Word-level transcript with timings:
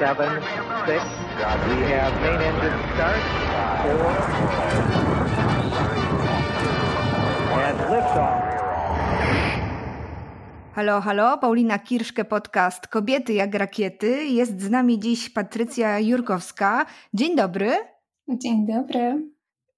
seven, 0.00 0.32
six. 0.86 1.04
We 1.68 1.76
have 1.92 2.12
main 2.24 2.40
engine 2.48 2.78
start. 2.94 3.20
Four. 3.82 4.12
And 7.66 7.78
liftoff. 7.92 8.40
Halo, 10.72 11.00
halo, 11.00 11.38
Paulina 11.38 11.78
Kirszke, 11.78 12.24
podcast 12.24 12.88
Kobiety 12.88 13.32
jak 13.32 13.54
rakiety. 13.54 14.24
Jest 14.24 14.60
z 14.60 14.70
nami 14.70 14.98
dziś 14.98 15.30
Patrycja 15.30 15.98
Jurkowska. 15.98 16.86
Dzień 17.14 17.36
dobry. 17.36 17.70
Dzień 18.28 18.66
dobry. 18.66 19.30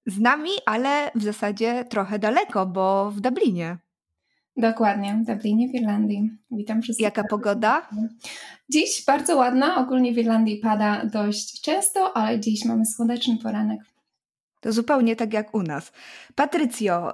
Z 0.05 0.19
nami, 0.19 0.51
ale 0.65 1.11
w 1.15 1.23
zasadzie 1.23 1.85
trochę 1.85 2.19
daleko, 2.19 2.65
bo 2.65 3.11
w 3.11 3.21
Dublinie. 3.21 3.77
Dokładnie, 4.57 5.19
w 5.23 5.25
Dublinie, 5.25 5.67
w 5.69 5.75
Irlandii. 5.75 6.31
Witam 6.51 6.81
wszystkich. 6.81 7.03
Jaka 7.03 7.23
pogoda? 7.23 7.89
Dziś 8.69 9.05
bardzo 9.05 9.37
ładna. 9.37 9.77
Ogólnie 9.77 10.13
w 10.13 10.17
Irlandii 10.17 10.57
pada 10.57 11.05
dość 11.05 11.61
często, 11.61 12.17
ale 12.17 12.39
dziś 12.39 12.65
mamy 12.65 12.85
słoneczny 12.85 13.37
poranek. 13.37 13.79
To 14.63 14.71
zupełnie 14.71 15.15
tak 15.15 15.33
jak 15.33 15.55
u 15.55 15.63
nas. 15.63 15.91
Patrycjo, 16.35 17.11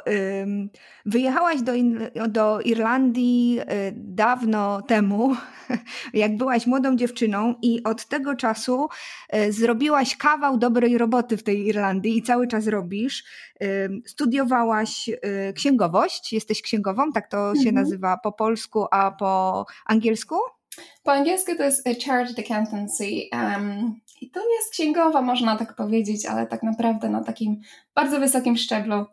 wyjechałaś 1.06 1.62
do, 1.62 1.72
do 2.28 2.62
Irlandii 2.62 3.60
y, 3.60 3.66
dawno 3.96 4.82
temu, 4.82 5.36
jak 6.14 6.38
byłaś 6.38 6.68
młodą 6.68 6.96
dziewczyną, 6.96 7.56
i 7.62 7.84
od 7.84 8.06
tego 8.06 8.36
czasu 8.36 8.88
y, 9.36 9.54
zrobiłaś 9.54 10.18
kawał 10.18 10.58
dobrej 10.58 10.98
roboty 10.98 11.38
w 11.38 11.44
tej 11.44 11.68
Irlandii 11.68 12.18
i 12.18 12.24
cały 12.24 12.48
czas 12.48 12.68
robisz. 12.68 13.24
Studiowałaś 14.06 15.10
y, 15.10 15.54
księgowość, 15.54 16.34
jesteś 16.34 16.62
księgową, 16.62 17.12
tak 17.12 17.28
to 17.28 17.38
mhm. 17.38 17.66
się 17.66 17.72
nazywa 17.72 18.18
po 18.18 18.32
polsku, 18.32 18.86
a 18.92 19.12
po 19.12 19.66
angielsku? 19.86 20.36
Po 21.04 21.12
angielsku 21.12 21.56
to 21.56 21.64
jest 21.64 21.88
Chartered 22.06 22.40
Accountancy. 22.40 23.06
Um, 23.34 24.00
I 24.22 24.32
to 24.32 24.40
jest 24.40 24.72
księgowa, 24.72 25.22
można 25.22 25.58
tak 25.58 25.76
powiedzieć, 25.76 26.26
ale 26.26 26.48
tak 26.48 26.64
naprawdę 26.64 27.10
na 27.10 27.24
takim 27.24 27.60
bardzo 27.96 28.20
wysokim 28.20 28.58
szczeblu. 28.58 29.06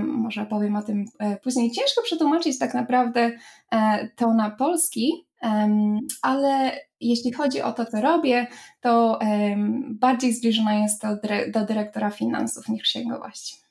Może 0.00 0.46
powiem 0.46 0.76
o 0.76 0.82
tym 0.82 1.04
e, 1.18 1.36
później. 1.36 1.70
Ciężko 1.70 2.02
przetłumaczyć 2.02 2.58
tak 2.58 2.74
naprawdę 2.74 3.32
e, 3.72 4.08
to 4.16 4.34
na 4.34 4.50
polski, 4.50 5.26
ale 6.22 6.72
jeśli 7.00 7.32
chodzi 7.32 7.62
o 7.62 7.72
to, 7.72 7.86
co 7.86 8.00
robię, 8.00 8.46
to 8.80 9.18
bardziej 9.90 10.32
zbliżona 10.32 10.74
jest 10.74 11.02
to 11.02 11.08
do 11.52 11.64
dyrektora 11.66 12.10
finansów 12.10 12.68
niż 12.68 12.82
księgowość. 12.82 13.66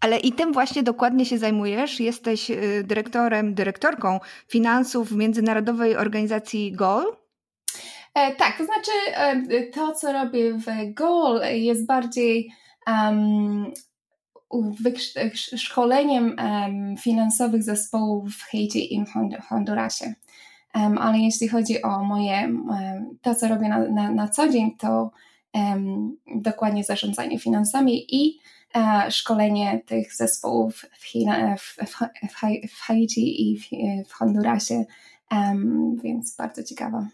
Ale 0.00 0.18
i 0.18 0.32
tym 0.32 0.52
właśnie 0.52 0.82
dokładnie 0.82 1.24
się 1.24 1.38
zajmujesz. 1.38 2.00
Jesteś 2.00 2.50
y, 2.50 2.84
dyrektorem, 2.86 3.54
dyrektorką 3.54 4.20
finansów 4.48 5.08
w 5.08 5.16
Międzynarodowej 5.16 5.96
Organizacji 5.96 6.72
GOL. 6.72 7.16
E, 8.14 8.34
tak, 8.34 8.58
to 8.58 8.64
znaczy 8.64 8.90
e, 9.14 9.62
to, 9.62 9.92
co 9.92 10.12
robię 10.12 10.52
w 10.52 10.94
GOL 10.94 11.40
jest 11.52 11.86
bardziej 11.86 12.50
um, 12.86 13.72
szkoleniem 15.56 16.36
um, 16.38 16.96
finansowych 16.96 17.62
zespołów 17.62 18.36
w 18.36 18.42
Haiti 18.42 18.94
i 18.94 19.04
w 19.04 19.48
Hondurasie. 19.48 20.14
Um, 20.74 20.98
ale 20.98 21.18
jeśli 21.18 21.48
chodzi 21.48 21.82
o 21.82 22.04
moje, 22.04 22.52
to 23.22 23.34
co 23.34 23.48
robię 23.48 23.68
na, 23.68 23.78
na, 23.78 24.10
na 24.10 24.28
co 24.28 24.48
dzień, 24.48 24.76
to 24.78 25.10
dokładnie 26.36 26.84
zarządzanie 26.84 27.38
finansami 27.38 28.14
i 28.14 28.38
E, 28.74 29.10
szkolenie 29.10 29.82
tych 29.86 30.14
zespołów 30.14 30.84
w, 30.98 31.04
China, 31.04 31.56
w, 31.56 31.62
w, 31.62 31.98
w 32.72 32.80
Haiti 32.80 33.50
i 33.50 33.58
w, 34.08 34.12
Hondurasie, 34.12 34.84
więc 36.02 36.36
bardzo 36.36 36.64
ciekawa 36.64 37.06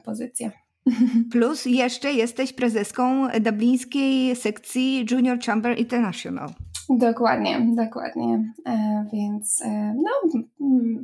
pozycja. 0.00 0.50
Plus 1.32 1.66
jeszcze 1.66 2.12
jesteś 2.12 2.52
prezeską 2.52 3.28
dublińskiej 3.40 4.36
sekcji 4.36 5.06
Junior 5.10 5.38
Chamber 5.40 5.78
International. 5.78 6.48
Dokładnie, 6.90 7.66
dokładnie. 7.76 8.52
E, 8.66 9.04
więc 9.12 9.62
e, 9.62 9.94
no, 9.96 10.40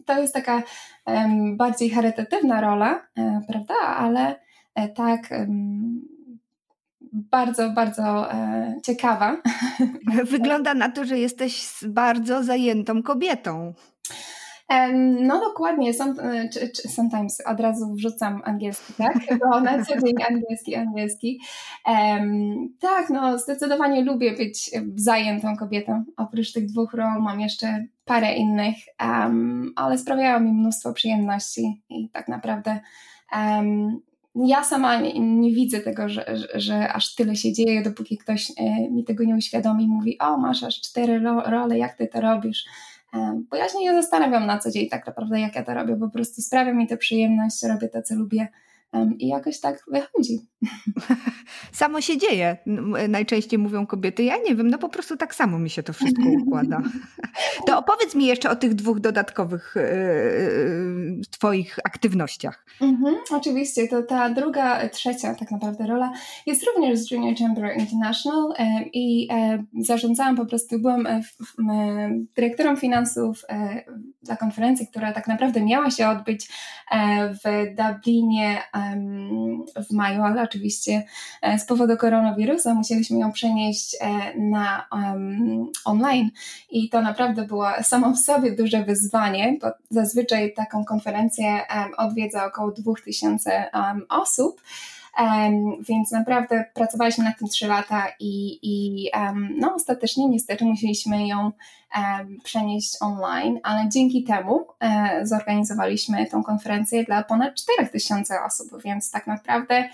to 0.07 0.21
jest 0.21 0.35
taka 0.35 0.63
bardziej 1.57 1.91
charytatywna 1.91 2.61
rola, 2.61 3.07
e, 3.17 3.41
prawda? 3.49 3.75
Ale 3.75 4.45
tak 4.95 5.29
bardzo, 7.15 7.71
bardzo 7.71 8.33
e, 8.33 8.75
ciekawa. 8.83 9.37
Wygląda 10.25 10.75
na 10.75 10.89
to, 10.89 11.05
że 11.05 11.19
jesteś 11.19 11.71
bardzo 11.89 12.43
zajętą 12.43 13.03
kobietą. 13.03 13.75
No 15.21 15.41
dokładnie, 15.41 15.91
e, 15.91 16.49
sometimes 16.89 17.41
od 17.47 17.61
razu 17.61 17.95
wrzucam 17.95 18.43
angielski, 18.45 18.93
tak? 18.93 19.19
Bo 19.41 19.61
na 19.61 19.85
co 19.85 19.99
dzień 19.99 20.15
angielski, 20.31 20.75
angielski. 20.75 21.41
Tak, 22.81 23.11
no 23.11 23.39
zdecydowanie 23.39 24.05
lubię 24.05 24.37
być 24.37 24.71
zajętą 24.97 25.57
kobietą. 25.57 26.05
Oprócz 26.17 26.53
tych 26.53 26.67
dwóch 26.67 26.95
ról 26.95 27.23
mam 27.23 27.41
jeszcze 27.41 27.87
parę 28.05 28.35
innych, 28.35 28.77
ale 29.77 29.99
sprawiają 29.99 30.41
mi 30.41 30.53
mnóstwo 30.53 30.93
przyjemności 30.93 31.83
i 31.89 32.11
tak 32.11 32.29
naprawdę 32.29 32.81
ja 34.35 34.65
sama 34.65 35.01
nie, 35.01 35.55
widzę 35.55 35.81
tego, 35.81 36.09
że, 36.09 36.37
że, 36.37 36.61
że, 36.61 36.93
aż 36.93 37.15
tyle 37.15 37.37
się 37.37 37.53
dzieje, 37.53 37.83
dopóki 37.83 38.19
ktoś 38.19 38.51
e, 38.57 38.91
mi 38.91 39.05
tego 39.05 39.25
nie 39.25 39.35
uświadomi 39.35 39.89
mówi, 39.89 40.19
o 40.19 40.37
masz 40.37 40.63
aż 40.63 40.81
cztery 40.81 41.21
role, 41.47 41.79
jak 41.79 41.97
ty 41.97 42.07
to 42.07 42.21
robisz. 42.21 42.65
E, 43.15 43.43
bo 43.51 43.57
ja 43.57 43.69
się 43.69 43.79
nie 43.79 43.95
zastanawiam 43.95 44.47
na 44.47 44.59
co 44.59 44.71
dzień 44.71 44.89
tak 44.89 45.07
naprawdę, 45.07 45.41
jak 45.41 45.55
ja 45.57 45.65
to 45.65 45.75
robię, 45.75 45.97
po 45.97 46.09
prostu 46.09 46.43
sprawia 46.43 46.73
mi 46.73 46.87
to 46.87 46.97
przyjemność, 46.97 47.63
robię 47.63 47.89
to, 47.89 48.03
co 48.03 48.15
lubię 48.15 48.49
i 49.19 49.29
jakoś 49.29 49.61
tak 49.61 49.85
wychodzi. 49.89 50.39
Samo 51.73 52.01
się 52.01 52.19
dzieje. 52.19 52.57
Najczęściej 53.09 53.59
mówią 53.59 53.87
kobiety, 53.87 54.23
ja 54.23 54.37
nie 54.49 54.55
wiem, 54.55 54.69
no 54.69 54.79
po 54.79 54.89
prostu 54.89 55.17
tak 55.17 55.35
samo 55.35 55.59
mi 55.59 55.71
się 55.71 55.83
to 55.83 55.93
wszystko 55.93 56.23
układa. 56.43 56.83
To 57.67 57.79
opowiedz 57.79 58.15
mi 58.15 58.27
jeszcze 58.27 58.51
o 58.51 58.57
tych 58.57 58.75
dwóch 58.75 59.01
dodatkowych 59.01 59.75
yy, 59.77 61.21
Twoich 61.31 61.79
aktywnościach. 61.85 62.67
Mhm, 62.81 63.15
oczywiście, 63.31 63.89
to 63.89 64.03
ta 64.03 64.31
druga, 64.31 64.89
trzecia 64.89 65.35
tak 65.35 65.51
naprawdę 65.51 65.87
rola 65.87 66.13
jest 66.47 66.67
również 66.67 66.99
z 66.99 67.11
Junior 67.11 67.35
Chamber 67.37 67.77
International 67.79 68.49
yy, 68.59 68.91
i 68.93 69.29
zarządzałam 69.81 70.37
po 70.37 70.47
prostu, 70.47 70.79
byłam 70.79 71.07
dyrektorem 72.37 72.77
finansów 72.77 73.45
dla 74.25 74.37
konferencji, 74.37 74.87
która 74.87 75.13
tak 75.13 75.29
naprawdę 75.29 75.61
miała 75.61 75.91
się 75.91 76.09
odbyć 76.09 76.49
w 77.45 77.75
Dublinie 77.77 78.63
w 79.89 79.93
maju, 79.93 80.23
ale 80.23 80.43
oczywiście 80.43 81.03
e, 81.43 81.59
z 81.59 81.67
powodu 81.67 81.97
koronawirusa 81.97 82.75
musieliśmy 82.75 83.19
ją 83.19 83.33
przenieść 83.33 83.97
e, 84.01 84.39
na 84.39 84.87
online 85.85 86.31
i 86.71 86.89
to 86.89 87.03
naprawdę 87.03 87.47
było 87.47 87.67
samo 87.83 88.13
w 88.13 88.19
sobie 88.19 88.57
duże 88.57 88.85
wyzwanie, 88.85 89.59
bo 89.61 89.69
zazwyczaj 89.91 90.55
taką 90.55 90.85
konferencję 90.85 91.61
odwiedza 91.97 92.47
około 92.47 92.71
2000 92.71 93.71
osób. 94.09 94.61
Więc 95.89 96.11
naprawdę 96.11 96.65
pracowaliśmy 96.75 97.25
nad 97.25 97.39
tym 97.39 97.49
trzy 97.49 97.67
lata 97.67 98.07
i, 98.21 98.59
i 98.63 99.11
no, 99.59 99.75
ostatecznie 99.75 100.29
niestety 100.29 100.65
musieliśmy 100.65 101.27
ją 101.27 101.53
przenieść 102.45 102.97
online, 103.01 103.61
ale 103.63 103.89
dzięki 103.89 104.25
temu 104.25 104.67
e, 104.81 105.21
zorganizowaliśmy 105.27 106.27
tą 106.27 106.43
konferencję 106.43 107.05
dla 107.05 107.23
ponad 107.23 107.55
4000 107.55 108.43
osób, 108.43 108.83
więc 108.83 109.11
tak 109.11 109.27
naprawdę 109.27 109.89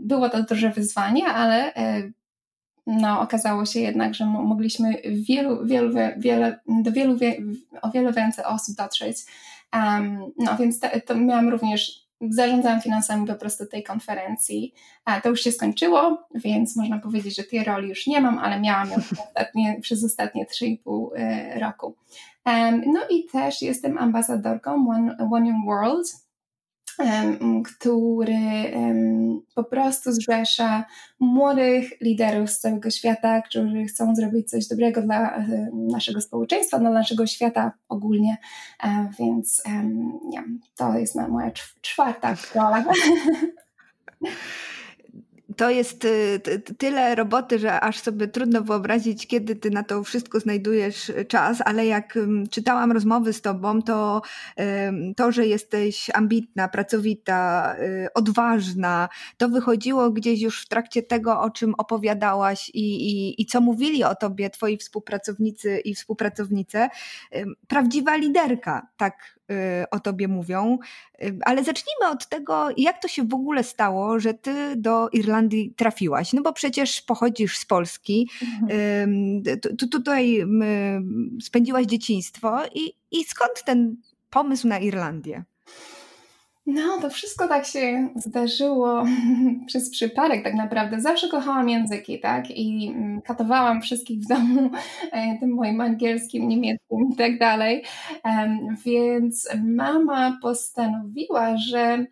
było 0.00 0.28
to 0.28 0.42
duże 0.42 0.70
wyzwanie, 0.70 1.26
ale 1.26 1.74
e, 1.74 2.10
no, 2.86 3.20
okazało 3.20 3.66
się 3.66 3.80
jednak, 3.80 4.14
że 4.14 4.26
mogliśmy 4.26 4.94
wielu, 5.28 5.66
wielu, 5.66 5.94
wiele, 6.16 6.60
do 6.68 6.92
wielu, 6.92 7.18
o 7.82 7.90
wiele 7.90 8.12
więcej 8.12 8.44
osób 8.44 8.76
dotrzeć. 8.76 9.16
Um, 9.74 10.32
no 10.38 10.56
więc 10.56 10.80
to 11.06 11.14
miałam 11.14 11.48
również 11.48 12.05
zarządzałam 12.20 12.80
finansami 12.80 13.26
po 13.26 13.34
prostu 13.34 13.66
tej 13.66 13.82
konferencji. 13.82 14.74
A 15.04 15.20
to 15.20 15.28
już 15.28 15.40
się 15.40 15.52
skończyło, 15.52 16.28
więc 16.34 16.76
można 16.76 16.98
powiedzieć, 16.98 17.36
że 17.36 17.44
tej 17.44 17.64
roli 17.64 17.88
już 17.88 18.06
nie 18.06 18.20
mam, 18.20 18.38
ale 18.38 18.60
miałam 18.60 18.90
ją 18.90 18.96
ostatnie, 19.12 19.78
przez 19.80 20.04
ostatnie 20.04 20.46
3,5 20.46 21.08
e, 21.16 21.58
roku. 21.58 21.96
No 22.86 23.00
i 23.10 23.26
też 23.32 23.62
jestem 23.62 23.98
ambasadorką 23.98 24.88
One, 24.90 25.16
One 25.32 25.48
Young 25.48 25.66
World, 25.66 26.25
który 27.64 28.72
po 29.54 29.64
prostu 29.64 30.12
zrzesza 30.12 30.84
młodych 31.20 32.00
liderów 32.00 32.50
z 32.50 32.60
całego 32.60 32.90
świata, 32.90 33.42
którzy 33.42 33.84
chcą 33.84 34.14
zrobić 34.14 34.50
coś 34.50 34.68
dobrego 34.68 35.02
dla 35.02 35.44
naszego 35.72 36.20
społeczeństwa, 36.20 36.78
dla 36.78 36.90
naszego 36.90 37.26
świata 37.26 37.72
ogólnie. 37.88 38.36
E, 38.84 39.08
więc 39.18 39.62
ja, 40.32 40.44
to 40.76 40.98
jest 40.98 41.14
moja 41.14 41.50
czwarta 41.80 42.34
rola. 42.54 42.84
to 45.56 45.70
jest 45.70 46.04
y, 46.04 46.40
tyle 46.78 47.14
roboty, 47.14 47.58
że 47.58 47.80
aż 47.80 47.98
sobie 48.00 48.28
trudno 48.28 48.62
wyobrazić, 48.62 49.26
kiedy 49.26 49.56
ty 49.56 49.70
na 49.70 49.82
to 49.82 50.04
wszystko 50.04 50.40
znajdujesz 50.40 51.12
czas, 51.28 51.58
ale 51.64 51.86
jak 51.86 52.18
czytałam 52.50 52.92
rozmowy 52.92 53.32
z 53.32 53.42
tobą, 53.42 53.82
to 53.82 54.22
to, 55.16 55.32
że 55.32 55.46
jesteś 55.46 56.10
ambitna, 56.14 56.68
pracowita, 56.68 57.74
y, 57.80 58.08
odważna, 58.14 59.08
to 59.36 59.48
wychodziło 59.48 60.10
gdzieś 60.10 60.40
już 60.40 60.62
w 60.62 60.68
trakcie 60.68 61.02
tego, 61.02 61.40
o 61.40 61.50
czym 61.50 61.74
opowiadałaś 61.78 62.70
i, 62.74 63.10
i, 63.10 63.42
i 63.42 63.46
co 63.46 63.60
mówili 63.60 64.04
o 64.04 64.14
tobie 64.14 64.50
twoi 64.50 64.76
współpracownicy 64.76 65.78
i 65.78 65.94
współpracownice. 65.94 66.88
Prawdziwa 67.68 68.16
liderka, 68.16 68.86
tak 68.96 69.35
Y, 69.35 69.35
o 69.90 70.00
tobie 70.00 70.28
mówią. 70.28 70.78
Y, 71.22 71.38
ale 71.44 71.64
zacznijmy 71.64 72.08
od 72.10 72.28
tego, 72.28 72.68
jak 72.76 73.02
to 73.02 73.08
się 73.08 73.24
w 73.24 73.34
ogóle 73.34 73.64
stało, 73.64 74.20
że 74.20 74.34
ty 74.34 74.76
do 74.76 75.08
Irlandii 75.12 75.74
trafiłaś. 75.76 76.32
No 76.32 76.42
bo 76.42 76.52
przecież 76.52 77.02
pochodzisz 77.02 77.58
z 77.58 77.64
Polski, 77.64 78.30
mhm. 78.42 79.42
tu, 79.78 79.88
tutaj 79.88 80.44
spędziłaś 81.42 81.86
dzieciństwo 81.86 82.58
i, 82.74 82.92
i 83.10 83.24
skąd 83.24 83.64
ten 83.64 83.96
pomysł 84.30 84.68
na 84.68 84.78
Irlandię? 84.78 85.44
No, 86.66 87.00
to 87.00 87.10
wszystko 87.10 87.48
tak 87.48 87.66
się 87.66 88.08
zdarzyło 88.16 89.04
przez 89.66 89.90
przypadek 89.90 90.44
tak 90.44 90.54
naprawdę. 90.54 91.00
Zawsze 91.00 91.28
kochałam 91.28 91.68
języki, 91.68 92.20
tak? 92.20 92.50
I 92.50 92.88
mm, 92.94 93.22
katowałam 93.22 93.82
wszystkich 93.82 94.20
w 94.20 94.26
domu 94.26 94.70
e, 95.12 95.38
tym 95.40 95.54
moim 95.54 95.80
angielskim, 95.80 96.48
niemieckim 96.48 97.08
i 97.12 97.16
tak 97.16 97.38
dalej. 97.38 97.82
Więc 98.84 99.48
mama 99.64 100.38
postanowiła, 100.42 101.56
że 101.56 102.06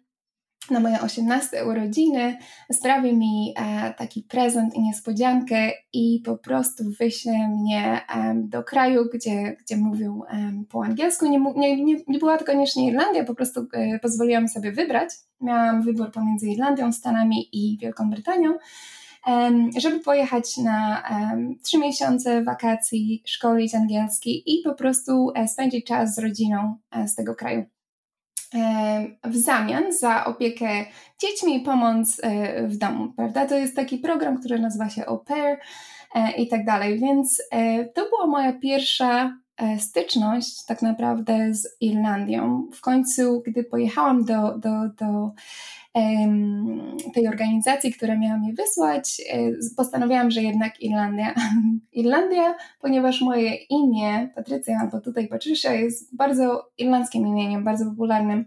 na 0.70 0.80
moje 0.80 1.00
18 1.00 1.66
urodziny 1.66 2.38
sprawi 2.72 3.16
mi 3.16 3.54
e, 3.56 3.94
taki 3.94 4.22
prezent 4.22 4.74
i 4.74 4.82
niespodziankę 4.82 5.70
i 5.92 6.22
po 6.24 6.38
prostu 6.38 6.84
wyśle 7.00 7.48
mnie 7.48 8.00
e, 8.14 8.34
do 8.34 8.62
kraju, 8.62 9.04
gdzie, 9.14 9.56
gdzie 9.64 9.76
mówił 9.76 10.22
e, 10.28 10.52
po 10.70 10.84
angielsku. 10.84 11.26
Nie, 11.26 11.40
nie, 11.56 11.84
nie, 11.84 11.96
nie 12.08 12.18
była 12.18 12.38
to 12.38 12.44
koniecznie 12.44 12.88
Irlandia, 12.88 13.24
po 13.24 13.34
prostu 13.34 13.66
e, 13.72 13.98
pozwoliłam 13.98 14.48
sobie 14.48 14.72
wybrać. 14.72 15.10
Miałam 15.40 15.82
wybór 15.82 16.12
pomiędzy 16.12 16.48
Irlandią, 16.48 16.92
Stanami 16.92 17.48
i 17.52 17.78
Wielką 17.78 18.10
Brytanią 18.10 18.54
żeby 19.78 20.00
pojechać 20.00 20.56
na 20.56 21.02
trzy 21.62 21.78
miesiące 21.78 22.42
wakacji, 22.42 23.22
szkolić 23.26 23.74
angielski 23.74 24.42
i 24.46 24.62
po 24.62 24.74
prostu 24.74 25.32
e, 25.34 25.48
spędzić 25.48 25.86
czas 25.86 26.14
z 26.14 26.18
rodziną 26.18 26.76
e, 26.90 27.08
z 27.08 27.14
tego 27.14 27.34
kraju 27.34 27.64
w 29.24 29.36
zamian 29.36 29.92
za 29.92 30.24
opiekę 30.24 30.84
dziećmi 31.20 31.56
i 31.56 31.60
pomoc 31.60 32.20
e, 32.22 32.68
w 32.68 32.76
domu, 32.76 33.12
prawda? 33.16 33.46
To 33.46 33.54
jest 33.54 33.76
taki 33.76 33.98
program, 33.98 34.38
który 34.38 34.58
nazywa 34.58 34.90
się 34.90 35.06
Au 35.06 35.18
Pair 35.18 35.58
e, 36.14 36.32
i 36.32 36.48
tak 36.48 36.64
dalej, 36.64 36.98
więc 36.98 37.42
e, 37.50 37.84
to 37.84 38.08
była 38.08 38.26
moja 38.26 38.52
pierwsza 38.52 39.38
styczność 39.78 40.64
tak 40.66 40.82
naprawdę 40.82 41.54
z 41.54 41.76
Irlandią. 41.80 42.68
W 42.72 42.80
końcu, 42.80 43.42
gdy 43.46 43.64
pojechałam 43.64 44.24
do, 44.24 44.58
do, 44.58 44.70
do 44.98 45.30
tej 47.14 47.28
organizacji, 47.28 47.92
która 47.92 48.18
miała 48.18 48.38
mnie 48.38 48.52
wysłać, 48.52 49.22
e, 49.32 49.36
postanowiłam, 49.76 50.30
że 50.30 50.42
jednak 50.42 50.80
Irlandia. 50.80 51.34
Irlandia, 51.92 52.54
ponieważ 52.80 53.20
moje 53.20 53.54
imię, 53.54 54.28
Patrycja 54.34 54.78
albo 54.80 55.00
tutaj 55.00 55.28
Patricia, 55.28 55.72
jest 55.72 56.16
bardzo 56.16 56.70
irlandzkim 56.78 57.26
imieniem, 57.26 57.64
bardzo 57.64 57.84
popularnym. 57.84 58.44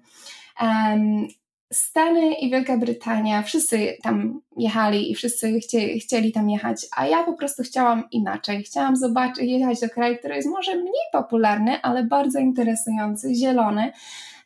Stany 1.73 2.33
i 2.33 2.49
Wielka 2.49 2.77
Brytania, 2.77 3.43
wszyscy 3.43 3.97
tam 4.03 4.41
jechali 4.57 5.11
i 5.11 5.15
wszyscy 5.15 5.59
chcieli, 5.59 5.99
chcieli 5.99 6.31
tam 6.31 6.49
jechać, 6.49 6.85
a 6.95 7.07
ja 7.07 7.23
po 7.23 7.33
prostu 7.33 7.63
chciałam 7.63 8.03
inaczej. 8.11 8.63
Chciałam 8.63 8.95
zobaczyć, 8.95 9.43
jechać 9.43 9.79
do 9.79 9.89
kraju, 9.89 10.17
który 10.17 10.35
jest 10.35 10.49
może 10.49 10.75
mniej 10.75 11.03
popularny, 11.11 11.81
ale 11.81 12.03
bardzo 12.03 12.39
interesujący, 12.39 13.35
zielony. 13.35 13.91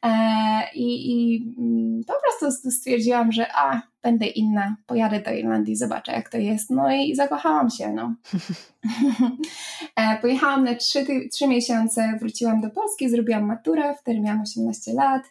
E, 0.06 0.12
I, 0.76 1.12
I 1.12 1.46
mm, 1.58 2.02
po 2.08 2.14
prostu 2.22 2.72
stwierdziłam, 2.72 3.32
że 3.32 3.46
a, 3.56 3.82
będę 4.04 4.26
inna, 4.26 4.76
pojadę 4.86 5.20
do 5.20 5.32
Irlandii, 5.32 5.76
zobaczę 5.76 6.12
jak 6.12 6.30
to 6.30 6.38
jest. 6.38 6.70
No 6.70 6.92
i 6.92 7.16
zakochałam 7.16 7.70
się, 7.70 7.94
no. 7.94 8.14
E, 9.96 10.18
pojechałam 10.22 10.64
na 10.64 10.76
trzy, 10.76 11.06
trzy 11.32 11.48
miesiące, 11.48 12.18
wróciłam 12.20 12.62
do 12.62 12.70
Polski, 12.70 13.10
zrobiłam 13.10 13.46
maturę, 13.46 13.96
wtedy 14.02 14.20
miałam 14.20 14.42
18 14.42 14.94
lat. 14.94 15.22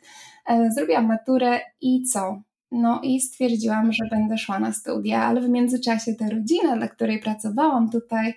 E, 0.50 0.70
zrobiłam 0.70 1.06
maturę 1.06 1.61
i 1.81 2.02
co? 2.02 2.43
No 2.73 3.00
i 3.02 3.20
stwierdziłam, 3.20 3.93
że 3.93 4.05
będę 4.11 4.38
szła 4.38 4.61
na 4.61 4.73
studia, 4.73 5.25
ale 5.25 5.41
w 5.41 5.49
międzyczasie 5.49 6.14
ta 6.14 6.31
rodzina, 6.31 6.76
dla 6.76 6.88
której 6.88 7.19
pracowałam 7.19 7.91
tutaj, 7.91 8.35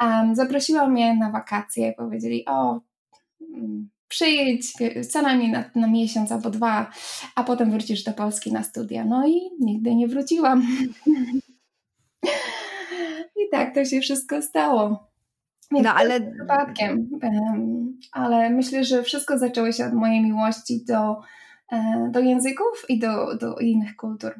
um, 0.00 0.34
zaprosiła 0.36 0.88
mnie 0.88 1.14
na 1.14 1.30
wakacje. 1.30 1.92
Powiedzieli, 1.92 2.44
o, 2.46 2.80
mm, 3.54 3.88
przyjedź 4.08 4.72
co 5.10 5.22
najmniej 5.22 5.50
na, 5.50 5.64
na 5.74 5.86
miesiąc 5.86 6.32
albo 6.32 6.50
dwa, 6.50 6.90
a 7.34 7.44
potem 7.44 7.70
wrócisz 7.70 8.02
do 8.02 8.12
Polski 8.12 8.52
na 8.52 8.62
studia. 8.62 9.04
No 9.04 9.26
i 9.26 9.40
nigdy 9.60 9.94
nie 9.94 10.08
wróciłam. 10.08 10.62
I 13.40 13.48
tak 13.50 13.74
to 13.74 13.84
się 13.84 14.00
wszystko 14.00 14.42
stało. 14.42 15.08
Nie 15.70 15.82
no 15.82 15.94
ale 15.94 16.20
przypadkiem, 16.20 17.10
ale 18.12 18.50
myślę, 18.50 18.84
że 18.84 19.02
wszystko 19.02 19.38
zaczęło 19.38 19.72
się 19.72 19.86
od 19.86 19.94
mojej 19.94 20.22
miłości 20.22 20.84
do, 20.84 21.10
e, 21.10 21.16
do 22.10 22.20
języków 22.20 22.84
i 22.88 22.98
do, 22.98 23.36
do 23.36 23.56
innych 23.56 23.96
kultur. 23.96 24.34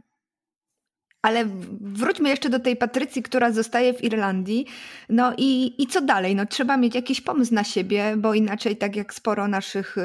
Ale 1.24 1.44
wróćmy 1.80 2.28
jeszcze 2.28 2.50
do 2.50 2.60
tej 2.60 2.76
Patrycji, 2.76 3.22
która 3.22 3.52
zostaje 3.52 3.94
w 3.94 4.04
Irlandii. 4.04 4.66
No 5.08 5.32
i, 5.38 5.82
i 5.82 5.86
co 5.86 6.00
dalej? 6.00 6.36
No, 6.36 6.46
trzeba 6.46 6.76
mieć 6.76 6.94
jakiś 6.94 7.20
pomysł 7.20 7.54
na 7.54 7.64
siebie, 7.64 8.14
bo 8.16 8.34
inaczej, 8.34 8.76
tak 8.76 8.96
jak 8.96 9.14
sporo 9.14 9.48
naszych 9.48 9.96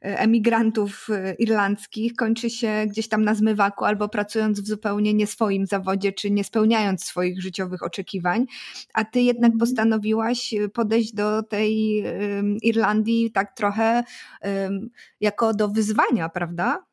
emigrantów 0.00 1.08
y, 1.08 1.36
irlandzkich, 1.38 2.16
kończy 2.16 2.50
się 2.50 2.84
gdzieś 2.88 3.08
tam 3.08 3.24
na 3.24 3.34
zmywaku 3.34 3.84
albo 3.84 4.08
pracując 4.08 4.60
w 4.60 4.66
zupełnie 4.66 5.14
nie 5.14 5.26
swoim 5.26 5.66
zawodzie, 5.66 6.12
czy 6.12 6.30
nie 6.30 6.44
spełniając 6.44 7.04
swoich 7.04 7.42
życiowych 7.42 7.82
oczekiwań. 7.82 8.46
A 8.94 9.04
ty 9.04 9.20
jednak 9.20 9.52
mhm. 9.52 9.58
postanowiłaś 9.58 10.54
podejść 10.74 11.14
do 11.14 11.42
tej 11.42 12.04
Irlandii 12.62 13.30
tak 13.32 13.56
trochę 13.56 14.04
jako 15.20 15.54
do 15.54 15.68
wyzwania, 15.68 16.28
prawda? 16.28 16.86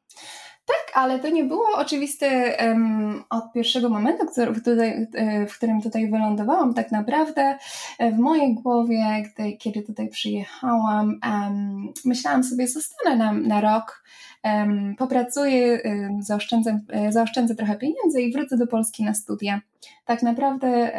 Tak, 0.66 0.92
ale 0.94 1.20
to 1.20 1.30
nie 1.30 1.44
było 1.44 1.66
oczywiste 1.76 2.58
um, 2.68 3.24
od 3.30 3.52
pierwszego 3.54 3.90
momentu, 3.90 4.26
który, 4.26 4.62
tutaj, 4.62 5.08
e, 5.14 5.48
w 5.48 5.58
którym 5.58 5.82
tutaj 5.82 6.12
wylądowałam. 6.12 6.74
Tak 6.74 6.92
naprawdę 6.92 7.58
e, 8.00 8.12
w 8.12 8.18
mojej 8.20 8.56
głowie, 8.56 9.24
gdy, 9.24 9.58
kiedy 9.58 9.82
tutaj 9.82 10.10
przyjechałam, 10.10 11.20
um, 11.24 11.94
myślałam 12.06 12.44
sobie, 12.44 12.68
zostanę 12.68 13.16
na, 13.16 13.34
na 13.34 13.62
rok, 13.62 14.04
popracuję, 14.98 15.82
zaoszczędzę, 16.20 16.80
e, 16.90 17.12
zaoszczędzę 17.12 17.56
trochę 17.56 17.76
pieniędzy 17.76 18.22
i 18.22 18.34
wrócę 18.34 18.58
do 18.58 18.68
Polski 18.68 19.04
na 19.04 19.14
studia. 19.14 19.62
Tak 20.06 20.24
naprawdę 20.24 20.92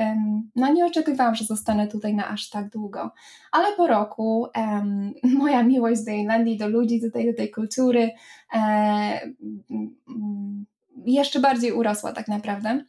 no 0.56 0.72
nie 0.72 0.86
oczekiwałam, 0.86 1.34
że 1.34 1.44
zostanę 1.44 1.88
tutaj 1.88 2.14
na 2.14 2.28
aż 2.28 2.50
tak 2.50 2.70
długo, 2.70 3.10
ale 3.52 3.76
po 3.76 3.86
roku 3.86 4.46
moja 5.38 5.62
miłość 5.62 6.04
do 6.04 6.10
Irlandii, 6.10 6.58
do 6.58 6.68
ludzi 6.68 7.00
tutaj, 7.00 7.26
do 7.26 7.34
tej 7.34 7.50
kultury 7.50 8.10
e, 8.54 9.20
jeszcze 11.06 11.40
bardziej 11.40 11.72
urosła 11.72 12.12
tak 12.12 12.28
naprawdę. 12.28 12.84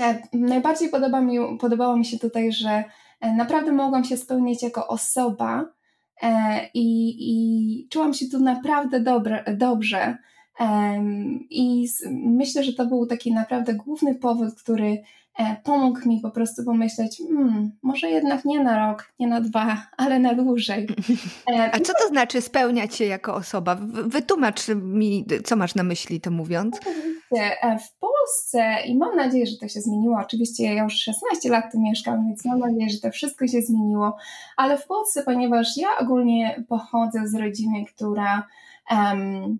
E, 0.00 0.22
najbardziej 0.32 0.88
podoba 0.88 1.20
mi, 1.20 1.38
podobało 1.60 1.96
mi 1.96 2.04
się 2.04 2.18
tutaj, 2.18 2.52
że 2.52 2.84
naprawdę 3.36 3.72
mogłam 3.72 4.04
się 4.04 4.16
spełnić 4.16 4.62
jako 4.62 4.88
osoba, 4.88 5.64
i, 6.74 7.16
i 7.18 7.88
czułam 7.88 8.14
się 8.14 8.26
tu 8.26 8.40
naprawdę 8.40 9.00
dobre, 9.00 9.44
dobrze. 9.56 10.18
I 11.50 11.88
myślę, 12.10 12.64
że 12.64 12.72
to 12.72 12.86
był 12.86 13.06
taki 13.06 13.32
naprawdę 13.32 13.74
główny 13.74 14.14
powód, 14.14 14.54
który 14.54 14.86
e, 14.86 15.02
pomógł 15.64 16.08
mi 16.08 16.20
po 16.20 16.30
prostu 16.30 16.64
pomyśleć, 16.64 17.22
hmm, 17.28 17.70
może 17.82 18.10
jednak 18.10 18.44
nie 18.44 18.64
na 18.64 18.88
rok, 18.88 19.12
nie 19.18 19.26
na 19.26 19.40
dwa, 19.40 19.86
ale 19.96 20.18
na 20.18 20.34
dłużej. 20.34 20.88
E, 21.54 21.74
A 21.74 21.80
co 21.80 21.92
to 22.02 22.08
znaczy 22.08 22.40
spełniać 22.40 22.94
się 22.94 23.04
jako 23.04 23.34
osoba? 23.34 23.76
Wytłumacz 24.06 24.68
mi, 24.68 25.26
co 25.44 25.56
masz 25.56 25.74
na 25.74 25.82
myśli 25.82 26.20
to 26.20 26.30
mówiąc. 26.30 26.80
W 27.60 27.98
Polsce, 27.98 28.76
i 28.86 28.96
mam 28.96 29.16
nadzieję, 29.16 29.46
że 29.46 29.56
to 29.56 29.68
się 29.68 29.80
zmieniło, 29.80 30.18
oczywiście 30.20 30.74
ja 30.74 30.84
już 30.84 30.94
16 30.94 31.50
lat 31.50 31.72
tu 31.72 31.80
mieszkam, 31.80 32.26
więc 32.26 32.44
mam 32.44 32.58
nadzieję, 32.58 32.90
że 32.90 32.98
to 32.98 33.10
wszystko 33.10 33.46
się 33.46 33.62
zmieniło, 33.62 34.16
ale 34.56 34.78
w 34.78 34.86
Polsce, 34.86 35.22
ponieważ 35.22 35.76
ja 35.76 35.88
ogólnie 35.98 36.64
pochodzę 36.68 37.28
z 37.28 37.34
rodziny, 37.34 37.84
która 37.94 38.46
um, 38.90 39.58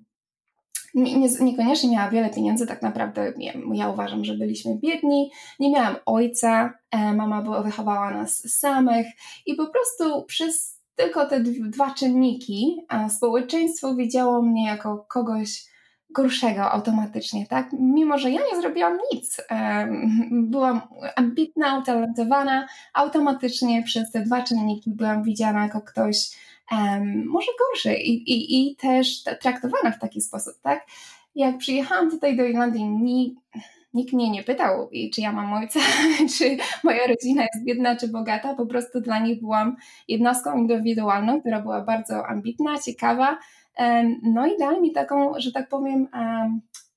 nie, 0.94 1.18
nie, 1.18 1.28
niekoniecznie 1.40 1.90
miała 1.90 2.10
wiele 2.10 2.30
pieniędzy, 2.30 2.66
tak 2.66 2.82
naprawdę 2.82 3.32
nie, 3.36 3.54
ja 3.72 3.88
uważam, 3.88 4.24
że 4.24 4.34
byliśmy 4.34 4.78
biedni, 4.78 5.30
nie 5.60 5.70
miałam 5.70 5.96
ojca, 6.06 6.72
e, 6.90 7.12
mama 7.12 7.42
była, 7.42 7.62
wychowała 7.62 8.10
nas 8.10 8.58
samych 8.58 9.06
i 9.46 9.54
po 9.54 9.66
prostu 9.66 10.24
przez 10.24 10.80
tylko 10.96 11.26
te 11.26 11.40
dwa 11.40 11.94
czynniki, 11.94 12.76
społeczeństwo 13.08 13.94
widziało 13.94 14.42
mnie 14.42 14.66
jako 14.66 15.06
kogoś 15.08 15.70
gorszego 16.10 16.70
automatycznie, 16.70 17.46
tak? 17.46 17.68
Mimo, 17.72 18.18
że 18.18 18.30
ja 18.30 18.40
nie 18.52 18.60
zrobiłam 18.60 18.98
nic. 19.12 19.40
Byłam 20.30 20.80
ambitna, 21.16 21.78
utalentowana, 21.78 22.66
automatycznie 22.94 23.82
przez 23.82 24.10
te 24.10 24.20
dwa 24.20 24.42
czynniki 24.42 24.90
byłam 24.90 25.22
widziana 25.22 25.62
jako 25.62 25.80
ktoś 25.80 26.30
um, 26.72 27.26
może 27.26 27.52
gorszy 27.58 27.94
i, 27.94 28.32
i, 28.32 28.70
i 28.70 28.76
też 28.76 29.22
traktowana 29.22 29.90
w 29.90 29.98
taki 29.98 30.20
sposób, 30.20 30.54
tak? 30.62 30.86
Jak 31.34 31.58
przyjechałam 31.58 32.10
tutaj 32.10 32.36
do 32.36 32.44
Irlandii, 32.44 32.84
ni, 32.84 33.36
nikt 33.94 34.12
mnie 34.12 34.30
nie 34.30 34.42
pytał, 34.42 34.90
czy 35.14 35.20
ja 35.20 35.32
mam 35.32 35.52
ojca, 35.52 35.80
czy 36.38 36.56
moja 36.84 37.06
rodzina 37.06 37.42
jest 37.42 37.64
biedna, 37.64 37.96
czy 37.96 38.08
bogata. 38.08 38.54
Po 38.54 38.66
prostu 38.66 39.00
dla 39.00 39.18
nich 39.18 39.40
byłam 39.40 39.76
jednostką 40.08 40.58
indywidualną, 40.58 41.40
która 41.40 41.60
była 41.60 41.80
bardzo 41.80 42.26
ambitna, 42.26 42.78
ciekawa. 42.78 43.38
No 44.22 44.46
i 44.46 44.58
dali 44.58 44.80
mi 44.80 44.92
taką, 44.92 45.32
że 45.38 45.52
tak 45.52 45.68
powiem, 45.68 46.08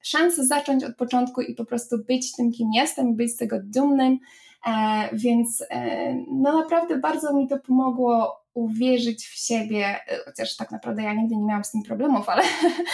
szansę 0.01 0.45
zacząć 0.45 0.83
od 0.83 0.95
początku 0.95 1.41
i 1.41 1.55
po 1.55 1.65
prostu 1.65 1.97
być 2.07 2.31
tym, 2.31 2.51
kim 2.51 2.67
jestem, 2.73 3.15
być 3.15 3.31
z 3.31 3.37
tego 3.37 3.55
dumnym. 3.63 4.19
E, 4.67 5.09
więc 5.13 5.63
e, 5.69 6.13
no 6.31 6.59
naprawdę 6.59 6.97
bardzo 6.97 7.33
mi 7.33 7.47
to 7.47 7.59
pomogło 7.59 8.42
uwierzyć 8.53 9.27
w 9.27 9.47
siebie, 9.47 9.85
e, 10.07 10.17
chociaż 10.25 10.55
tak 10.55 10.71
naprawdę 10.71 11.03
ja 11.03 11.13
nigdy 11.13 11.35
nie 11.35 11.45
miałam 11.45 11.63
z 11.63 11.71
tym 11.71 11.83
problemów, 11.83 12.29
ale, 12.29 12.43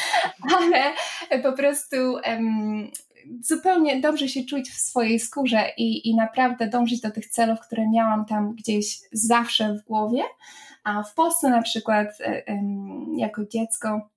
ale 0.56 0.94
po 1.44 1.54
prostu 1.54 1.96
um, 2.14 2.92
zupełnie 3.42 4.02
dobrze 4.02 4.28
się 4.28 4.44
czuć 4.44 4.70
w 4.70 4.80
swojej 4.80 5.20
skórze 5.20 5.64
i, 5.78 6.10
i 6.10 6.16
naprawdę 6.16 6.68
dążyć 6.68 7.02
do 7.02 7.12
tych 7.12 7.30
celów, 7.30 7.60
które 7.60 7.90
miałam 7.90 8.26
tam 8.26 8.56
gdzieś 8.56 9.00
zawsze 9.12 9.74
w 9.74 9.84
głowie. 9.84 10.24
A 10.84 11.04
w 11.04 11.14
Polsce 11.14 11.50
na 11.50 11.62
przykład 11.62 12.08
um, 12.48 13.14
jako 13.18 13.46
dziecko 13.46 14.10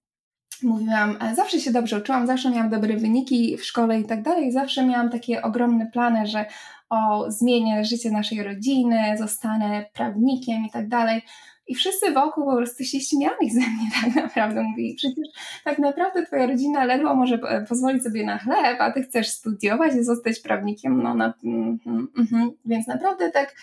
mówiłam, 0.63 1.19
zawsze 1.35 1.61
się 1.61 1.73
dobrze 1.73 1.99
uczyłam, 1.99 2.27
zawsze 2.27 2.51
miałam 2.51 2.71
dobre 2.71 2.97
wyniki 2.97 3.57
w 3.57 3.65
szkole 3.65 4.01
i 4.01 4.05
tak 4.05 4.23
dalej, 4.23 4.53
zawsze 4.53 4.87
miałam 4.87 5.11
takie 5.11 5.43
ogromne 5.43 5.87
plany, 5.87 6.27
że 6.27 6.47
o 6.93 7.31
zmienię 7.31 7.85
życie 7.85 8.11
naszej 8.11 8.43
rodziny, 8.43 9.15
zostanę 9.19 9.85
prawnikiem 9.95 10.65
i 10.67 10.71
tak 10.71 10.89
dalej. 10.89 11.23
I 11.67 11.75
wszyscy 11.75 12.13
wokół 12.13 12.45
po 12.45 12.57
prostu 12.57 12.85
się 12.85 13.01
śmiali 13.01 13.51
ze 13.51 13.61
mnie 13.61 13.91
tak 14.05 14.15
naprawdę. 14.15 14.63
Mówili, 14.63 14.95
przecież 14.95 15.29
tak 15.65 15.79
naprawdę 15.79 16.27
twoja 16.27 16.47
rodzina 16.47 16.85
ledwo 16.85 17.15
może 17.15 17.39
pozwolić 17.69 18.03
sobie 18.03 18.25
na 18.27 18.39
chleb, 18.39 18.81
a 18.81 18.93
ty 18.93 19.03
chcesz 19.03 19.29
studiować 19.29 19.95
i 19.95 20.05
zostać 20.05 20.41
prawnikiem. 20.41 21.03
No, 21.03 21.15
na, 21.15 21.35
mm, 21.45 21.79
mm, 21.87 22.09
mm, 22.33 22.51
więc 22.65 22.87
naprawdę 22.87 23.31
tak 23.31 23.55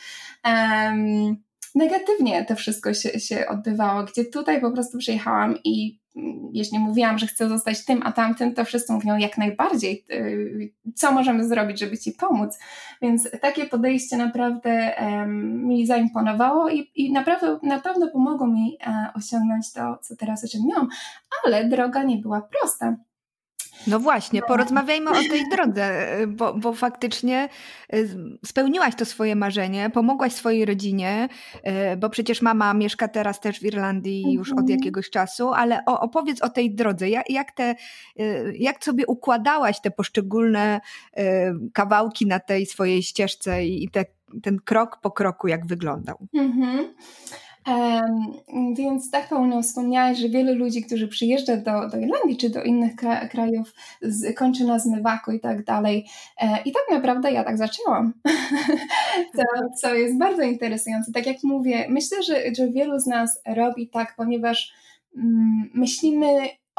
um, 0.45 1.37
negatywnie 1.75 2.45
to 2.45 2.55
wszystko 2.55 2.93
się, 2.93 3.19
się 3.19 3.47
odbywało, 3.47 4.03
gdzie 4.03 4.25
tutaj 4.25 4.61
po 4.61 4.71
prostu 4.71 4.97
przyjechałam 4.97 5.55
i 5.63 5.99
jeśli 6.53 6.79
mówiłam, 6.79 7.19
że 7.19 7.27
chcę 7.27 7.49
zostać 7.49 7.85
tym, 7.85 8.01
a 8.03 8.11
tamtym, 8.11 8.53
to 8.53 8.65
wszyscy 8.65 8.93
mówią 8.93 9.17
jak 9.17 9.37
najbardziej, 9.37 10.05
y, 10.11 10.73
co 10.95 11.11
możemy 11.11 11.47
zrobić, 11.47 11.79
żeby 11.79 11.97
Ci 11.97 12.11
pomóc. 12.11 12.59
Więc 13.01 13.29
takie 13.41 13.65
podejście 13.65 14.17
naprawdę 14.17 14.93
um, 15.01 15.65
mi 15.65 15.87
zaimponowało 15.87 16.69
i, 16.69 16.91
i 16.95 17.11
naprawdę 17.11 17.59
na 17.63 17.79
pewno 17.79 18.07
pomogło 18.07 18.47
mi 18.47 18.77
um, 18.87 18.95
osiągnąć 19.15 19.73
to, 19.73 19.97
co 20.01 20.15
teraz 20.15 20.43
osiągnęłam, 20.43 20.87
ale 21.45 21.65
droga 21.65 22.03
nie 22.03 22.17
była 22.17 22.41
prosta. 22.41 22.95
No 23.87 23.99
właśnie, 23.99 24.41
porozmawiajmy 24.41 25.09
o 25.11 25.13
tej 25.13 25.49
drodze, 25.49 26.17
bo, 26.27 26.53
bo 26.53 26.73
faktycznie 26.73 27.49
y, 27.93 28.09
spełniłaś 28.45 28.95
to 28.95 29.05
swoje 29.05 29.35
marzenie, 29.35 29.89
pomogłaś 29.89 30.33
swojej 30.33 30.65
rodzinie, 30.65 31.29
y, 31.93 31.97
bo 31.97 32.09
przecież 32.09 32.41
mama 32.41 32.73
mieszka 32.73 33.07
teraz 33.07 33.39
też 33.39 33.59
w 33.59 33.63
Irlandii 33.63 34.33
już 34.33 34.51
od 34.51 34.59
mhm. 34.59 34.79
jakiegoś 34.79 35.09
czasu, 35.09 35.49
ale 35.53 35.85
opowiedz 35.85 36.41
o 36.41 36.49
tej 36.49 36.75
drodze. 36.75 37.09
Jak, 37.09 37.29
jak, 37.29 37.51
te, 37.51 37.75
y, 38.19 38.53
jak 38.59 38.83
sobie 38.83 39.07
układałaś 39.07 39.81
te 39.81 39.91
poszczególne 39.91 40.81
kawałki 41.73 42.25
na 42.25 42.39
tej 42.39 42.65
swojej 42.65 43.03
ścieżce 43.03 43.65
i 43.65 43.89
te, 43.89 44.05
ten 44.43 44.59
krok 44.59 44.99
po 45.01 45.11
kroku, 45.11 45.47
jak 45.47 45.67
wyglądał? 45.67 46.17
Mhm. 46.33 46.93
Więc 48.73 49.11
tak 49.11 49.29
pełno 49.29 49.61
wspomniałeś, 49.61 50.19
że 50.19 50.29
wielu 50.29 50.55
ludzi, 50.55 50.83
którzy 50.83 51.07
przyjeżdża 51.07 51.57
do, 51.57 51.89
do 51.89 51.97
Irlandii 51.97 52.37
czy 52.37 52.49
do 52.49 52.63
innych 52.63 52.95
kra 52.95 53.27
krajów, 53.27 53.73
z, 54.01 54.35
kończy 54.35 54.63
na 54.63 54.79
zmywaku 54.79 55.31
i 55.31 55.39
tak 55.39 55.63
dalej. 55.63 56.05
E, 56.41 56.57
I 56.65 56.71
tak 56.71 56.83
naprawdę 56.91 57.31
ja 57.31 57.43
tak 57.43 57.57
zaczęłam, 57.57 58.13
co, 59.35 59.43
co 59.81 59.93
jest 59.93 60.17
bardzo 60.17 60.41
interesujące. 60.41 61.11
Tak 61.11 61.27
jak 61.27 61.37
mówię, 61.43 61.85
myślę, 61.89 62.23
że, 62.23 62.41
że 62.57 62.71
wielu 62.71 62.99
z 62.99 63.05
nas 63.05 63.41
robi 63.45 63.89
tak, 63.89 64.13
ponieważ 64.17 64.73
mm, 65.15 65.69
myślimy 65.73 66.27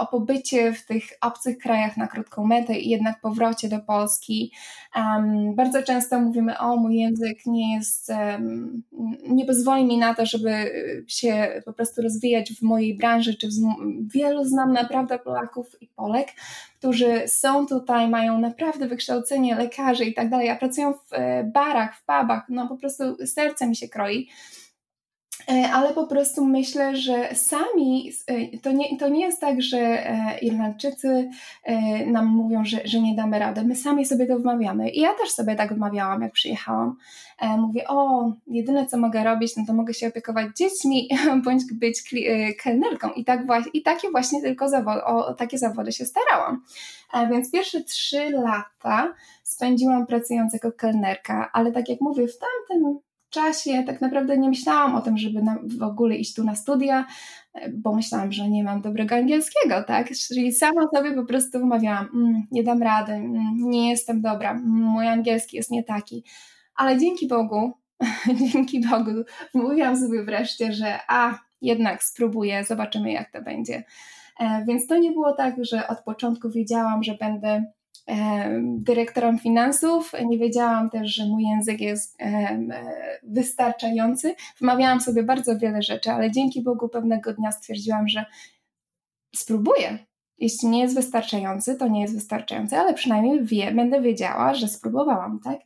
o 0.00 0.06
pobycie 0.06 0.72
w 0.72 0.86
tych 0.86 1.04
obcych 1.20 1.58
krajach 1.58 1.96
na 1.96 2.06
krótką 2.06 2.46
metę 2.46 2.78
i 2.78 2.90
jednak 2.90 3.20
powrocie 3.20 3.68
do 3.68 3.80
Polski. 3.80 4.52
Um, 4.96 5.54
bardzo 5.54 5.82
często 5.82 6.20
mówimy, 6.20 6.58
o 6.58 6.76
mój 6.76 6.96
język 6.96 7.46
nie 7.46 7.74
jest, 7.74 8.08
um, 8.08 8.82
nie 9.28 9.44
pozwoli 9.44 9.84
mi 9.84 9.98
na 9.98 10.14
to, 10.14 10.26
żeby 10.26 10.50
się 11.06 11.62
po 11.64 11.72
prostu 11.72 12.02
rozwijać 12.02 12.52
w 12.52 12.62
mojej 12.62 12.96
branży, 12.96 13.36
czy 13.36 13.48
w, 13.48 13.52
wielu 14.14 14.44
znam 14.44 14.72
naprawdę 14.72 15.18
Polaków 15.18 15.82
i 15.82 15.86
Polek, 15.86 16.28
którzy 16.78 17.28
są 17.28 17.66
tutaj, 17.66 18.08
mają 18.08 18.38
naprawdę 18.38 18.88
wykształcenie 18.88 19.54
lekarzy 19.54 20.04
i 20.04 20.14
tak 20.14 20.30
dalej, 20.30 20.48
a 20.48 20.56
pracują 20.56 20.92
w 20.92 21.12
e, 21.12 21.44
barach, 21.44 21.96
w 21.96 22.04
pubach, 22.04 22.46
no 22.48 22.68
po 22.68 22.76
prostu 22.76 23.26
serce 23.26 23.66
mi 23.66 23.76
się 23.76 23.88
kroi. 23.88 24.28
E, 25.48 25.72
ale 25.72 25.94
po 25.94 26.06
prostu 26.06 26.44
myślę, 26.44 26.96
że 26.96 27.34
sami, 27.34 28.12
e, 28.26 28.58
to 28.58 28.72
nie, 28.72 28.98
to 28.98 29.08
nie 29.08 29.20
jest 29.20 29.40
tak, 29.40 29.62
że 29.62 29.78
e, 29.78 30.38
Irlandczycy 30.38 31.30
nam 32.06 32.26
mówią, 32.26 32.64
że, 32.64 32.80
że 32.84 33.00
nie 33.00 33.14
damy 33.14 33.38
rady. 33.38 33.64
My 33.64 33.76
sami 33.76 34.06
sobie 34.06 34.26
to 34.26 34.38
wmawiamy. 34.38 34.90
I 34.90 35.00
ja 35.00 35.14
też 35.14 35.30
sobie 35.30 35.54
tak 35.56 35.74
wmawiałam, 35.74 36.22
jak 36.22 36.32
przyjechałam. 36.32 36.96
Mówię, 37.58 37.88
o, 37.88 38.32
jedyne 38.46 38.86
co 38.86 38.98
mogę 38.98 39.24
robić, 39.24 39.56
no 39.56 39.64
to 39.66 39.72
mogę 39.72 39.94
się 39.94 40.08
opiekować 40.08 40.56
dziećmi, 40.56 41.08
bądź 41.44 41.62
być 41.72 42.14
kelnerką. 42.62 43.10
I, 43.10 43.24
tak 43.24 43.40
i 43.72 43.82
takie 43.82 44.10
właśnie 44.10 44.42
tylko 44.42 44.68
zawody, 44.68 45.04
o 45.04 45.34
takie 45.34 45.58
zawody 45.58 45.92
się 45.92 46.04
starałam. 46.04 46.62
Więc 47.30 47.50
pierwsze 47.50 47.84
trzy 47.84 48.30
lata 48.30 49.14
spędziłam 49.42 50.06
pracując 50.06 50.52
jako 50.52 50.72
kelnerka, 50.72 51.50
ale 51.52 51.72
tak 51.72 51.88
jak 51.88 52.00
mówię, 52.00 52.28
w 52.28 52.38
tamtym 52.38 53.00
czasie 53.30 53.84
tak 53.86 54.00
naprawdę 54.00 54.38
nie 54.38 54.48
myślałam 54.48 54.94
o 54.94 55.00
tym, 55.00 55.18
żeby 55.18 55.42
na, 55.42 55.58
w 55.78 55.82
ogóle 55.82 56.16
iść 56.16 56.34
tu 56.34 56.44
na 56.44 56.54
studia, 56.54 57.06
bo 57.72 57.94
myślałam, 57.94 58.32
że 58.32 58.48
nie 58.48 58.64
mam 58.64 58.82
dobrego 58.82 59.14
angielskiego, 59.14 59.82
tak? 59.86 60.10
Czyli 60.28 60.52
sama 60.52 60.82
sobie 60.94 61.12
po 61.12 61.24
prostu 61.24 61.58
wymawiałam, 61.58 62.08
mm, 62.14 62.42
nie 62.50 62.62
dam 62.62 62.82
rady, 62.82 63.12
mm, 63.12 63.56
nie 63.56 63.90
jestem 63.90 64.20
dobra, 64.22 64.50
mm, 64.50 64.64
mój 64.66 65.08
angielski 65.08 65.56
jest 65.56 65.70
nie 65.70 65.84
taki. 65.84 66.24
Ale 66.74 66.98
dzięki 66.98 67.28
Bogu, 67.28 67.72
dzięki 68.52 68.80
Bogu 68.80 69.10
mówiłam 69.54 69.96
sobie 69.96 70.24
wreszcie, 70.24 70.72
że 70.72 70.98
a, 71.08 71.38
jednak 71.62 72.02
spróbuję, 72.02 72.64
zobaczymy 72.64 73.12
jak 73.12 73.30
to 73.30 73.42
będzie. 73.42 73.84
E, 74.40 74.64
więc 74.68 74.86
to 74.86 74.98
nie 74.98 75.10
było 75.10 75.32
tak, 75.32 75.54
że 75.64 75.88
od 75.88 76.00
początku 76.00 76.50
wiedziałam, 76.50 77.02
że 77.02 77.14
będę 77.14 77.64
dyrektorem 78.62 79.38
finansów. 79.38 80.12
Nie 80.26 80.38
wiedziałam 80.38 80.90
też, 80.90 81.14
że 81.14 81.26
mój 81.26 81.42
język 81.42 81.80
jest 81.80 82.16
e, 82.22 82.58
wystarczający. 83.22 84.34
Wmawiałam 84.60 85.00
sobie 85.00 85.22
bardzo 85.22 85.58
wiele 85.58 85.82
rzeczy, 85.82 86.10
ale 86.10 86.30
dzięki 86.30 86.62
Bogu 86.62 86.88
pewnego 86.88 87.32
dnia 87.32 87.52
stwierdziłam, 87.52 88.08
że 88.08 88.24
spróbuję. 89.34 89.98
Jeśli 90.38 90.68
nie 90.68 90.80
jest 90.80 90.94
wystarczający, 90.94 91.76
to 91.76 91.88
nie 91.88 92.00
jest 92.00 92.14
wystarczający, 92.14 92.76
ale 92.76 92.94
przynajmniej 92.94 93.44
wie, 93.44 93.72
będę 93.72 94.00
wiedziała, 94.00 94.54
że 94.54 94.68
spróbowałam, 94.68 95.40
tak? 95.44 95.58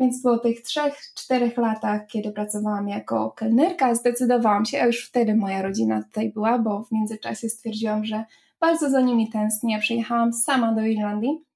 Więc 0.00 0.22
po 0.22 0.38
tych 0.38 0.62
trzech, 0.62 0.94
czterech 1.14 1.56
latach, 1.56 2.06
kiedy 2.06 2.32
pracowałam 2.32 2.88
jako 2.88 3.30
kelnerka, 3.30 3.94
zdecydowałam 3.94 4.64
się, 4.64 4.82
a 4.82 4.86
już 4.86 5.06
wtedy 5.08 5.34
moja 5.34 5.62
rodzina 5.62 6.02
tutaj 6.02 6.32
była, 6.32 6.58
bo 6.58 6.84
w 6.84 6.92
międzyczasie 6.92 7.48
stwierdziłam, 7.48 8.04
że 8.04 8.24
bardzo 8.60 8.90
za 8.90 9.00
nimi 9.00 9.30
tęsknię. 9.30 9.78
Przyjechałam 9.78 10.32
sama 10.32 10.72
do 10.72 10.80
Irlandii 10.80 11.51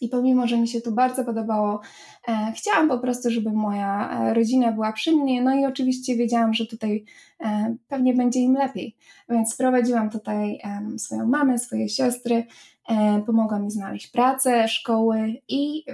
i 0.00 0.08
pomimo, 0.08 0.46
że 0.46 0.58
mi 0.58 0.68
się 0.68 0.80
tu 0.80 0.92
bardzo 0.92 1.24
podobało, 1.24 1.80
e, 2.28 2.52
chciałam 2.56 2.88
po 2.88 2.98
prostu, 2.98 3.30
żeby 3.30 3.52
moja 3.52 4.10
e, 4.10 4.34
rodzina 4.34 4.72
była 4.72 4.92
przy 4.92 5.12
mnie. 5.12 5.42
No 5.42 5.54
i 5.54 5.66
oczywiście 5.66 6.16
wiedziałam, 6.16 6.54
że 6.54 6.66
tutaj 6.66 7.04
e, 7.40 7.76
pewnie 7.88 8.14
będzie 8.14 8.40
im 8.40 8.54
lepiej. 8.54 8.96
Więc 9.28 9.54
sprowadziłam 9.54 10.10
tutaj 10.10 10.60
e, 10.64 10.98
swoją 10.98 11.26
mamę, 11.26 11.58
swoje 11.58 11.88
siostry, 11.88 12.46
e, 12.88 13.22
pomogła 13.26 13.58
mi 13.58 13.70
znaleźć 13.70 14.06
pracę, 14.06 14.68
szkoły 14.68 15.34
i 15.48 15.84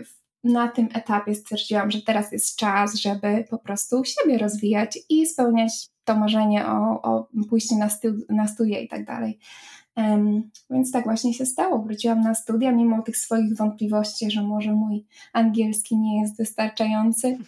na 0.45 0.69
tym 0.69 0.89
etapie 0.95 1.35
stwierdziłam, 1.35 1.91
że 1.91 2.03
teraz 2.03 2.33
jest 2.33 2.57
czas, 2.57 2.95
żeby 2.95 3.45
po 3.51 3.59
prostu 3.59 4.03
siebie 4.05 4.39
rozwijać 4.39 4.99
i 5.09 5.27
spełniać 5.27 5.89
to 6.05 6.17
marzenie 6.17 6.67
o, 6.67 7.03
o 7.03 7.29
pójście 7.49 7.77
na, 7.77 7.89
stu, 7.89 8.09
na 8.29 8.49
studia 8.49 8.81
i 8.81 8.89
tak 8.89 9.05
dalej. 9.05 9.39
Więc 10.71 10.93
tak 10.93 11.05
właśnie 11.05 11.35
się 11.35 11.47
stało. 11.47 11.79
Wróciłam 11.79 12.21
na 12.21 12.35
studia, 12.35 12.73
mimo 12.73 13.03
tych 13.03 13.17
swoich 13.17 13.57
wątpliwości, 13.57 14.31
że 14.31 14.43
może 14.43 14.73
mój 14.73 15.05
angielski 15.33 15.97
nie 15.97 16.21
jest 16.21 16.37
wystarczający 16.37 17.39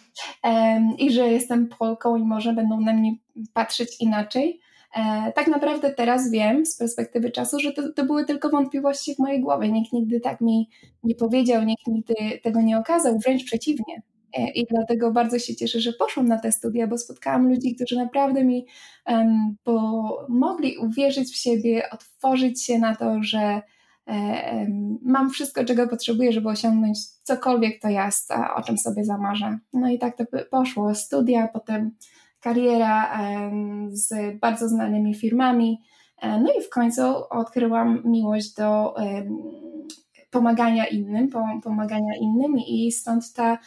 i 0.97 1.11
że 1.11 1.27
jestem 1.27 1.67
Polką 1.67 2.15
i 2.15 2.23
może 2.23 2.53
będą 2.53 2.81
na 2.81 2.93
mnie 2.93 3.15
patrzeć 3.53 4.01
inaczej. 4.01 4.59
E, 4.95 5.31
tak 5.31 5.47
naprawdę 5.47 5.91
teraz 5.91 6.31
wiem 6.31 6.65
z 6.65 6.77
perspektywy 6.77 7.31
czasu, 7.31 7.59
że 7.59 7.71
to, 7.73 7.93
to 7.93 8.05
były 8.05 8.25
tylko 8.25 8.49
wątpliwości 8.49 9.15
w 9.15 9.19
mojej 9.19 9.41
głowie. 9.41 9.71
Nikt 9.71 9.93
nigdy 9.93 10.19
tak 10.19 10.41
mi 10.41 10.69
nie 11.03 11.15
powiedział, 11.15 11.63
nikt 11.63 11.87
nigdy 11.87 12.13
tego 12.43 12.61
nie 12.61 12.77
okazał, 12.77 13.19
wręcz 13.19 13.43
przeciwnie. 13.43 14.01
E, 14.37 14.51
I 14.51 14.65
dlatego 14.65 15.11
bardzo 15.11 15.39
się 15.39 15.55
cieszę, 15.55 15.79
że 15.79 15.93
poszłam 15.93 16.27
na 16.27 16.39
te 16.39 16.51
studia, 16.51 16.87
bo 16.87 16.97
spotkałam 16.97 17.49
ludzi, 17.49 17.75
którzy 17.75 17.95
naprawdę 17.95 18.43
mi 18.43 18.65
um, 19.07 19.55
pomogli 19.63 20.77
uwierzyć 20.77 21.29
w 21.29 21.35
siebie, 21.35 21.89
otworzyć 21.91 22.63
się 22.63 22.79
na 22.79 22.95
to, 22.95 23.23
że 23.23 23.61
um, 24.07 24.99
mam 25.01 25.29
wszystko, 25.29 25.65
czego 25.65 25.87
potrzebuję, 25.87 26.31
żeby 26.31 26.49
osiągnąć 26.49 26.99
cokolwiek 27.23 27.81
to 27.81 27.89
jest, 27.89 28.31
o 28.55 28.63
czym 28.63 28.77
sobie 28.77 29.05
zamarzę. 29.05 29.57
No 29.73 29.89
i 29.89 29.99
tak 29.99 30.17
to 30.17 30.23
poszło. 30.51 30.95
Studia, 30.95 31.47
potem 31.47 31.91
kariera 32.39 33.19
um, 33.21 33.89
z 33.91 34.39
bardzo 34.39 34.69
znanymi 34.69 35.15
firmami. 35.15 35.81
E, 36.21 36.39
no 36.39 36.53
i 36.59 36.63
w 36.63 36.69
końcu 36.69 37.01
odkryłam 37.29 38.01
miłość 38.05 38.53
do 38.53 38.95
pomagania 40.31 40.85
innym, 40.85 41.29
pomagania 41.63 42.15
innym 42.21 42.57
i 42.67 42.91
stąd 42.91 43.33
ta 43.33 43.57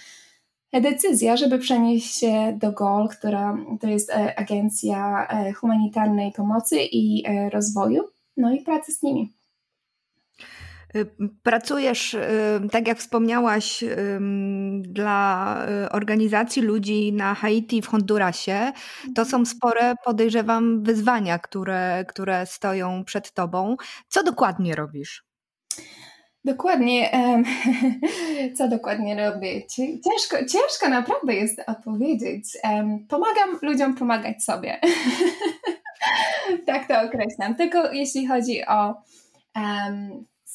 decyzja, 0.80 1.36
żeby 1.36 1.58
przenieść 1.58 2.18
się 2.20 2.58
do 2.60 2.72
GOL, 2.72 3.08
która 3.08 3.56
to 3.80 3.88
jest 3.88 4.10
e, 4.10 4.38
Agencja 4.38 5.26
e, 5.28 5.52
Humanitarnej 5.52 6.32
Pomocy 6.32 6.76
i 6.92 7.26
e, 7.26 7.50
Rozwoju, 7.50 8.04
no 8.36 8.52
i 8.52 8.62
pracy 8.62 8.92
z 8.92 9.02
nimi. 9.02 9.32
Y, 10.96 11.06
pracujesz, 11.42 12.14
y, 12.14 12.20
tak 12.70 12.88
jak 12.88 12.98
wspomniałaś, 12.98 13.84
dla 14.80 15.56
y, 15.86 15.90
organizacji 15.90 16.62
ludzi 16.62 17.12
na 17.12 17.34
Haiti 17.34 17.82
w 17.82 17.86
Hondurasie. 17.86 18.72
To 19.14 19.24
są 19.24 19.44
spore, 19.44 19.94
podejrzewam, 20.04 20.82
wyzwania, 20.82 21.38
które, 21.38 22.04
które 22.08 22.46
stoją 22.46 23.04
przed 23.04 23.32
tobą. 23.32 23.76
Co 24.08 24.22
dokładnie 24.22 24.74
robisz? 24.74 25.24
Dokładnie. 26.44 27.10
Co 28.56 28.68
dokładnie 28.68 29.30
robię? 29.30 29.66
Ciężko, 29.66 30.36
ciężko 30.38 30.88
naprawdę 30.88 31.34
jest 31.34 31.62
odpowiedzieć. 31.66 32.44
Pomagam 33.08 33.58
ludziom 33.62 33.94
pomagać 33.94 34.44
sobie. 34.44 34.80
tak 36.66 36.88
to 36.88 37.00
określam. 37.00 37.54
Tylko 37.54 37.92
jeśli 37.92 38.26
chodzi 38.26 38.66
o 38.66 38.94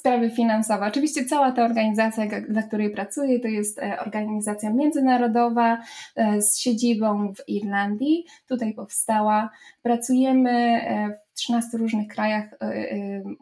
sprawy 0.07 0.29
finansowe. 0.29 0.85
Oczywiście 0.85 1.25
cała 1.25 1.51
ta 1.51 1.65
organizacja, 1.65 2.25
dla 2.49 2.61
której 2.61 2.89
pracuję, 2.89 3.39
to 3.39 3.47
jest 3.47 3.79
e, 3.79 3.99
organizacja 3.99 4.73
międzynarodowa 4.73 5.77
e, 6.15 6.41
z 6.41 6.59
siedzibą 6.59 7.33
w 7.33 7.49
Irlandii. 7.49 8.25
Tutaj 8.47 8.73
powstała. 8.73 9.49
Pracujemy 9.81 10.51
e, 10.51 11.19
w 11.29 11.33
13 11.37 11.77
różnych 11.77 12.07
krajach, 12.07 12.49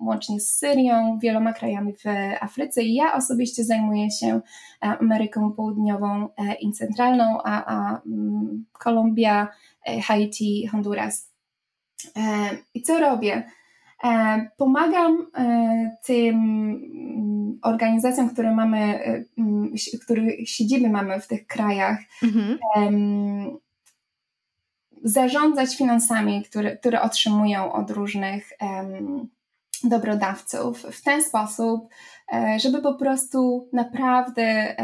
łącznie 0.02 0.40
z 0.40 0.58
Syrią, 0.58 1.20
wieloma 1.20 1.54
krajami 1.54 1.94
w 1.94 2.04
Afryce 2.42 2.84
i 2.84 2.94
ja 2.94 3.14
osobiście 3.14 3.64
zajmuję 3.64 4.12
się 4.12 4.42
Ameryką 4.80 5.52
Południową 5.52 6.30
i 6.60 6.72
Centralną, 6.72 7.38
a, 7.44 7.66
a 7.66 8.02
mm, 8.06 8.66
Kolumbia, 8.72 9.48
Haiti, 10.04 10.68
Honduras. 10.68 11.32
I 12.74 12.82
co 12.82 13.00
robię? 13.00 13.44
E, 14.04 14.50
pomagam 14.58 15.28
e, 15.38 15.98
tym 16.04 16.36
mm, 16.36 17.60
organizacjom, 17.62 18.30
które 18.30 18.56
mamy, 18.56 18.78
e, 18.78 19.24
mm, 19.38 19.74
których 20.04 20.50
siedziby 20.50 20.90
mamy 20.90 21.22
w 21.22 21.28
tych 21.28 21.48
krajach, 21.48 22.00
mhm. 22.24 22.58
zarządzać 25.04 25.78
finansami, 25.78 26.44
które, 26.44 26.78
które 26.78 27.02
otrzymują 27.02 27.74
od 27.74 27.92
różnych 27.92 28.50
dobrodawców 29.84 30.82
w 30.82 31.02
ten 31.02 31.22
sposób, 31.24 31.88
żeby 32.58 32.82
po 32.82 32.94
prostu 32.94 33.70
naprawdę 33.74 34.76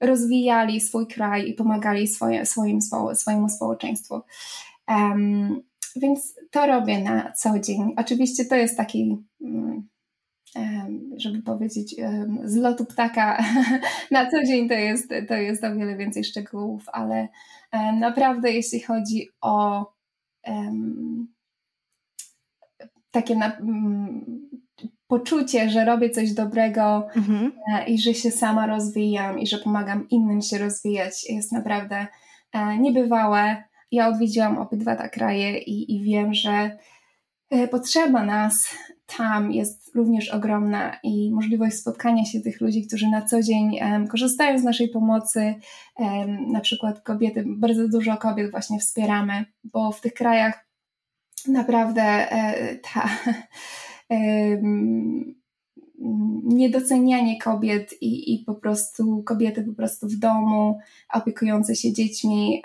rozwijali 0.00 0.80
swój 0.80 1.06
kraj 1.06 1.48
i 1.48 1.54
pomagali 1.54 2.08
swoje, 2.08 2.46
swoim, 2.46 2.78
swojemu 3.14 3.48
społeczeństwu. 3.48 4.20
Więc 5.96 6.34
to 6.50 6.66
robię 6.66 7.02
na 7.02 7.32
co 7.32 7.58
dzień. 7.58 7.94
Oczywiście 7.96 8.44
to 8.44 8.56
jest 8.56 8.76
taki, 8.76 9.24
mm, 9.40 9.88
żeby 11.16 11.42
powiedzieć, 11.42 11.94
z 12.44 12.56
lotu 12.56 12.84
ptaka 12.84 13.44
na 14.10 14.30
co 14.30 14.44
dzień 14.44 14.68
to 14.68 14.74
jest, 14.74 15.10
to 15.28 15.34
jest 15.34 15.64
o 15.64 15.76
wiele 15.76 15.96
więcej 15.96 16.24
szczegółów, 16.24 16.84
ale 16.92 17.28
naprawdę 18.00 18.52
jeśli 18.52 18.80
chodzi 18.80 19.28
o 19.40 19.86
takie 23.10 23.36
na, 23.36 23.52
um, 23.60 24.50
poczucie, 25.06 25.70
że 25.70 25.84
robię 25.84 26.10
coś 26.10 26.32
dobrego 26.32 27.08
mhm. 27.16 27.52
E, 27.72 27.86
i 27.88 27.98
że 27.98 28.14
się 28.14 28.30
sama 28.30 28.66
rozwijam 28.66 29.38
i 29.38 29.46
że 29.46 29.58
pomagam 29.58 30.08
innym 30.10 30.42
się 30.42 30.58
rozwijać, 30.58 31.30
jest 31.30 31.52
naprawdę 31.52 32.06
e, 32.52 32.78
niebywałe. 32.78 33.64
Ja 33.92 34.08
odwiedziłam 34.08 34.58
obydwa 34.58 34.96
te 34.96 35.08
kraje 35.08 35.58
i, 35.58 35.96
i 35.96 36.04
wiem, 36.04 36.34
że 36.34 36.78
e, 37.50 37.68
potrzeba 37.68 38.24
nas 38.24 38.76
tam 39.06 39.52
jest 39.52 39.94
również 39.94 40.28
ogromna 40.28 40.96
i 41.02 41.30
możliwość 41.32 41.76
spotkania 41.76 42.24
się 42.24 42.40
tych 42.40 42.60
ludzi, 42.60 42.86
którzy 42.86 43.08
na 43.08 43.22
co 43.22 43.42
dzień 43.42 43.78
um, 43.80 44.08
korzystają 44.08 44.58
z 44.58 44.64
naszej 44.64 44.88
pomocy, 44.88 45.54
um, 45.96 46.52
na 46.52 46.60
przykład 46.60 47.00
kobiety, 47.00 47.44
bardzo 47.46 47.88
dużo 47.88 48.16
kobiet 48.16 48.50
właśnie 48.50 48.78
wspieramy, 48.78 49.44
bo 49.64 49.92
w 49.92 50.00
tych 50.00 50.14
krajach 50.14 50.66
naprawdę 51.48 52.02
e, 52.02 52.74
ta 52.76 53.08
niedocenianie 56.44 57.38
kobiet 57.40 57.94
i, 58.00 58.34
i 58.34 58.44
po 58.44 58.54
prostu 58.54 59.22
kobiety 59.22 59.62
po 59.62 59.72
prostu 59.72 60.08
w 60.08 60.16
domu, 60.16 60.78
opiekujące 61.12 61.76
się 61.76 61.92
dziećmi, 61.92 62.62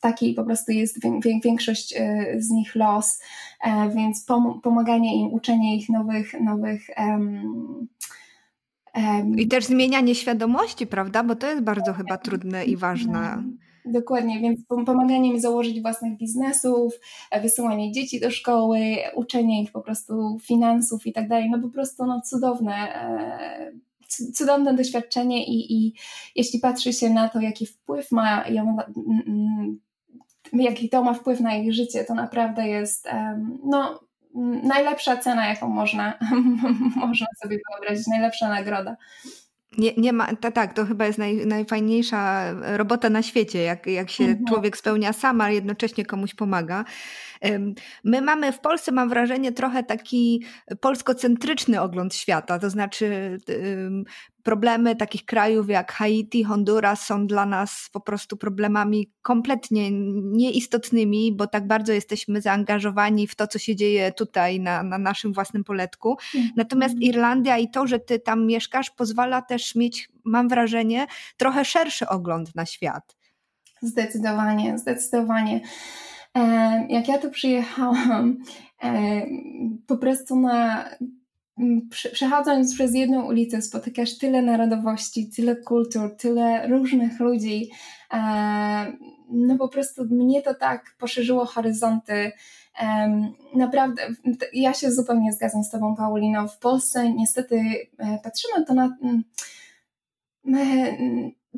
taki 0.00 0.34
po 0.34 0.44
prostu 0.44 0.72
jest 0.72 0.98
większość 1.44 1.94
e, 1.96 2.26
z 2.38 2.50
nich 2.50 2.74
los, 2.74 3.20
e, 3.64 3.90
więc 3.90 4.26
pomaganie 4.62 5.16
im, 5.16 5.32
uczenie 5.32 5.76
ich 5.76 5.88
nowych, 5.88 6.40
nowych 6.40 6.82
um, 6.96 7.88
i 9.36 9.48
też 9.48 9.64
zmienianie 9.64 10.14
świadomości, 10.14 10.86
prawda? 10.86 11.24
Bo 11.24 11.36
to 11.36 11.46
jest 11.46 11.62
bardzo 11.62 11.92
chyba 11.92 12.18
trudne 12.18 12.64
i 12.64 12.76
ważne. 12.76 13.42
Dokładnie, 13.84 14.40
więc 14.40 14.60
pomaganie 14.66 15.32
mi 15.32 15.40
założyć 15.40 15.80
własnych 15.80 16.16
biznesów, 16.16 16.94
e, 17.30 17.40
wysyłanie 17.40 17.92
dzieci 17.92 18.20
do 18.20 18.30
szkoły, 18.30 18.78
uczenie 19.14 19.62
ich 19.62 19.72
po 19.72 19.80
prostu 19.80 20.38
finansów 20.42 21.06
i 21.06 21.12
tak 21.12 21.28
dalej, 21.28 21.50
no 21.50 21.58
po 21.58 21.68
prostu 21.68 22.06
no 22.06 22.20
cudowne, 22.20 22.74
e, 22.74 23.72
cudowne 24.34 24.74
doświadczenie 24.74 25.46
i, 25.46 25.72
i 25.72 25.94
jeśli 26.36 26.58
patrzy 26.58 26.92
się 26.92 27.10
na 27.10 27.28
to, 27.28 27.40
jaki 27.40 27.66
wpływ 27.66 28.12
ma, 28.12 28.44
jaki 30.52 30.88
to 30.88 31.02
ma 31.04 31.14
wpływ 31.14 31.40
na 31.40 31.54
ich 31.54 31.72
życie, 31.72 32.04
to 32.04 32.14
naprawdę 32.14 32.68
jest 32.68 33.08
no, 33.64 34.00
najlepsza 34.62 35.16
cena, 35.16 35.46
jaką 35.46 35.68
można, 35.68 36.18
można 37.06 37.26
sobie 37.42 37.58
wyobrazić, 37.70 38.06
najlepsza 38.06 38.48
nagroda. 38.48 38.96
Nie, 39.78 39.94
nie 39.96 40.12
ma, 40.12 40.36
ta, 40.36 40.50
tak, 40.50 40.74
to 40.74 40.86
chyba 40.86 41.06
jest 41.06 41.18
naj, 41.18 41.46
najfajniejsza 41.46 42.52
robota 42.76 43.10
na 43.10 43.22
świecie, 43.22 43.62
jak, 43.62 43.86
jak 43.86 44.10
się 44.10 44.24
mhm. 44.24 44.46
człowiek 44.46 44.76
spełnia 44.76 45.12
sam, 45.12 45.40
a 45.40 45.50
jednocześnie 45.50 46.04
komuś 46.06 46.34
pomaga. 46.34 46.84
My 48.04 48.22
mamy 48.22 48.52
w 48.52 48.60
Polsce, 48.60 48.92
mam 48.92 49.08
wrażenie, 49.08 49.52
trochę 49.52 49.82
taki 49.82 50.44
polskocentryczny 50.80 51.80
ogląd 51.80 52.14
świata, 52.14 52.58
to 52.58 52.70
znaczy 52.70 53.38
problemy 54.42 54.96
takich 54.96 55.24
krajów 55.24 55.68
jak 55.68 55.92
Haiti, 55.92 56.44
Honduras 56.44 57.06
są 57.06 57.26
dla 57.26 57.46
nas 57.46 57.88
po 57.92 58.00
prostu 58.00 58.36
problemami 58.36 59.10
kompletnie 59.22 59.90
nieistotnymi, 60.22 61.32
bo 61.36 61.46
tak 61.46 61.66
bardzo 61.66 61.92
jesteśmy 61.92 62.40
zaangażowani 62.40 63.26
w 63.26 63.34
to, 63.34 63.46
co 63.46 63.58
się 63.58 63.76
dzieje 63.76 64.12
tutaj 64.12 64.60
na, 64.60 64.82
na 64.82 64.98
naszym 64.98 65.32
własnym 65.32 65.64
poletku. 65.64 66.16
Mhm. 66.34 66.52
Natomiast 66.56 66.94
Irlandia 67.00 67.58
i 67.58 67.70
to, 67.70 67.86
że 67.86 67.98
ty 67.98 68.18
tam 68.18 68.46
mieszkasz, 68.46 68.90
pozwala 68.90 69.42
też 69.42 69.74
mieć, 69.74 70.08
mam 70.24 70.48
wrażenie, 70.48 71.06
trochę 71.36 71.64
szerszy 71.64 72.08
ogląd 72.08 72.54
na 72.54 72.66
świat. 72.66 73.16
Zdecydowanie, 73.82 74.78
zdecydowanie. 74.78 75.60
E, 76.34 76.86
jak 76.88 77.08
ja 77.08 77.18
tu 77.18 77.30
przyjechałam, 77.30 78.36
e, 78.82 79.26
po 79.86 79.96
prostu 79.96 80.40
na 80.40 80.84
przechodząc 81.90 82.74
przez 82.74 82.94
jedną 82.94 83.26
ulicę 83.26 83.62
spotykasz 83.62 84.18
tyle 84.18 84.42
narodowości, 84.42 85.30
tyle 85.36 85.56
kultur, 85.56 86.16
tyle 86.16 86.68
różnych 86.68 87.20
ludzi. 87.20 87.70
E, 88.12 88.92
no 89.30 89.58
po 89.58 89.68
prostu 89.68 90.04
mnie 90.04 90.42
to 90.42 90.54
tak 90.54 90.94
poszerzyło 90.98 91.46
horyzonty. 91.46 92.32
Naprawdę, 93.54 94.02
ja 94.52 94.74
się 94.74 94.92
zupełnie 94.92 95.32
zgadzam 95.32 95.64
z 95.64 95.70
Tobą, 95.70 95.96
Paulino. 95.96 96.48
W 96.48 96.58
Polsce 96.58 97.12
niestety 97.12 97.62
patrzymy 98.22 98.64
to 98.66 98.74
na 98.74 98.96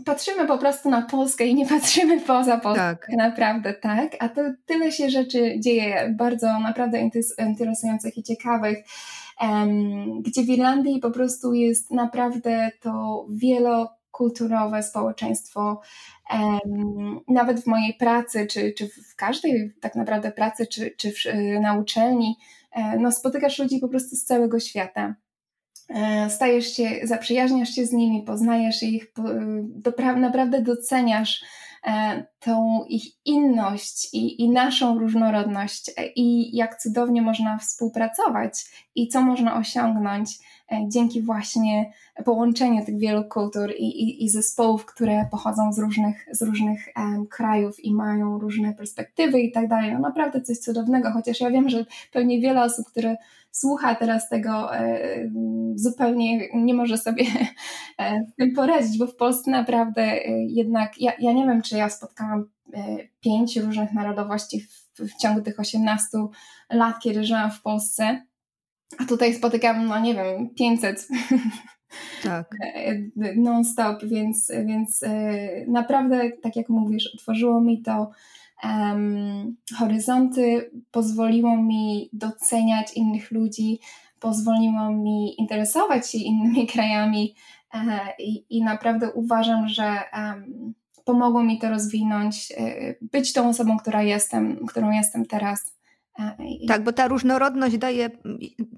patrzymy 0.04 0.46
po 0.46 0.58
prostu 0.58 0.90
na 0.90 1.02
Polskę 1.02 1.46
i 1.46 1.54
nie 1.54 1.66
patrzymy 1.66 2.20
poza 2.20 2.58
Polskę. 2.58 2.82
Tak. 2.82 3.08
Naprawdę, 3.16 3.74
tak. 3.74 4.16
A 4.18 4.28
to 4.28 4.42
tyle 4.66 4.92
się 4.92 5.10
rzeczy 5.10 5.60
dzieje, 5.60 6.14
bardzo 6.18 6.58
naprawdę 6.58 7.10
interesujących 7.38 8.18
i 8.18 8.22
ciekawych, 8.22 8.78
gdzie 10.20 10.42
w 10.42 10.48
Irlandii 10.48 11.00
po 11.00 11.10
prostu 11.10 11.54
jest 11.54 11.90
naprawdę 11.90 12.70
to 12.80 13.26
wielokulturowe 13.30 14.82
społeczeństwo. 14.82 15.80
Nawet 17.28 17.60
w 17.60 17.66
mojej 17.66 17.94
pracy, 17.94 18.46
czy, 18.46 18.72
czy 18.72 18.88
w 18.88 19.16
każdej 19.16 19.72
tak 19.80 19.94
naprawdę 19.94 20.32
pracy, 20.32 20.66
czy, 20.66 20.90
czy 20.96 21.12
w, 21.12 21.16
na 21.60 21.78
uczelni, 21.78 22.36
e, 22.72 22.98
no, 22.98 23.12
spotykasz 23.12 23.58
ludzi 23.58 23.78
po 23.78 23.88
prostu 23.88 24.16
z 24.16 24.24
całego 24.24 24.60
świata. 24.60 25.14
E, 25.88 26.30
stajesz 26.30 26.76
się, 26.76 26.90
zaprzyjaźniasz 27.02 27.70
się 27.70 27.86
z 27.86 27.92
nimi, 27.92 28.22
poznajesz 28.22 28.82
ich, 28.82 29.12
naprawdę 30.16 30.62
doceniasz 30.62 31.44
e, 31.86 32.26
tą 32.44 32.84
ich 32.88 33.04
inność 33.24 34.14
i, 34.14 34.42
i 34.42 34.50
naszą 34.50 34.98
różnorodność 34.98 35.90
e, 35.96 36.06
i 36.06 36.56
jak 36.56 36.78
cudownie 36.78 37.22
można 37.22 37.58
współpracować 37.58 38.52
i 38.94 39.08
co 39.08 39.20
można 39.20 39.56
osiągnąć 39.56 40.38
dzięki 40.88 41.22
właśnie 41.22 41.92
połączeniu 42.24 42.84
tych 42.84 42.98
wielu 42.98 43.24
kultur 43.24 43.70
i, 43.78 43.84
i, 43.84 44.24
i 44.24 44.28
zespołów, 44.28 44.86
które 44.86 45.28
pochodzą 45.30 45.72
z 45.72 45.78
różnych, 45.78 46.26
z 46.32 46.42
różnych 46.42 46.88
um, 46.96 47.26
krajów 47.26 47.84
i 47.84 47.94
mają 47.94 48.38
różne 48.38 48.74
perspektywy 48.74 49.40
i 49.40 49.52
tak 49.52 49.68
dalej. 49.68 49.92
No 49.92 49.98
naprawdę 49.98 50.40
coś 50.40 50.58
cudownego, 50.58 51.10
chociaż 51.10 51.40
ja 51.40 51.50
wiem, 51.50 51.68
że 51.68 51.84
pewnie 52.12 52.40
wiele 52.40 52.62
osób, 52.62 52.86
które 52.86 53.16
słucha 53.50 53.94
teraz 53.94 54.28
tego, 54.28 54.76
e, 54.76 55.30
zupełnie 55.74 56.48
nie 56.54 56.74
może 56.74 56.98
sobie 56.98 57.24
e, 57.98 58.26
z 58.32 58.34
tym 58.36 58.54
poradzić, 58.54 58.98
bo 58.98 59.06
w 59.06 59.16
Polsce 59.16 59.50
naprawdę 59.50 60.02
e, 60.02 60.44
jednak, 60.44 61.00
ja, 61.00 61.12
ja 61.18 61.32
nie 61.32 61.46
wiem, 61.46 61.62
czy 61.62 61.76
ja 61.76 61.88
spotkałam 61.88 62.33
pięć 63.20 63.56
różnych 63.56 63.92
narodowości 63.92 64.60
w, 64.60 64.98
w 64.98 65.16
ciągu 65.16 65.42
tych 65.42 65.60
18 65.60 66.18
lat, 66.70 66.98
kiedy 67.02 67.24
żyłam 67.24 67.50
w 67.50 67.62
Polsce, 67.62 68.26
a 68.98 69.04
tutaj 69.04 69.34
spotykam, 69.34 69.86
no 69.86 69.98
nie 69.98 70.14
wiem, 70.14 70.54
500 70.54 71.08
tak. 72.22 72.50
non-stop, 73.36 74.04
więc, 74.04 74.52
więc 74.66 75.04
naprawdę, 75.68 76.30
tak 76.42 76.56
jak 76.56 76.68
mówisz, 76.68 77.14
otworzyło 77.14 77.60
mi 77.60 77.82
to 77.82 78.10
um, 78.64 79.56
horyzonty, 79.78 80.70
pozwoliło 80.90 81.56
mi 81.56 82.08
doceniać 82.12 82.92
innych 82.96 83.30
ludzi, 83.30 83.80
pozwoliło 84.20 84.90
mi 84.90 85.40
interesować 85.40 86.10
się 86.10 86.18
innymi 86.18 86.66
krajami 86.72 87.34
e, 87.74 87.98
i, 88.18 88.56
i 88.56 88.62
naprawdę 88.64 89.12
uważam, 89.12 89.68
że 89.68 89.98
um, 90.12 90.74
pomogło 91.04 91.42
mi 91.42 91.58
to 91.58 91.70
rozwinąć, 91.70 92.52
e, 92.56 92.94
być 93.00 93.32
tą 93.32 93.48
osobą, 93.48 93.78
która 93.78 94.02
jestem, 94.02 94.66
którą 94.66 94.90
jestem 94.90 95.26
teraz. 95.26 95.76
E, 96.18 96.36
tak, 96.68 96.84
bo 96.84 96.92
ta 96.92 97.08
różnorodność 97.08 97.78
daje 97.78 98.10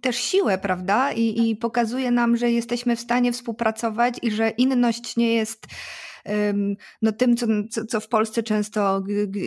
też 0.01 0.17
siłę, 0.17 0.59
prawda? 0.59 1.12
I, 1.12 1.51
I 1.51 1.57
pokazuje 1.57 2.11
nam, 2.11 2.37
że 2.37 2.51
jesteśmy 2.51 2.97
w 2.97 3.01
stanie 3.01 3.33
współpracować 3.33 4.19
i 4.23 4.31
że 4.31 4.51
inność 4.51 5.17
nie 5.17 5.35
jest 5.35 5.67
no, 7.03 7.12
tym, 7.12 7.37
co, 7.37 7.47
co 7.89 8.01
w 8.01 8.09
Polsce 8.09 8.43
często 8.43 9.03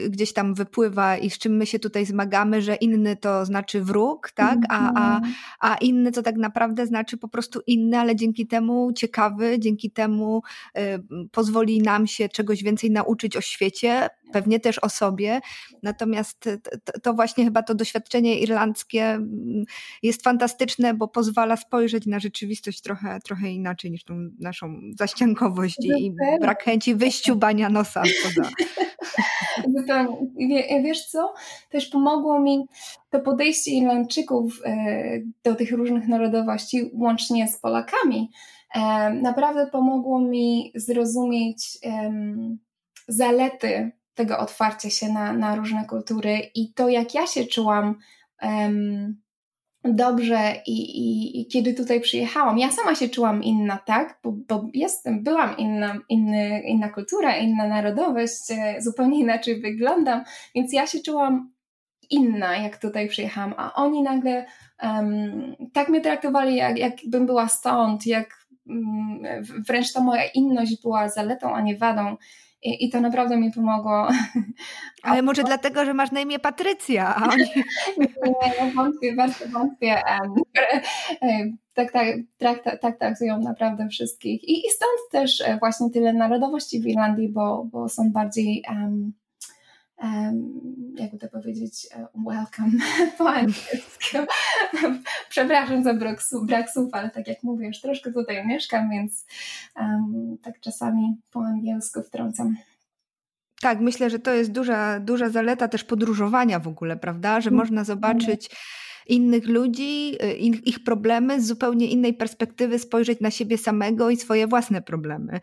gdzieś 0.10 0.34
tam 0.34 0.54
wypływa 0.54 1.18
i 1.18 1.30
z 1.30 1.38
czym 1.38 1.58
my 1.58 1.66
się 1.66 1.80
tutaj 1.80 2.06
zmagamy, 2.06 2.62
że 2.62 2.76
inny 2.76 3.16
to 3.16 3.46
znaczy 3.46 3.82
wróg, 3.82 4.32
tak? 4.32 4.60
A, 4.70 4.94
a, 4.94 5.16
mhm. 5.16 5.34
a 5.60 5.76
inny 5.76 6.12
to 6.12 6.24
tak 6.24 6.36
naprawdę 6.36 6.88
znaczy 6.88 7.18
po 7.18 7.28
prostu 7.28 7.60
inny, 7.68 8.00
ale 8.00 8.16
dzięki 8.16 8.48
temu 8.48 8.94
ciekawy, 8.94 9.60
dzięki 9.60 9.92
temu 9.92 10.42
y, 10.78 10.82
pozwoli 11.32 11.82
nam 11.82 12.08
się 12.08 12.30
czegoś 12.30 12.64
więcej 12.64 12.92
nauczyć 12.92 13.38
o 13.38 13.42
świecie, 13.42 14.10
pewnie 14.32 14.60
też 14.60 14.80
o 14.80 14.90
sobie. 14.90 15.40
Natomiast 15.84 16.50
to, 17.04 17.14
właśnie 17.14 17.44
chyba 17.46 17.64
to 17.64 17.76
doświadczenie 17.76 18.40
irlandzkie 18.40 19.04
mm, 19.04 19.66
jest 20.04 20.24
fantastyczne, 20.24 20.94
bo 20.94 21.08
pozwala 21.08 21.58
spojrzeć 21.58 22.06
na 22.06 22.20
rzeczywistość 22.20 22.82
trochę, 22.82 23.20
trochę 23.24 23.52
inaczej 23.52 23.92
niż 23.92 24.04
tą 24.04 24.30
naszą 24.40 24.82
zaściankowość 25.00 25.78
i, 25.84 26.06
i 26.06 26.14
brak 26.42 26.64
chęci 26.70 26.96
wyściubania 26.96 27.70
nosa 27.70 28.04
poza. 28.24 28.50
Zupełnie. 29.78 30.82
Wiesz 30.86 31.06
co? 31.06 31.34
Też 31.70 31.88
pomogło 31.88 32.40
mi 32.40 32.66
to 33.10 33.20
podejście 33.20 33.72
Irlandczyków 33.72 34.62
e, 34.66 34.76
do 35.44 35.56
tych 35.56 35.72
różnych 35.72 36.08
narodowości, 36.08 36.92
łącznie 36.94 37.48
z 37.48 37.58
Polakami. 37.58 38.32
E, 38.76 39.10
naprawdę 39.14 39.68
pomogło 39.68 40.20
mi 40.20 40.72
zrozumieć 40.76 41.78
zalety 43.08 43.92
tego 44.14 44.40
otwarcia 44.40 44.90
się 44.90 45.14
na, 45.14 45.34
na 45.34 45.56
różne 45.56 45.86
kultury 45.86 46.38
i 46.56 46.74
to, 46.74 46.90
jak 46.90 47.14
ja 47.14 47.28
się 47.28 47.46
czułam 47.46 47.96
um, 48.42 49.22
dobrze 49.84 50.54
i, 50.66 50.72
i, 50.72 51.42
i, 51.42 51.48
kiedy 51.48 51.74
tutaj 51.74 52.02
przyjechałam. 52.02 52.58
Ja 52.58 52.72
sama 52.72 52.96
się 52.96 53.10
czułam 53.10 53.44
inna, 53.44 53.78
tak? 53.78 54.20
Bo, 54.24 54.32
bo 54.32 54.68
jestem, 54.74 55.24
byłam 55.24 55.58
inna, 55.58 55.96
inny, 56.10 56.62
inna 56.62 56.90
kultura, 56.90 57.38
inna 57.38 57.68
narodowość, 57.68 58.52
e, 58.52 58.82
zupełnie 58.82 59.20
inaczej 59.20 59.62
wyglądam, 59.62 60.24
więc 60.56 60.74
ja 60.74 60.88
się 60.88 61.00
czułam 61.00 61.52
inna, 62.10 62.58
jak 62.58 62.78
tutaj 62.78 63.08
przyjechałam, 63.08 63.54
a 63.58 63.74
oni 63.74 64.02
nagle 64.02 64.46
um, 64.84 65.56
tak 65.74 65.90
mnie 65.90 66.02
traktowali, 66.02 66.56
jak, 66.56 66.78
jakbym 66.78 67.26
była 67.26 67.48
stąd, 67.48 68.06
jak 68.06 68.46
um, 68.68 69.22
wręcz 69.68 69.94
ta 69.94 70.02
moja 70.02 70.24
inność 70.26 70.82
była 70.82 71.10
zaletą, 71.10 71.56
a 71.56 71.62
nie 71.62 71.78
wadą. 71.78 72.18
I, 72.64 72.86
I, 72.86 72.90
to 72.90 73.02
naprawdę 73.02 73.38
mi 73.38 73.52
pomogło. 73.52 74.08
Ale 75.04 75.22
może 75.22 75.44
dlatego, 75.44 75.86
że 75.86 75.94
masz 75.94 76.12
na 76.12 76.20
imię 76.20 76.40
Patrycja, 76.40 77.16
a 77.16 77.30
oni... 77.30 77.44
Nie, 77.98 78.72
wątpię, 78.72 79.16
bardzo 79.16 79.48
wątpię. 79.48 79.96
tak, 81.74 81.92
tak, 81.92 82.06
tak, 82.38 82.80
tak 82.82 83.00
traktują 83.00 83.40
naprawdę 83.40 83.88
wszystkich. 83.88 84.50
I, 84.50 84.64
stąd 84.70 85.12
też 85.12 85.42
e, 85.42 85.58
właśnie 85.58 85.90
tyle 85.90 86.14
narodowości 86.14 86.82
w 86.82 86.88
Irlandii, 86.88 87.30
bo, 87.30 87.66
bo 87.72 87.90
są 87.90 88.12
bardziej 88.12 88.64
um, 88.70 88.78
um, 88.78 89.14
jakby 90.96 91.18
to 91.18 91.30
powiedzieć, 91.30 91.88
e, 91.96 92.08
welcome 92.26 92.72
po 93.18 93.30
angielsku. 93.30 94.18
Przepraszam 95.30 95.84
za 95.84 95.94
brak, 95.94 96.20
brak 96.44 96.72
słów, 96.72 96.90
ale 96.92 97.10
tak 97.10 97.28
jak 97.28 97.44
mówisz, 97.44 97.82
troszkę 97.82 98.12
tutaj 98.12 98.48
mieszkam, 98.48 98.90
więc 98.90 99.26
um, 99.76 100.38
tak 100.42 100.60
czasami 100.60 101.18
po 101.32 101.40
angielsku 101.40 102.04
wtrącam. 102.04 102.56
Tak, 103.62 103.80
myślę, 103.80 104.10
że 104.10 104.20
to 104.20 104.34
jest 104.34 104.52
duża, 104.52 105.00
duża 105.00 105.30
zaleta 105.30 105.68
też 105.68 105.84
podróżowania 105.84 106.60
w 106.60 106.68
ogóle, 106.68 106.98
prawda? 106.98 107.42
Że 107.42 107.50
mm. 107.50 107.58
można 107.58 107.84
zobaczyć 107.84 108.50
innych 109.08 109.48
ludzi, 109.48 110.16
y, 110.24 110.34
ich, 110.34 110.68
ich 110.68 110.84
problemy 110.84 111.42
z 111.42 111.48
zupełnie 111.48 111.88
innej 111.88 112.14
perspektywy, 112.14 112.80
spojrzeć 112.80 113.20
na 113.20 113.32
siebie 113.32 113.58
samego 113.58 114.10
i 114.10 114.18
swoje 114.18 114.48
własne 114.48 114.82
problemy. 114.82 115.40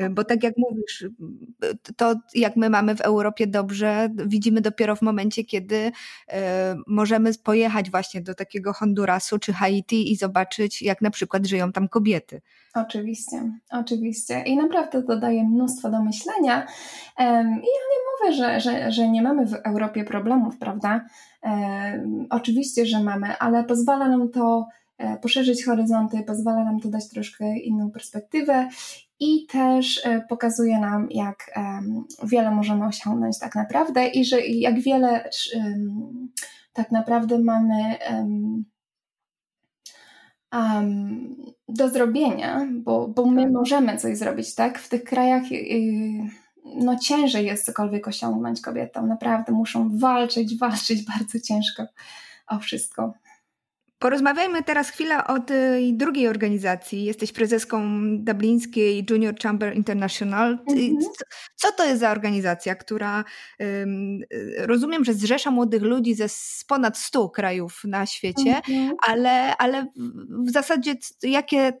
Y, 0.00 0.10
bo 0.10 0.24
tak 0.24 0.42
jak 0.42 0.54
mówisz, 0.56 1.02
y, 1.02 1.10
to 1.96 2.14
jak 2.34 2.56
my 2.56 2.70
mamy 2.70 2.96
w 2.96 3.00
Europie 3.00 3.46
dobrze, 3.46 4.08
widzimy 4.26 4.60
dopiero 4.60 4.96
w 4.96 5.02
momencie, 5.02 5.44
kiedy 5.44 5.92
możemy 6.86 7.30
pojechać 7.44 7.90
właśnie 7.90 8.20
do 8.20 8.34
takiego 8.34 8.72
Hondurasu 8.72 9.38
czy 9.38 9.52
Haiti 9.52 10.12
i 10.12 10.16
zobaczyć, 10.16 10.82
jak 10.82 11.00
na 11.02 11.10
przykład 11.10 11.46
żyją 11.46 11.72
tam 11.72 11.88
kobiety. 11.88 12.40
Oczywiście, 12.74 13.52
oczywiście. 13.70 14.42
I 14.42 14.56
naprawdę 14.56 15.02
to 15.02 15.16
daje 15.16 15.44
mnóstwo 15.44 15.90
do 15.90 16.02
myślenia. 16.02 16.66
I 17.18 17.22
ja 17.22 17.42
nie 17.90 18.00
mówię, 18.10 18.36
że, 18.36 18.60
że, 18.60 18.92
że 18.92 19.08
nie 19.08 19.22
mamy 19.22 19.46
w 19.46 19.54
Europie 19.54 20.04
problemów, 20.04 20.58
prawda? 20.58 21.04
Oczywiście, 22.30 22.86
że 22.86 23.02
mamy, 23.02 23.38
ale 23.38 23.64
pozwala 23.64 24.08
nam 24.08 24.28
to 24.28 24.66
e, 24.98 25.16
poszerzyć 25.16 25.64
horyzonty, 25.64 26.22
pozwala 26.26 26.64
nam 26.64 26.80
to 26.80 26.88
dać 26.88 27.08
troszkę 27.08 27.58
inną 27.58 27.90
perspektywę 27.90 28.68
i 29.20 29.46
też 29.46 30.06
e, 30.06 30.20
pokazuje 30.28 30.78
nam, 30.78 31.08
jak 31.10 31.50
wiele 32.24 32.50
możemy 32.50 32.86
osiągnąć 32.86 33.38
tak 33.38 33.54
naprawdę 33.54 34.08
i 34.08 34.24
że 34.24 34.40
jak 34.40 34.80
wiele 34.80 35.30
tak 36.72 36.92
naprawdę 36.92 37.38
mamy 37.38 37.98
do 41.68 41.88
zrobienia, 41.88 42.68
bo, 42.72 43.08
bo 43.08 43.26
my 43.26 43.42
tak. 43.42 43.52
możemy 43.52 43.96
coś 43.96 44.18
zrobić, 44.18 44.54
tak? 44.54 44.78
W 44.78 44.88
tych 44.88 45.04
krajach 45.04 45.42
no 46.74 46.98
ciężej 46.98 47.46
jest 47.46 47.66
cokolwiek 47.66 48.08
osiągnąć 48.08 48.60
kobietom. 48.60 49.08
Naprawdę 49.08 49.52
muszą 49.52 49.98
walczyć, 49.98 50.58
walczyć 50.58 51.04
bardzo 51.04 51.40
ciężko 51.40 51.86
o 52.46 52.58
wszystko. 52.58 53.14
Porozmawiajmy 54.00 54.62
teraz 54.62 54.90
chwilę 54.90 55.26
o 55.26 55.40
tej 55.40 55.94
drugiej 55.94 56.28
organizacji. 56.28 57.04
Jesteś 57.04 57.32
prezeską 57.32 58.00
Dublińskiej 58.18 59.06
Junior 59.10 59.34
Chamber 59.42 59.76
International. 59.76 60.58
Mhm. 60.68 60.96
Co 61.54 61.72
to 61.72 61.84
jest 61.84 62.00
za 62.00 62.10
organizacja, 62.10 62.74
która 62.74 63.24
um, 63.58 64.20
rozumiem, 64.56 65.04
że 65.04 65.14
zrzesza 65.14 65.50
młodych 65.50 65.82
ludzi 65.82 66.14
ze 66.14 66.28
z 66.28 66.64
ponad 66.68 66.98
100 66.98 67.28
krajów 67.28 67.80
na 67.84 68.06
świecie, 68.06 68.56
mhm. 68.56 68.94
ale, 69.08 69.56
ale 69.56 69.86
w 70.46 70.50
zasadzie 70.50 70.94
jakie 71.22 71.72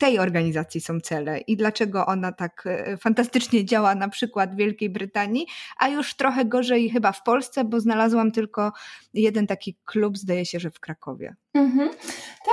tej 0.00 0.18
organizacji 0.18 0.80
są 0.80 1.00
cele 1.00 1.38
i 1.38 1.56
dlaczego 1.56 2.06
ona 2.06 2.32
tak 2.32 2.66
e, 2.66 2.96
fantastycznie 2.96 3.64
działa 3.64 3.94
na 3.94 4.08
przykład 4.08 4.54
w 4.54 4.56
Wielkiej 4.56 4.90
Brytanii, 4.90 5.46
a 5.78 5.88
już 5.88 6.14
trochę 6.14 6.44
gorzej 6.44 6.90
chyba 6.90 7.12
w 7.12 7.22
Polsce, 7.22 7.64
bo 7.64 7.80
znalazłam 7.80 8.32
tylko 8.32 8.72
jeden 9.14 9.46
taki 9.46 9.76
klub, 9.84 10.18
zdaje 10.18 10.46
się, 10.46 10.60
że 10.60 10.70
w 10.70 10.80
Krakowie. 10.80 11.36
Mhm. 11.54 11.90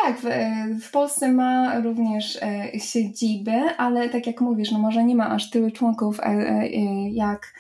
Tak, 0.03 0.17
w, 0.19 0.25
w, 0.83 0.91
Polsce 0.91 1.31
ma 1.31 1.79
również 1.79 2.35
e, 2.41 2.79
siedziby, 2.79 3.61
ale 3.77 4.09
tak 4.09 4.27
jak 4.27 4.41
mówisz, 4.41 4.71
no 4.71 4.79
może 4.79 5.03
nie 5.03 5.15
ma 5.15 5.29
aż 5.29 5.49
tylu 5.49 5.71
członków 5.71 6.19
e, 6.19 6.23
e, 6.23 7.09
jak 7.09 7.53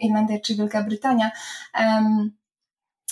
Irlandia 0.00 0.40
czy 0.40 0.54
Wielka 0.54 0.82
Brytania. 0.82 1.30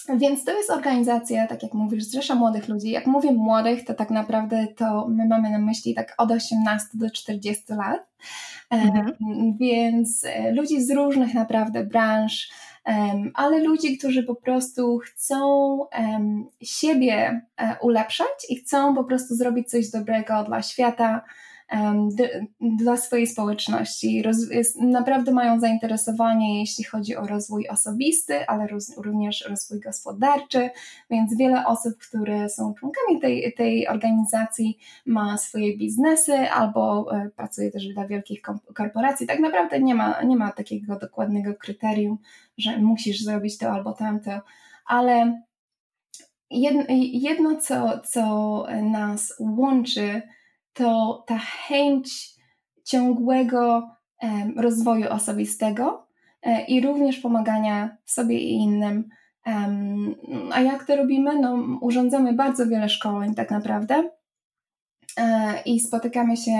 Więc 0.09 0.45
to 0.45 0.53
jest 0.53 0.71
organizacja, 0.71 1.47
tak 1.47 1.63
jak 1.63 1.75
mówisz, 1.75 2.05
zrzesza 2.05 2.35
młodych 2.35 2.69
ludzi. 2.69 2.91
Jak 2.91 3.07
mówię 3.07 3.33
młodych, 3.33 3.85
to 3.85 3.95
tak 3.95 4.11
naprawdę 4.11 4.67
to 4.77 5.09
my 5.09 5.29
mamy 5.29 5.51
na 5.51 5.59
myśli 5.59 5.95
tak 5.95 6.15
od 6.19 6.31
18 6.31 6.89
do 6.95 7.11
40 7.11 7.65
lat. 7.73 8.07
Mhm. 8.71 9.13
Więc 9.61 10.25
e, 10.25 10.53
ludzi 10.53 10.83
z 10.83 10.91
różnych 10.91 11.35
naprawdę 11.35 11.85
branż, 11.85 12.51
ale 13.35 13.59
ludzi, 13.59 13.99
którzy 13.99 14.23
po 14.23 14.35
prostu 14.35 14.99
chcą 14.99 15.79
siebie 16.63 17.41
e, 17.57 17.77
ulepszać 17.81 18.29
i 18.49 18.57
chcą 18.57 18.95
po 18.95 19.05
prostu 19.05 19.35
zrobić 19.35 19.71
coś 19.71 19.91
dobrego 19.91 20.45
dla 20.45 20.63
świata, 20.63 21.25
dla 22.61 22.97
swojej 22.97 23.27
społeczności. 23.27 24.23
naprawdę 24.81 25.33
mają 25.33 25.61
zainteresowanie, 25.61 26.61
jeśli 26.61 26.85
chodzi 26.85 27.17
o 27.17 27.27
rozwój 27.27 27.69
osobisty, 27.69 28.47
ale 28.47 28.67
również 28.97 29.47
rozwój 29.49 29.81
gospodarczy, 29.81 30.71
więc 31.11 31.37
wiele 31.39 31.67
osób, 31.67 31.99
które 31.99 32.49
są 32.49 32.75
członkami 32.75 33.21
tej, 33.21 33.55
tej 33.57 33.89
organizacji, 33.89 34.79
ma 35.07 35.39
swoje 35.39 35.79
biznesy 35.79 36.51
albo 36.51 37.07
e, 37.17 37.31
pracuje 37.37 37.71
też 37.71 37.89
dla 37.89 38.07
wielkich 38.07 38.43
korporacji. 38.75 39.27
Tak 39.27 39.39
naprawdę 39.39 39.81
nie 39.81 39.95
ma, 39.95 40.23
nie 40.23 40.37
ma 40.37 40.53
takiego 40.53 40.99
dokładnego 40.99 41.55
kryterium, 41.55 42.19
że 42.59 42.79
musisz 42.79 43.25
zrobić 43.25 43.59
to 43.59 43.71
albo 43.71 43.93
tamto, 43.93 44.41
ale 44.87 45.43
jedno, 47.13 47.57
co, 47.57 48.01
co 48.01 48.67
nas 48.83 49.35
łączy, 49.39 50.23
to 50.75 51.25
ta 51.27 51.39
chęć 51.39 52.35
ciągłego 52.85 53.95
rozwoju 54.57 55.11
osobistego 55.11 56.07
e, 56.43 56.65
i 56.65 56.81
również 56.81 57.19
pomagania 57.19 57.97
sobie 58.05 58.39
i 58.39 58.53
innym. 58.53 59.09
A 60.53 60.61
jak 60.61 60.87
to 60.87 60.97
robimy? 60.97 61.41
No, 61.41 61.79
urządzamy 61.81 62.33
bardzo 62.33 62.67
wiele 62.67 62.89
szkoleń, 62.89 63.35
tak 63.35 63.51
naprawdę. 63.51 64.11
E, 65.17 65.55
I 65.67 65.81
spotykamy 65.81 66.37
się, 66.37 66.53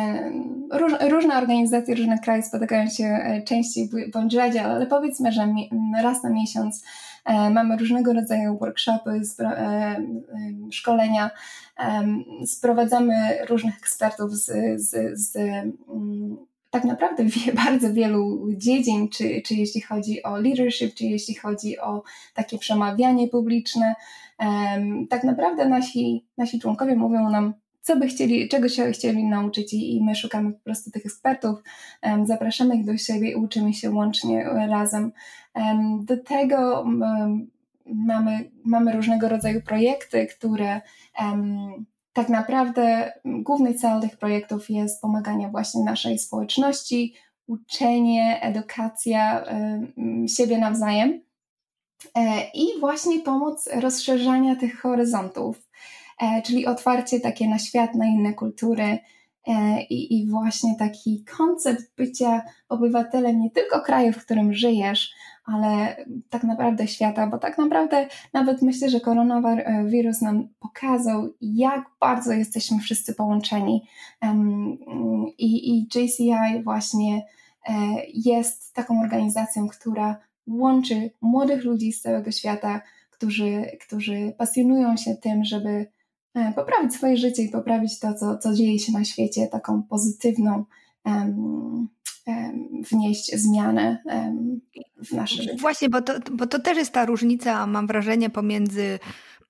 różne 1.11 1.39
organizacje, 1.39 1.95
różne 1.95 2.19
kraje 2.19 2.43
spotykają 2.43 2.89
się 2.89 3.05
e, 3.05 3.43
częściej 3.43 3.91
bądź 4.13 4.33
rzadziej, 4.33 4.61
ale 4.61 4.87
powiedzmy, 4.87 5.33
że 5.33 5.55
raz 6.03 6.23
na 6.23 6.31
miesiąc 6.31 6.85
mamy 7.51 7.77
różnego 7.77 8.13
rodzaju 8.13 8.59
workshopy, 8.59 9.21
szkolenia, 10.71 11.31
sprowadzamy 12.47 13.15
różnych 13.49 13.79
ekspertów 13.79 14.33
z, 14.33 14.81
z, 14.81 15.21
z 15.21 15.37
mm, 15.37 16.37
tak 16.71 16.85
naprawdę 16.85 17.25
bardzo 17.67 17.93
wielu 17.93 18.49
dziedzin, 18.57 19.09
czy, 19.09 19.43
czy 19.45 19.55
jeśli 19.55 19.81
chodzi 19.81 20.23
o 20.23 20.39
leadership, 20.39 20.95
czy 20.95 21.05
jeśli 21.05 21.35
chodzi 21.35 21.79
o 21.79 22.03
takie 22.35 22.59
przemawianie 22.59 23.29
publiczne. 23.29 23.95
Tak 25.11 25.25
naprawdę 25.25 25.69
nasi, 25.69 26.25
nasi 26.39 26.61
członkowie 26.61 26.97
mówią 26.97 27.31
nam, 27.31 27.55
co 27.81 27.97
by 27.97 28.07
chcieli, 28.07 28.49
czego 28.49 28.69
się 28.69 28.93
chcieli 28.93 29.25
nauczyć 29.25 29.75
i, 29.75 30.01
my 30.05 30.15
szukamy 30.15 30.53
po 30.53 30.61
prostu 30.65 30.91
tych 30.91 31.07
ekspertów, 31.07 31.59
zapraszamy 32.25 32.77
ich 32.77 32.85
do 32.85 32.97
siebie 32.97 33.31
i 33.31 33.35
uczymy 33.35 33.75
się 33.75 33.91
łącznie 33.91 34.45
razem. 34.45 35.13
Do 36.01 36.17
tego 36.17 36.85
mamy, 37.87 38.51
mamy 38.65 38.93
różnego 38.93 39.29
rodzaju 39.29 39.63
projekty, 39.63 40.27
które 40.27 40.81
tak 42.13 42.29
naprawdę 42.29 43.13
główny 43.25 43.75
cel 43.75 44.01
tych 44.01 44.19
projektów 44.19 44.71
jest 44.71 45.03
pomaganie 45.03 45.49
właśnie 45.49 45.85
naszej 45.85 46.19
społeczności, 46.19 47.15
uczenie, 47.47 48.41
edukacja 48.43 49.45
siebie 50.37 50.59
nawzajem 50.59 51.21
e, 52.15 52.51
i 52.55 52.81
właśnie 52.81 53.21
pomoc 53.21 53.69
rozszerzania 53.81 54.57
tych 54.57 54.81
horyzontów, 54.81 55.69
e, 56.21 56.43
czyli 56.43 56.67
otwarcie 56.67 57.21
takie 57.21 57.49
na 57.49 57.59
świat, 57.59 57.95
na 57.95 58.07
inne 58.07 58.35
kultury, 58.35 58.99
I, 59.91 60.21
I 60.21 60.29
właśnie 60.31 60.77
taki 60.79 61.25
koncept 61.37 61.83
bycia 61.97 62.43
obywatelem 62.69 63.41
nie 63.41 63.51
tylko 63.51 63.81
kraju, 63.81 64.13
w 64.13 64.25
którym 64.25 64.55
żyjesz, 64.55 65.15
ale 65.45 65.97
tak 66.31 66.45
naprawdę 66.45 66.89
świata, 66.89 67.27
bo 67.27 67.39
tak 67.39 67.59
naprawdę 67.59 68.09
nawet 68.33 68.63
myślę, 68.63 68.91
że 68.91 69.01
koronawirus 69.01 70.21
nam 70.21 70.49
pokazał, 70.59 71.29
jak 71.41 71.85
bardzo 72.01 72.33
jesteśmy 72.33 72.79
wszyscy 72.79 73.15
połączeni. 73.15 73.83
I, 75.39 75.71
i 75.71 75.89
JCI 75.95 76.63
właśnie 76.65 77.23
e, 77.69 77.73
jest 78.15 78.75
taką 78.75 79.01
organizacją, 79.01 79.69
która 79.69 80.17
łączy 80.47 81.11
młodych 81.21 81.65
ludzi 81.65 81.93
z 81.93 82.01
całego 82.01 82.31
świata, 82.31 82.81
którzy, 83.11 83.63
którzy 83.87 84.35
pasjonują 84.39 84.97
się 84.97 85.15
tym, 85.15 85.45
żeby 85.45 85.87
E, 85.87 85.94
poprawić 86.55 86.95
swoje 86.95 87.17
życie 87.17 87.43
i 87.43 87.49
poprawić 87.49 87.99
to, 87.99 88.15
co, 88.15 88.39
co 88.39 88.55
dzieje 88.55 88.79
się 88.79 88.93
na 88.93 89.05
świecie, 89.05 89.47
taką 89.47 89.83
pozytywną, 89.83 90.65
um, 91.05 91.89
um, 92.27 92.83
wnieść 92.91 93.37
zmianę 93.37 94.03
um, 94.05 94.61
w 95.05 95.13
nasze 95.13 95.43
życie. 95.43 95.57
Właśnie, 95.57 95.89
bo 95.89 96.03
to, 96.03 96.13
bo 96.33 96.47
to 96.47 96.59
też 96.59 96.79
jest 96.79 96.93
ta 96.93 97.05
różnica, 97.05 97.67
mam 97.67 97.87
wrażenie, 97.87 98.31
pomiędzy 98.31 98.99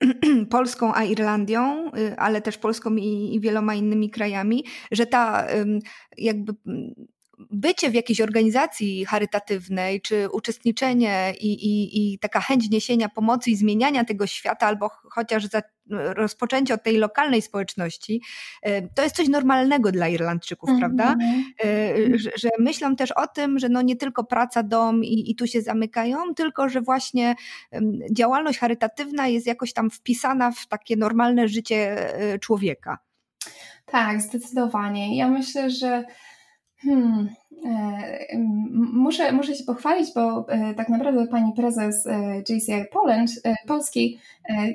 Polską 0.50 0.94
a 0.94 1.04
Irlandią, 1.04 1.90
y, 1.98 2.18
ale 2.18 2.42
też 2.42 2.58
Polską 2.58 2.96
i, 2.96 3.34
i 3.34 3.40
wieloma 3.40 3.74
innymi 3.74 4.10
krajami, 4.10 4.64
że 4.92 5.06
ta 5.06 5.46
jakby 6.18 6.54
bycie 7.38 7.90
w 7.90 7.94
jakiejś 7.94 8.20
organizacji 8.20 9.04
charytatywnej, 9.04 10.00
czy 10.00 10.28
uczestniczenie 10.30 11.32
i, 11.40 11.52
i, 11.52 12.12
i 12.12 12.18
taka 12.18 12.40
chęć 12.40 12.70
niesienia 12.70 13.08
pomocy 13.08 13.50
i 13.50 13.56
zmieniania 13.56 14.04
tego 14.04 14.26
świata, 14.26 14.66
albo 14.66 14.88
chociaż 14.88 15.46
za, 15.46 15.62
rozpoczęcie 15.90 16.74
od 16.74 16.82
tej 16.82 16.96
lokalnej 16.96 17.42
społeczności, 17.42 18.20
e, 18.62 18.88
to 18.88 19.02
jest 19.02 19.16
coś 19.16 19.28
normalnego 19.28 19.92
dla 19.92 20.08
Irlandczyków, 20.08 20.68
mm 20.68 20.76
-hmm. 20.76 20.80
prawda? 20.80 21.16
E, 21.64 22.18
że, 22.18 22.30
że, 22.36 22.48
myślą 22.58 22.96
też 22.96 23.12
o 23.12 23.26
tym, 23.26 23.58
że 23.58 23.68
no 23.68 23.82
nie 23.82 23.96
tylko 23.96 24.24
praca, 24.24 24.62
dom 24.62 25.04
i, 25.04 25.30
i 25.30 25.36
tu 25.36 25.46
się 25.46 25.62
zamykają, 25.62 26.34
tylko 26.36 26.68
że 26.68 26.80
właśnie 26.80 27.34
działalność 28.12 28.58
charytatywna 28.58 29.26
jest 29.26 29.46
jakoś 29.46 29.72
tam 29.72 29.90
wpisana 29.90 30.50
w 30.50 30.66
takie 30.66 30.96
normalne 30.96 31.48
życie 31.48 32.10
e, 32.14 32.38
człowieka. 32.38 32.98
Tak, 33.86 34.22
zdecydowanie. 34.22 35.16
Ja 35.16 35.28
myślę, 35.28 35.70
że 35.70 36.04
Hmm, 36.84 37.26
e, 37.43 37.43
muszę, 38.92 39.32
muszę 39.32 39.54
się 39.54 39.64
pochwalić, 39.64 40.08
bo 40.14 40.48
e, 40.48 40.74
tak 40.74 40.88
naprawdę 40.88 41.26
pani 41.26 41.52
prezes 41.52 42.06
e, 42.06 42.38
JCI 42.38 42.84
Poland, 42.92 43.30
Polski, 43.66 44.18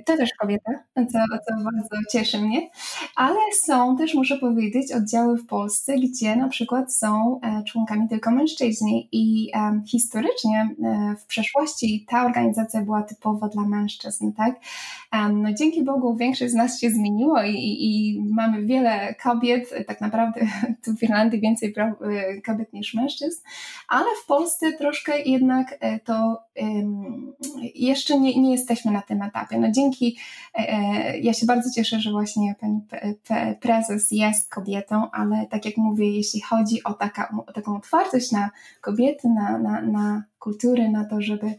to 0.06 0.18
też 0.18 0.30
kobieta, 0.40 0.72
co, 0.96 1.20
co 1.48 1.64
bardzo 1.64 1.96
cieszy 2.12 2.40
mnie, 2.42 2.70
ale 3.16 3.40
są 3.64 3.98
też, 3.98 4.16
muszę 4.16 4.38
powiedzieć, 4.38 4.94
oddziały 4.94 5.38
w 5.38 5.46
Polsce, 5.46 5.96
gdzie 5.96 6.36
na 6.36 6.48
przykład 6.48 6.94
są 6.94 7.40
członkami 7.68 8.08
tylko 8.08 8.32
mężczyźni. 8.32 9.10
I 9.12 9.52
historycznie 9.88 10.70
w 11.20 11.26
przeszłości 11.26 12.06
ta 12.10 12.26
organizacja 12.26 12.82
była 12.82 13.04
typowo 13.04 13.48
dla 13.48 13.62
mężczyzn, 13.62 14.32
tak? 14.32 14.56
No, 15.34 15.54
dzięki 15.54 15.84
Bogu 15.84 16.16
większość 16.16 16.52
z 16.52 16.56
nas 16.56 16.80
się 16.80 16.90
zmieniło 16.90 17.44
i, 17.44 17.56
i, 17.56 18.22
mamy 18.34 18.66
wiele 18.66 19.16
kobiet, 19.24 19.74
tak 19.88 20.02
naprawdę 20.02 20.42
tu 20.86 20.96
w 20.96 21.04
Irlandii 21.04 21.42
więcej 21.42 21.74
Y, 21.80 22.42
kobiet 22.70 22.74
niż 22.74 22.94
mężczyzn, 22.94 23.42
ale 23.88 24.06
w 24.24 24.26
Polsce 24.26 24.74
troszkę 24.74 25.22
jednak 25.22 25.78
e, 25.80 26.00
to 26.00 26.44
jeszcze 27.76 28.20
nie, 28.20 28.42
nie 28.42 28.52
jesteśmy 28.52 28.92
na 28.92 29.02
tym 29.02 29.22
etapie. 29.22 29.60
No 29.60 29.72
dzięki, 29.72 30.18
e, 30.56 30.70
e, 30.70 31.20
ja 31.20 31.34
się 31.34 31.46
bardzo 31.46 31.70
cieszę, 31.76 32.00
że 32.00 32.12
właśnie 32.12 32.56
pani 32.60 32.82
prezes 33.62 34.12
jest 34.12 34.50
kobietą, 34.50 35.12
ale 35.12 35.48
tak 35.48 35.66
jak 35.66 35.78
mówię, 35.78 36.16
jeśli 36.16 36.42
chodzi 36.42 36.84
o, 36.84 36.94
taka, 36.94 37.36
o 37.48 37.54
taką 37.54 37.76
otwartość 37.76 38.32
na 38.32 38.50
kobiety, 38.82 39.30
na, 39.30 39.58
na, 39.58 39.82
na 39.82 40.24
kultury, 40.40 40.90
na 40.90 41.06
to, 41.06 41.22
żeby 41.22 41.54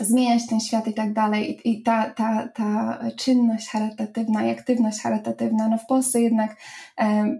zmieniać 0.00 0.46
ten 0.46 0.60
świat 0.60 0.88
i 0.88 0.94
tak 0.94 1.12
dalej. 1.12 1.60
I, 1.64 1.82
ta, 1.82 2.10
ta, 2.10 2.48
ta 2.48 2.98
czynność 3.16 3.68
charytatywna 3.68 4.46
i 4.46 4.50
aktywność 4.50 5.00
charytatywna, 5.00 5.68
no 5.68 5.78
w 5.78 5.86
Polsce 5.86 6.20
jednak 6.20 6.56
e, 7.00 7.38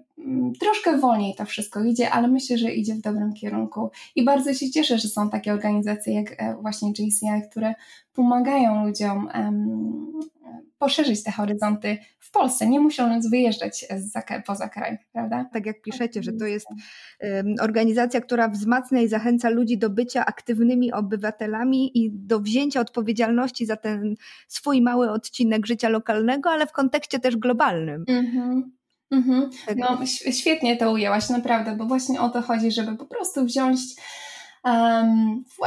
troszkę 0.60 0.98
wolniej 0.98 1.34
to 1.34 1.44
wszystko 1.44 1.84
idzie, 1.84 2.10
ale 2.10 2.28
myślę, 2.28 2.58
że 2.58 2.72
idzie 2.72 2.94
w 2.94 3.00
dobrym 3.00 3.32
kierunku. 3.32 3.90
I 4.16 4.24
bardzo 4.24 4.54
się 4.54 4.70
cieszę, 4.70 4.98
że 4.98 5.08
są 5.08 5.30
takie 5.30 5.52
organizacje 5.52 6.14
jak 6.14 6.42
e, 6.42 6.56
właśnie 6.62 6.90
JCI, 6.90 7.26
które 7.50 7.74
pomagają 8.14 8.84
ludziom 8.84 9.28
poszerzyć 10.78 11.22
te 11.22 11.32
horyzonty 11.32 11.98
w 12.18 12.30
Polsce, 12.30 12.66
nie 12.66 12.80
musząc 12.80 13.30
wyjeżdżać 13.30 13.86
za, 13.96 14.22
poza 14.46 14.68
kraj, 14.68 14.98
prawda? 15.12 15.48
Tak 15.52 15.66
jak 15.66 15.82
piszecie, 15.82 16.22
że 16.22 16.32
to 16.32 16.46
jest 16.46 16.66
organizacja, 17.60 18.20
która 18.20 18.48
wzmacnia 18.48 19.00
i 19.00 19.08
zachęca 19.08 19.48
ludzi 19.48 19.78
do 19.78 19.90
bycia 19.90 20.26
aktywnymi 20.26 20.92
obywatelami 20.92 21.98
i 21.98 22.10
do 22.12 22.40
wzięcia 22.40 22.80
odpowiedzialności 22.80 23.66
za 23.66 23.76
ten 23.76 24.14
swój 24.48 24.82
mały 24.82 25.10
odcinek 25.10 25.66
życia 25.66 25.88
lokalnego, 25.88 26.50
ale 26.50 26.66
w 26.66 26.72
kontekście 26.72 27.18
też 27.18 27.36
globalnym. 27.36 28.04
Mhm. 28.08 28.72
Mhm. 29.10 29.50
Tak. 29.66 29.76
No, 29.76 30.00
świetnie 30.32 30.76
to 30.76 30.92
ujęłaś, 30.92 31.28
naprawdę, 31.28 31.76
bo 31.76 31.86
właśnie 31.86 32.20
o 32.20 32.28
to 32.28 32.42
chodzi, 32.42 32.72
żeby 32.72 32.96
po 32.96 33.06
prostu 33.06 33.44
wziąć 33.44 33.80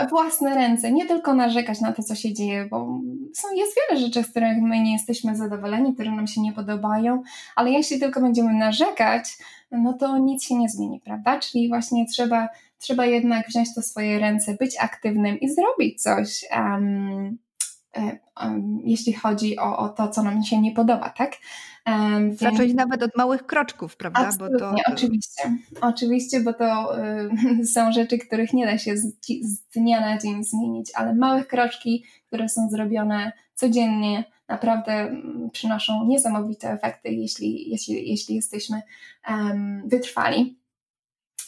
własne 0.10 0.56
ręce, 0.56 0.92
nie 0.92 1.06
tylko 1.06 1.34
narzekać 1.34 1.82
na 1.82 1.94
to, 1.94 2.04
co 2.04 2.16
się 2.16 2.34
dzieje, 2.34 2.66
bo 2.66 3.00
są, 3.34 3.48
jest 3.56 3.76
wiele 3.76 4.02
rzeczy, 4.02 4.24
z 4.24 4.32
których 4.32 4.62
my 4.62 4.80
nie 4.80 4.94
jesteśmy 4.94 5.36
zadowoleni, 5.36 5.94
które 5.94 6.12
nam 6.12 6.28
się 6.28 6.42
nie 6.42 6.54
podobają, 6.54 7.24
ale 7.56 7.72
jeśli 7.72 8.00
tylko 8.00 8.22
będziemy 8.22 8.54
narzekać, 8.54 9.38
no 9.72 9.94
to 9.94 10.18
nic 10.18 10.44
się 10.44 10.56
nie 10.56 10.70
zmieni, 10.70 11.00
prawda? 11.00 11.40
Czyli 11.40 11.70
właśnie 11.70 12.06
trzeba, 12.06 12.50
trzeba 12.80 13.06
jednak 13.06 13.48
wziąć 13.48 13.76
to 13.76 13.82
swoje 13.82 14.20
ręce, 14.20 14.54
być 14.54 14.78
aktywnym 14.80 15.40
i 15.40 15.50
zrobić 15.50 16.02
coś. 16.02 16.46
Um, 16.52 17.38
jeśli 18.84 19.14
chodzi 19.14 19.60
o, 19.60 19.78
o, 19.78 19.90
to, 19.90 20.08
co 20.08 20.24
nam 20.24 20.44
się 20.44 20.62
nie 20.62 20.72
podoba, 20.72 21.10
tak? 21.10 21.32
Więc... 22.20 22.40
Zacząć 22.40 22.74
nawet 22.74 23.04
od 23.04 23.16
małych 23.16 23.46
kroczków, 23.46 23.96
prawda? 23.96 24.20
Absolutnie, 24.20 24.60
to... 24.60 24.94
oczywiście. 24.94 25.58
Oczywiście, 25.82 26.42
bo 26.42 26.54
to 26.54 26.98
y, 27.62 27.66
są 27.74 27.92
rzeczy, 27.92 28.18
których 28.18 28.54
nie 28.54 28.66
da 28.66 28.78
się 28.78 28.98
z, 28.98 29.16
z, 29.42 29.62
dnia 29.76 30.02
na 30.02 30.18
dzień 30.18 30.44
zmienić, 30.44 30.92
ale 30.96 31.16
małych 31.16 31.48
kroczki, 31.48 32.04
które 32.28 32.50
są 32.50 32.70
zrobione 32.70 33.32
codziennie, 33.56 34.24
naprawdę 34.48 35.16
przynoszą 35.52 36.06
niesamowite 36.06 36.72
efekty, 36.72 37.10
jeśli, 37.10 37.70
jeśli, 37.70 38.10
jeśli 38.10 38.36
jesteśmy 38.36 38.82
um, 39.30 39.84
wytrwali. 39.86 40.57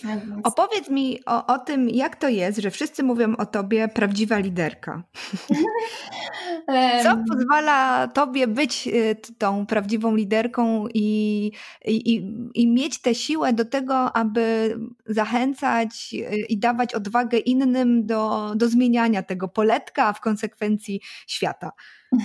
Tak 0.02 0.20
Opowiedz 0.44 0.90
mi 0.90 1.20
o, 1.26 1.46
o 1.46 1.58
tym, 1.58 1.90
jak 1.90 2.16
to 2.16 2.30
jest, 2.30 2.60
że 2.60 2.72
wszyscy 2.72 3.04
mówią 3.04 3.36
o 3.36 3.46
tobie 3.46 3.88
prawdziwa 3.88 4.38
liderka. 4.38 5.04
Co 7.04 7.18
pozwala 7.30 8.08
tobie 8.08 8.48
być 8.48 8.88
y, 8.88 9.16
tą 9.38 9.66
prawdziwą 9.66 10.16
liderką 10.16 10.88
i, 10.94 11.52
i, 11.86 12.32
i 12.54 12.68
mieć 12.68 13.02
tę 13.02 13.16
siłę 13.16 13.54
do 13.54 13.66
tego, 13.66 14.16
aby 14.16 14.76
zachęcać 15.06 16.14
y, 16.14 16.46
i 16.50 16.58
dawać 16.58 16.96
odwagę 16.96 17.38
innym 17.38 18.06
do, 18.06 18.54
do 18.56 18.70
zmieniania 18.70 19.24
tego 19.24 19.48
poletka, 19.48 20.06
a 20.06 20.14
w 20.14 20.22
konsekwencji 20.22 21.02
świata? 21.28 21.72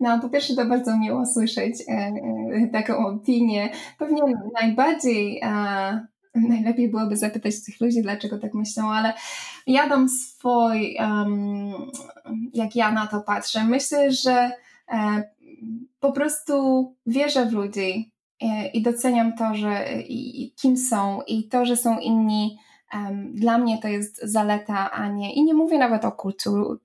No, 0.00 0.20
po 0.20 0.28
pierwsze, 0.28 0.54
to 0.54 0.66
bardzo 0.66 0.98
miło 0.98 1.26
słyszeć 1.26 1.74
e, 1.88 1.92
e, 1.92 2.68
taką 2.72 3.06
opinię. 3.06 3.70
Pewnie 3.98 4.22
najbardziej. 4.60 5.40
E, 5.42 6.06
najlepiej 6.48 6.88
byłoby 6.88 7.16
zapytać 7.16 7.64
tych 7.64 7.80
ludzi, 7.80 8.02
dlaczego 8.02 8.38
tak 8.38 8.54
myślą, 8.54 8.90
ale 8.90 9.12
ja 9.66 9.88
dam 9.88 10.08
swój, 10.08 10.96
um, 10.98 11.72
jak 12.54 12.76
ja 12.76 12.92
na 12.92 13.06
to 13.06 13.20
patrzę. 13.20 13.64
Myślę, 13.64 14.12
że 14.12 14.50
e, 14.88 15.22
po 16.00 16.12
prostu 16.12 16.94
wierzę 17.06 17.46
w 17.46 17.52
ludzi 17.52 18.12
e, 18.42 18.68
i 18.68 18.82
doceniam 18.82 19.32
to, 19.36 19.54
że 19.54 20.02
i, 20.08 20.52
kim 20.56 20.76
są 20.76 21.20
i 21.26 21.48
to, 21.48 21.66
że 21.66 21.76
są 21.76 21.98
inni. 21.98 22.58
Um, 22.94 23.34
dla 23.34 23.58
mnie 23.58 23.78
to 23.78 23.88
jest 23.88 24.20
zaleta, 24.22 24.90
a 24.90 25.08
nie. 25.08 25.34
I 25.34 25.42
nie 25.42 25.54
mówię 25.54 25.78
nawet 25.78 26.04
o 26.04 26.12
kulturze, 26.12 26.78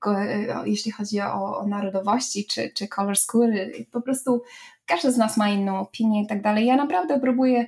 jeśli 0.65 0.91
chodzi 0.91 1.21
o, 1.21 1.57
o 1.57 1.67
narodowości 1.67 2.45
czy, 2.45 2.71
czy 2.75 2.87
kolor 2.87 3.17
skóry. 3.17 3.85
Po 3.91 4.01
prostu 4.01 4.41
każdy 4.85 5.11
z 5.11 5.17
nas 5.17 5.37
ma 5.37 5.49
inną 5.49 5.79
opinię 5.79 6.23
i 6.23 6.27
tak 6.27 6.41
dalej. 6.41 6.65
Ja 6.65 6.75
naprawdę 6.75 7.19
próbuję 7.19 7.65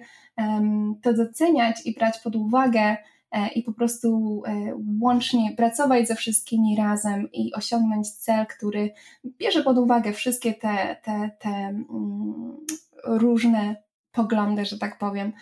to 1.02 1.13
doceniać 1.13 1.86
i 1.86 1.93
brać 1.93 2.19
pod 2.19 2.36
uwagę 2.36 2.98
e, 3.32 3.48
i 3.48 3.63
po 3.63 3.74
prostu 3.74 4.41
e, 4.46 4.74
łącznie 5.02 5.56
pracować 5.58 6.08
ze 6.08 6.15
wszystkimi 6.15 6.76
razem 6.78 7.32
i 7.32 7.54
osiągnąć 7.54 8.12
cel, 8.12 8.46
który 8.46 8.91
bierze 9.26 9.63
pod 9.63 9.78
uwagę 9.78 10.13
wszystkie 10.13 10.54
te, 10.54 10.98
te, 11.04 11.32
te 11.39 11.50
mm, 11.50 12.58
różne 13.04 13.76
poglądy, 14.12 14.65
że 14.65 14.78
tak 14.78 14.98
powiem. 14.98 15.34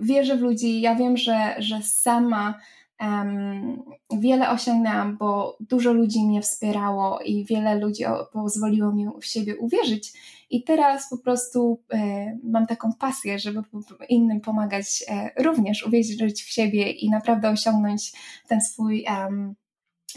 Wierzę 0.00 0.36
w 0.36 0.40
ludzi, 0.40 0.80
ja 0.80 0.94
wiem, 0.94 1.16
że, 1.16 1.54
że 1.58 1.82
sama 1.82 2.58
wiele 4.10 4.50
osiągnęłam, 4.50 5.16
bo 5.16 5.56
dużo 5.60 5.92
ludzi 5.92 6.24
mnie 6.24 6.42
wspierało 6.42 7.20
i 7.20 7.44
wiele 7.44 7.78
ludzi 7.78 8.04
pozwoliło 8.32 8.92
mi 8.92 9.06
w 9.20 9.26
siebie 9.26 9.56
uwierzyć. 9.56 10.12
I 10.50 10.64
teraz 10.64 11.10
po 11.10 11.18
prostu 11.18 11.80
e, 11.92 12.38
mam 12.42 12.66
taką 12.66 12.92
pasję, 12.92 13.38
żeby 13.38 13.62
innym 14.08 14.40
pomagać 14.40 15.04
e, 15.08 15.42
również 15.44 15.86
uwierzyć 15.86 16.42
w 16.42 16.52
siebie 16.52 16.90
i 16.90 17.10
naprawdę 17.10 17.50
osiągnąć 17.50 18.12
ten 18.48 18.60
swój 18.60 19.04
um, 19.08 19.54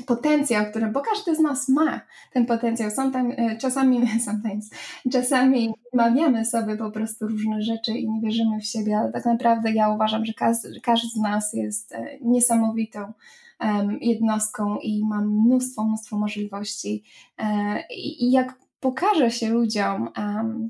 potencjał, 0.06 0.66
który, 0.66 0.88
bo 0.88 1.02
każdy 1.02 1.36
z 1.36 1.40
nas 1.40 1.70
ma 1.70 2.02
ten 2.34 2.46
potencjał. 2.46 2.92
Sometimes, 2.92 3.40
e, 3.40 3.58
czasami, 3.58 4.08
sometimes, 4.26 4.70
czasami 5.12 5.74
mawiamy 5.94 6.46
sobie 6.46 6.78
po 6.78 6.92
prostu 6.92 7.28
różne 7.28 7.62
rzeczy 7.62 7.92
i 7.92 8.10
nie 8.10 8.22
wierzymy 8.22 8.60
w 8.60 8.66
siebie, 8.66 8.98
ale 8.98 9.12
tak 9.12 9.26
naprawdę 9.26 9.72
ja 9.72 9.90
uważam, 9.90 10.26
że 10.26 10.34
każdy, 10.34 10.82
każdy 10.82 11.08
z 11.08 11.16
nas 11.16 11.54
jest 11.54 11.96
e, 11.96 12.18
niesamowitą 12.22 13.14
um, 13.60 13.98
jednostką 14.02 14.78
i 14.78 15.06
ma 15.06 15.22
mnóstwo, 15.22 15.84
mnóstwo 15.84 16.18
możliwości. 16.18 17.04
E, 17.38 17.84
I 17.90 18.32
jak 18.32 18.56
pokaże 18.80 19.32
się 19.32 19.50
ludziom, 19.50 20.10
um, 20.18 20.70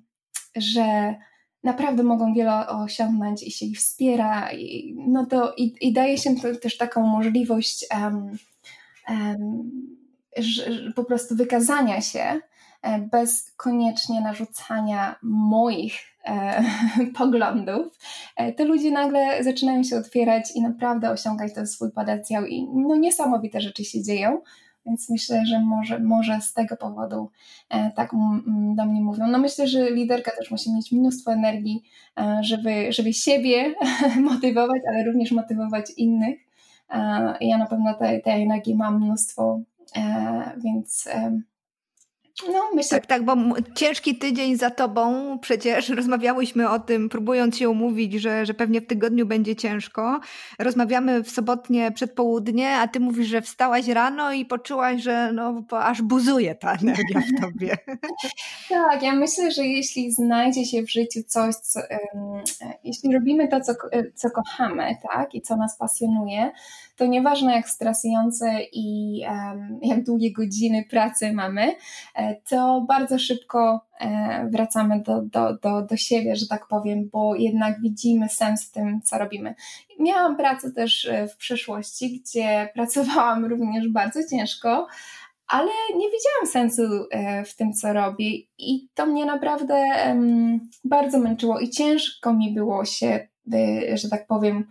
że 0.55 1.15
naprawdę 1.63 2.03
mogą 2.03 2.33
wiele 2.33 2.67
osiągnąć 2.67 3.43
i 3.43 3.51
się 3.51 3.65
ich 3.65 3.77
wspiera, 3.77 4.51
i, 4.51 4.95
no 5.07 5.25
to 5.25 5.53
i, 5.57 5.75
i 5.81 5.93
daje 5.93 6.17
się 6.17 6.35
też 6.61 6.77
taką 6.77 7.07
możliwość 7.07 7.85
um, 8.01 8.37
po 10.95 11.03
prostu 11.03 11.35
wykazania 11.35 12.01
się 12.01 12.39
e, 12.81 12.99
bez 12.99 13.51
koniecznie 13.57 14.21
narzucania 14.21 15.15
moich 15.23 15.93
e, 16.25 16.63
poglądów, 17.17 17.97
e, 18.35 18.53
to 18.53 18.65
ludzie 18.65 18.91
nagle 18.91 19.43
zaczynają 19.43 19.83
się 19.83 19.97
otwierać 19.97 20.55
i 20.55 20.61
naprawdę 20.61 21.09
osiągać 21.09 21.53
ten 21.53 21.67
swój 21.67 21.91
potencjał 21.91 22.45
i 22.45 22.67
no 22.75 22.95
niesamowite 22.95 23.61
rzeczy 23.61 23.85
się 23.85 24.03
dzieją. 24.03 24.41
Więc 24.85 25.09
myślę, 25.09 25.45
że 25.45 25.59
może, 25.59 25.99
może 25.99 26.41
z 26.41 26.53
tego 26.53 26.77
powodu 26.77 27.29
tak 27.95 28.11
do 28.75 28.85
mnie 28.85 29.01
mówią. 29.01 29.27
No 29.27 29.37
myślę, 29.37 29.67
że 29.67 29.91
liderka 29.91 30.31
też 30.31 30.51
musi 30.51 30.73
mieć 30.73 30.91
mnóstwo 30.91 31.33
energii, 31.33 31.83
żeby, 32.41 32.91
żeby 32.91 33.13
siebie 33.13 33.73
motywować, 34.31 34.81
ale 34.89 35.03
również 35.03 35.31
motywować 35.31 35.85
innych. 35.97 36.39
Ja 37.41 37.57
na 37.57 37.65
pewno 37.65 37.93
tej, 37.93 38.21
tej 38.21 38.43
energii 38.43 38.75
mam 38.75 39.03
mnóstwo, 39.03 39.59
e, 39.95 40.01
więc 40.57 41.07
no, 42.53 42.69
myślę... 42.73 42.99
Tak, 42.99 43.05
tak, 43.05 43.25
bo 43.25 43.35
ciężki 43.75 44.17
tydzień 44.17 44.57
za 44.57 44.69
tobą, 44.69 45.37
przecież 45.39 45.89
rozmawiałyśmy 45.99 46.69
o 46.69 46.79
tym, 46.79 47.09
próbując 47.09 47.57
się 47.57 47.69
umówić, 47.69 48.13
że, 48.13 48.45
że 48.45 48.53
pewnie 48.53 48.81
w 48.81 48.87
tygodniu 48.87 49.25
będzie 49.25 49.55
ciężko. 49.55 50.19
Rozmawiamy 50.59 51.23
w 51.23 51.29
sobotnie 51.29 51.91
przedpołudnie, 51.91 52.75
a 52.75 52.87
ty 52.87 52.99
mówisz, 52.99 53.27
że 53.27 53.41
wstałaś 53.41 53.87
rano 53.87 54.33
i 54.33 54.45
poczułaś, 54.45 55.01
że 55.01 55.31
no, 55.33 55.63
aż 55.71 56.01
buzuje 56.01 56.55
ta 56.55 56.73
energia 56.73 57.21
w 57.37 57.41
tobie. 57.41 57.77
tak, 58.69 59.03
ja 59.03 59.15
myślę, 59.15 59.51
że 59.51 59.65
jeśli 59.65 60.11
znajdzie 60.11 60.65
się 60.65 60.83
w 60.83 60.91
życiu 60.91 61.19
coś, 61.27 61.55
co, 61.55 61.79
um, 61.79 62.43
jeśli 62.83 63.13
robimy 63.13 63.47
to, 63.47 63.61
co, 63.61 63.73
co 64.15 64.29
kochamy, 64.29 64.95
tak, 65.11 65.35
i 65.35 65.41
co 65.41 65.55
nas 65.55 65.77
pasjonuje, 65.77 66.51
to 66.95 67.05
nieważne 67.05 67.55
jak 67.55 67.69
stresujące 67.69 68.59
i 68.71 69.19
jak 69.81 70.03
długie 70.03 70.31
godziny 70.31 70.85
pracy 70.89 71.33
mamy, 71.33 71.75
e, 72.15 72.35
to 72.49 72.85
bardzo 72.87 73.19
szybko 73.19 73.85
e, 73.99 74.49
wracamy 74.51 75.01
do, 75.01 75.21
do, 75.21 75.57
do, 75.57 75.81
do 75.81 75.97
siebie, 75.97 76.35
że 76.35 76.47
tak 76.47 76.67
powiem, 76.67 77.09
bo 77.11 77.35
jednak 77.35 77.81
widzimy 77.81 78.29
sens 78.29 78.69
w 78.69 78.71
tym, 78.71 79.01
co 79.01 79.17
robimy. 79.17 79.55
Miałam 79.99 80.37
pracę 80.37 80.71
też 80.71 81.05
e, 81.05 81.27
w 81.27 81.37
przeszłości, 81.37 82.21
gdzie 82.21 82.69
pracowałam 82.73 83.45
również 83.51 83.87
bardzo 83.87 84.19
ciężko, 84.29 84.87
ale 85.47 85.71
nie 85.95 86.05
widziałam 86.05 86.47
sensu 86.51 86.81
w 87.45 87.55
tym, 87.55 87.73
co 87.73 87.93
robię, 87.93 88.29
i 88.57 88.89
to 88.93 89.05
mnie 89.05 89.25
naprawdę 89.25 89.85
bardzo 90.83 91.19
męczyło 91.19 91.59
i 91.59 91.69
ciężko 91.69 92.33
mi 92.33 92.53
było 92.53 92.85
się, 92.85 93.27
że 93.93 94.09
tak 94.09 94.27
powiem, 94.27 94.67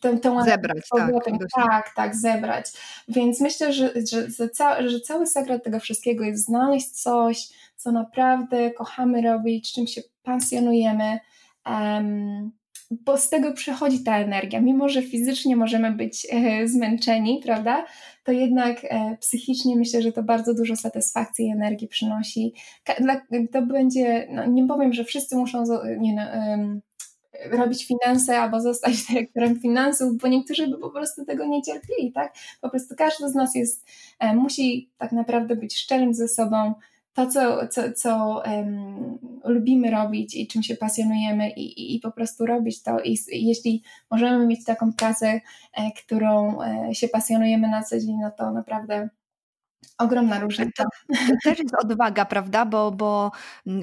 tę, 0.00 0.18
tę 0.18 0.44
zebrać, 0.44 0.84
tak, 0.96 1.10
tak, 1.54 1.94
tak, 1.96 2.16
zebrać. 2.16 2.66
Więc 3.08 3.40
myślę, 3.40 3.72
że, 3.72 3.92
że, 4.10 4.30
że, 4.30 4.48
ca, 4.48 4.88
że 4.88 5.00
cały 5.00 5.26
sekret 5.26 5.64
tego 5.64 5.80
wszystkiego 5.80 6.24
jest 6.24 6.44
znaleźć 6.44 6.90
coś, 6.90 7.48
co 7.76 7.92
naprawdę 7.92 8.70
kochamy 8.70 9.22
robić, 9.22 9.72
czym 9.72 9.86
się 9.86 10.02
pasjonujemy, 10.22 11.18
um, 11.66 12.52
bo 12.90 13.16
z 13.16 13.28
tego 13.28 13.52
przychodzi 13.52 14.04
ta 14.04 14.18
energia. 14.18 14.60
Mimo, 14.60 14.88
że 14.88 15.02
fizycznie 15.02 15.56
możemy 15.56 15.92
być 15.92 16.26
e, 16.30 16.68
zmęczeni, 16.68 17.40
prawda, 17.44 17.86
to 18.24 18.32
jednak 18.32 18.84
e, 18.84 19.16
psychicznie 19.20 19.76
myślę, 19.76 20.02
że 20.02 20.12
to 20.12 20.22
bardzo 20.22 20.54
dużo 20.54 20.76
satysfakcji 20.76 21.46
i 21.46 21.50
energii 21.50 21.88
przynosi. 21.88 22.54
To 23.52 23.62
będzie, 23.62 24.28
no, 24.30 24.46
nie 24.46 24.66
powiem, 24.66 24.92
że 24.92 25.04
wszyscy 25.04 25.36
muszą 25.36 25.64
nie, 25.98 26.14
no, 26.14 26.22
robić 27.50 27.86
finanse 27.86 28.38
albo 28.38 28.60
zostać 28.60 29.06
dyrektorem 29.06 29.60
finansów, 29.60 30.16
bo 30.18 30.28
niektórzy 30.28 30.68
by 30.68 30.78
po 30.78 30.90
prostu 30.90 31.24
tego 31.24 31.46
nie 31.46 31.62
cierpili, 31.62 32.12
tak? 32.12 32.34
Po 32.60 32.70
prostu 32.70 32.94
każdy 32.98 33.28
z 33.28 33.34
nas 33.34 33.54
jest, 33.54 33.86
e, 34.18 34.34
musi 34.34 34.90
tak 34.98 35.12
naprawdę 35.12 35.56
być 35.56 35.78
szczerym 35.78 36.14
ze 36.14 36.28
sobą, 36.28 36.74
to, 37.14 37.26
co, 37.26 37.68
co, 37.68 37.92
co 37.92 38.42
um, 38.46 39.18
lubimy 39.44 39.90
robić 39.90 40.34
i 40.34 40.46
czym 40.46 40.62
się 40.62 40.76
pasjonujemy 40.76 41.50
i, 41.50 41.62
i, 41.62 41.96
i, 41.96 42.00
po 42.00 42.12
prostu 42.12 42.46
robić 42.46 42.82
to. 42.82 43.00
I 43.00 43.18
jeśli 43.28 43.82
możemy 44.10 44.46
mieć 44.46 44.64
taką 44.64 44.92
pracę, 44.92 45.40
e, 45.74 45.90
którą 45.92 46.62
e, 46.62 46.94
się 46.94 47.08
pasjonujemy 47.08 47.68
na 47.68 47.82
co 47.82 48.00
dzień, 48.00 48.16
no 48.20 48.30
to 48.30 48.50
naprawdę 48.50 49.08
Ogromna 49.98 50.40
różnica. 50.40 50.84
To, 50.84 51.14
to, 51.14 51.32
też 51.44 51.58
jest 51.58 51.74
odwaga, 51.82 52.24
prawda? 52.24 52.66
Bo, 52.66 52.90
bo 52.90 53.30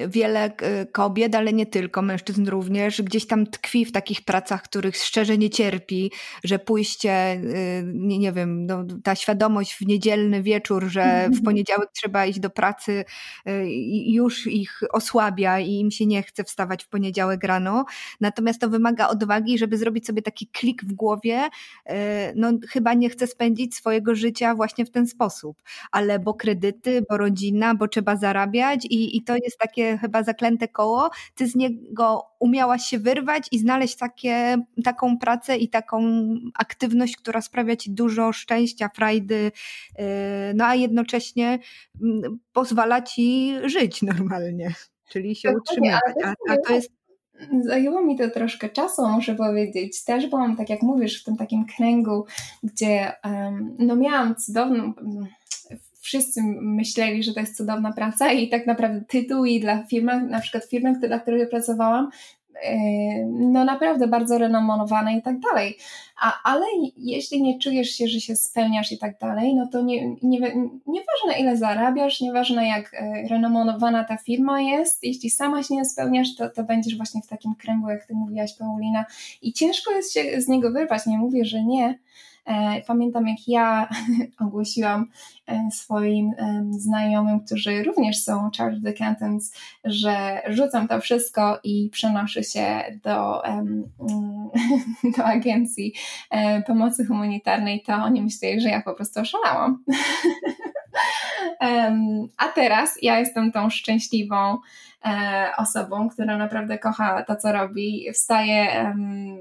wiele 0.07 0.51
kobiet, 0.91 1.35
ale 1.35 1.53
nie 1.53 1.65
tylko, 1.65 2.01
mężczyzn 2.01 2.45
również, 2.45 3.01
gdzieś 3.01 3.27
tam 3.27 3.47
tkwi 3.47 3.85
w 3.85 3.91
takich 3.91 4.21
pracach, 4.25 4.63
których 4.63 4.95
szczerze 4.95 5.37
nie 5.37 5.49
cierpi, 5.49 6.11
że 6.43 6.59
pójście, 6.59 7.33
y, 7.33 7.83
nie, 7.85 8.19
nie 8.19 8.31
wiem, 8.31 8.65
no, 8.65 8.83
ta 9.03 9.15
świadomość 9.15 9.73
w 9.73 9.81
niedzielny 9.81 10.43
wieczór, 10.43 10.85
że 10.87 11.29
w 11.29 11.43
poniedziałek 11.43 11.89
trzeba 11.93 12.25
iść 12.25 12.39
do 12.39 12.49
pracy, 12.49 13.05
y, 13.47 13.65
już 14.05 14.47
ich 14.47 14.79
osłabia 14.91 15.59
i 15.59 15.71
im 15.71 15.91
się 15.91 16.05
nie 16.05 16.23
chce 16.23 16.43
wstawać 16.43 16.83
w 16.83 16.87
poniedziałek 16.87 17.43
rano. 17.43 17.85
Natomiast 18.21 18.61
to 18.61 18.69
wymaga 18.69 19.07
odwagi, 19.07 19.57
żeby 19.57 19.77
zrobić 19.77 20.05
sobie 20.05 20.21
taki 20.21 20.47
klik 20.47 20.83
w 20.83 20.93
głowie. 20.93 21.49
No, 22.35 22.51
chyba 22.69 22.93
nie 22.93 23.09
chcę 23.09 23.27
spędzić 23.27 23.75
swojego 23.75 24.15
życia 24.15 24.55
właśnie 24.55 24.85
w 24.85 24.91
ten 24.91 25.07
sposób 25.07 25.61
ale 25.91 26.19
bo 26.19 26.33
kredyty, 26.33 27.03
bo 27.09 27.17
rodzina, 27.17 27.75
bo 27.75 27.87
trzeba 27.87 28.15
zarabiać 28.15 28.85
i, 28.85 29.17
i 29.17 29.23
to 29.23 29.35
jest 29.35 29.57
takie 29.57 29.97
chyba 29.97 30.23
zaklęte 30.23 30.67
koło. 30.67 31.09
Ty 31.35 31.47
z 31.47 31.55
niego 31.55 32.23
umiałaś 32.39 32.83
się 32.83 32.99
wyrwać 32.99 33.47
i 33.51 33.59
znaleźć 33.59 33.95
takie, 33.95 34.57
taką 34.83 35.17
pracę 35.17 35.57
i 35.57 35.69
taką 35.69 36.01
aktywność, 36.53 37.17
która 37.17 37.41
sprawia 37.41 37.75
ci 37.75 37.91
dużo 37.91 38.33
szczęścia, 38.33 38.89
frajdy, 38.95 39.51
yy, 39.97 40.05
no 40.55 40.65
a 40.65 40.75
jednocześnie 40.75 41.59
mm, 42.01 42.39
pozwala 42.53 43.01
ci 43.01 43.53
żyć 43.65 44.01
normalnie, 44.01 44.73
czyli 45.09 45.35
się 45.35 45.49
utrzymywać. 45.57 46.01
A, 46.23 46.33
a 46.49 46.57
to 46.67 46.73
jest 46.73 47.00
zajęło 47.61 48.01
mi 48.01 48.17
to 48.17 48.29
troszkę 48.29 48.69
czasu, 48.69 49.07
muszę 49.07 49.35
powiedzieć. 49.35 50.03
Też 50.03 50.27
byłam, 50.27 50.55
tak 50.55 50.69
jak 50.69 50.81
mówisz, 50.81 51.21
w 51.21 51.23
tym 51.23 51.37
takim 51.37 51.65
kręgu, 51.65 52.25
gdzie 52.63 53.11
um, 53.23 53.75
no 53.79 53.95
miałam 53.95 54.35
cudowną, 54.35 54.93
wszyscy 56.01 56.41
myśleli, 56.61 57.23
że 57.23 57.33
to 57.33 57.39
jest 57.39 57.57
cudowna 57.57 57.93
praca 57.93 58.31
i 58.31 58.49
tak 58.49 58.67
naprawdę 58.67 59.01
tytuły 59.07 59.59
dla 59.59 59.83
firmy, 59.83 60.21
na 60.21 60.39
przykład 60.39 60.65
firmy, 60.65 60.99
dla 60.99 61.19
której 61.19 61.47
pracowałam, 61.47 62.09
no 63.29 63.65
naprawdę 63.65 64.07
bardzo 64.07 64.37
renomowane 64.37 65.17
i 65.17 65.21
tak 65.21 65.39
dalej. 65.39 65.77
A, 66.21 66.39
ale 66.43 66.65
jeśli 66.97 67.41
nie 67.41 67.59
czujesz 67.59 67.89
się, 67.89 68.07
że 68.07 68.19
się 68.19 68.35
spełniasz 68.35 68.91
i 68.91 68.97
tak 68.97 69.19
dalej, 69.19 69.55
no 69.55 69.67
to 69.71 69.81
nie, 69.81 70.07
nie, 70.09 70.39
nieważne 70.87 71.39
ile 71.39 71.57
zarabiasz, 71.57 72.21
nieważne 72.21 72.67
jak 72.67 72.93
e, 72.93 73.27
renomowana 73.27 74.03
ta 74.03 74.17
firma 74.17 74.61
jest, 74.61 75.03
jeśli 75.03 75.29
sama 75.29 75.63
się 75.63 75.75
nie 75.75 75.85
spełniasz, 75.85 76.35
to, 76.35 76.49
to 76.49 76.63
będziesz 76.63 76.97
właśnie 76.97 77.21
w 77.21 77.27
takim 77.27 77.55
kręgu, 77.55 77.89
jak 77.89 78.05
ty 78.05 78.13
mówiłaś, 78.13 78.53
Paulina. 78.53 79.05
I 79.41 79.53
ciężko 79.53 79.91
jest 79.91 80.13
się 80.13 80.41
z 80.41 80.47
niego 80.47 80.71
wyrwać, 80.71 81.05
nie 81.05 81.17
mówię, 81.17 81.45
że 81.45 81.63
nie, 81.63 81.99
pamiętam, 82.87 83.27
jak 83.27 83.47
ja 83.47 83.89
ogłosiłam 84.45 85.07
e, 85.47 85.71
swoim 85.71 86.31
znajomym, 86.71 87.39
którzy 87.39 87.83
również 87.83 88.23
są 88.23 88.49
chartered 88.57 88.87
accountants, 88.87 89.55
że 89.83 90.41
rzucam 90.47 90.87
to 90.87 91.01
wszystko 91.01 91.59
i 91.63 91.89
przenoszę 91.91 92.43
się 92.43 92.83
do, 93.03 93.41
do 95.17 95.25
agencji 95.25 95.93
e, 96.29 96.61
pomocy 96.61 97.05
humanitarnej, 97.05 97.81
to 97.81 97.93
oni 97.93 98.21
myśleli, 98.21 98.61
że 98.61 98.69
ja 98.69 98.81
po 98.81 98.93
prostu 98.93 99.19
oszalałam. 99.19 99.83
A 102.37 102.47
teraz 102.47 102.97
ja 103.01 103.19
jestem 103.19 103.51
tą 103.51 103.69
szczęśliwą 103.69 104.57
osobą, 105.57 106.09
która 106.09 106.37
naprawdę 106.37 106.77
kocha 106.77 107.23
to, 107.23 107.35
co 107.35 107.51
robi, 107.51 108.07
wstaje 108.13 108.93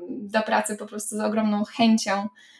do 0.09 0.42
pracy 0.42 0.76
po 0.76 0.86
prostu 0.86 1.16
z 1.16 1.20
ogromną 1.20 1.64
chęcią 1.64 2.28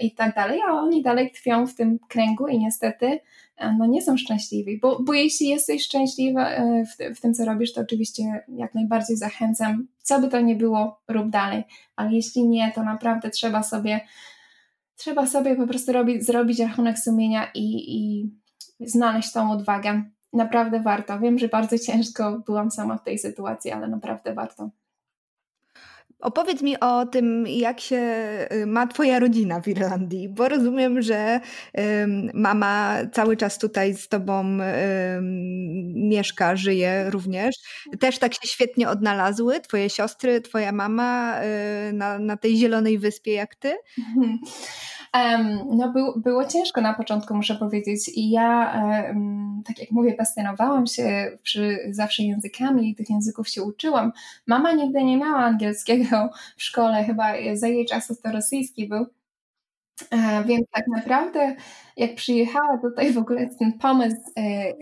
i 0.00 0.14
tak 0.14 0.34
dalej, 0.34 0.60
a 0.68 0.72
oni 0.72 1.02
dalej 1.02 1.30
tkwią 1.30 1.66
w 1.66 1.74
tym 1.74 1.98
kręgu 2.08 2.46
i 2.46 2.58
niestety 2.58 3.20
e, 3.56 3.72
no 3.78 3.86
nie 3.86 4.02
są 4.02 4.16
szczęśliwi, 4.16 4.78
bo, 4.78 5.02
bo 5.02 5.12
jeśli 5.12 5.48
jesteś 5.48 5.84
szczęśliwa 5.84 6.50
e, 6.50 6.84
w, 6.84 7.18
w 7.18 7.20
tym, 7.20 7.34
co 7.34 7.44
robisz, 7.44 7.72
to 7.72 7.80
oczywiście 7.80 8.44
jak 8.48 8.74
najbardziej 8.74 9.16
zachęcam, 9.16 9.86
co 10.02 10.20
by 10.20 10.28
to 10.28 10.40
nie 10.40 10.56
było, 10.56 11.00
rób 11.08 11.30
dalej, 11.30 11.64
ale 11.96 12.12
jeśli 12.12 12.48
nie, 12.48 12.72
to 12.74 12.82
naprawdę 12.82 13.30
trzeba 13.30 13.62
sobie 13.62 14.00
trzeba 14.98 15.26
sobie 15.26 15.56
po 15.56 15.66
prostu 15.66 15.92
robić, 15.92 16.26
zrobić 16.26 16.60
rachunek 16.60 16.98
sumienia 16.98 17.50
i, 17.54 17.96
i 17.96 18.30
znaleźć 18.80 19.32
tą 19.32 19.50
odwagę. 19.50 20.02
Naprawdę 20.32 20.80
warto. 20.80 21.18
Wiem, 21.18 21.38
że 21.38 21.48
bardzo 21.48 21.78
ciężko 21.78 22.42
byłam 22.46 22.70
sama 22.70 22.98
w 22.98 23.04
tej 23.04 23.18
sytuacji, 23.18 23.70
ale 23.70 23.88
naprawdę 23.88 24.34
warto. 24.34 24.70
Opowiedz 26.20 26.62
mi 26.62 26.80
o 26.80 27.06
tym, 27.06 27.46
jak 27.46 27.80
się 27.80 28.00
y, 28.52 28.66
ma 28.66 28.86
Twoja 28.86 29.18
rodzina 29.18 29.60
w 29.60 29.68
Irlandii, 29.68 30.28
bo 30.28 30.48
rozumiem, 30.48 31.02
że 31.02 31.40
mama 32.34 32.96
cały 33.12 33.36
czas 33.36 33.58
tutaj 33.58 33.94
z 33.94 34.08
Tobą 34.08 34.58
mieszka, 35.94 36.56
żyje 36.56 37.10
również. 37.10 37.56
Też 38.00 38.18
tak 38.18 38.34
się 38.34 38.48
świetnie 38.48 38.88
odnalazły 38.88 39.60
Twoje 39.60 39.90
siostry, 39.90 40.40
Twoja 40.40 40.72
mama 40.72 41.40
y, 41.88 41.92
na, 41.92 42.18
na 42.18 42.36
tej 42.36 42.56
zielonej 42.56 42.98
wyspie 42.98 43.32
jak 43.32 43.54
Ty? 43.54 43.76
No 45.70 45.92
był, 45.92 46.20
było 46.20 46.44
ciężko 46.44 46.80
na 46.80 46.94
początku, 46.94 47.36
muszę 47.36 47.54
powiedzieć. 47.54 48.08
I 48.14 48.30
ja, 48.30 48.72
tak 49.64 49.78
jak 49.78 49.90
mówię, 49.90 50.14
pasjonowałam 50.14 50.86
się 50.86 51.38
przy, 51.42 51.78
zawsze 51.90 52.22
językami 52.22 52.90
i 52.90 52.94
tych 52.94 53.10
języków 53.10 53.48
się 53.48 53.62
uczyłam. 53.62 54.12
Mama 54.46 54.72
nigdy 54.72 55.04
nie 55.04 55.16
miała 55.16 55.38
angielskiego 55.38 56.30
w 56.56 56.62
szkole, 56.62 57.04
chyba 57.04 57.32
za 57.54 57.68
jej 57.68 57.86
czasów 57.86 58.20
to 58.20 58.32
rosyjski 58.32 58.88
był. 58.88 59.06
E, 60.10 60.44
więc 60.44 60.66
tak 60.70 60.86
naprawdę, 60.86 61.56
jak 61.96 62.14
przyjechała 62.14 62.78
tutaj 62.78 63.12
w 63.12 63.18
ogóle 63.18 63.46
ten 63.58 63.72
pomysł 63.72 64.16
e, 64.36 64.40
e, 64.40 64.74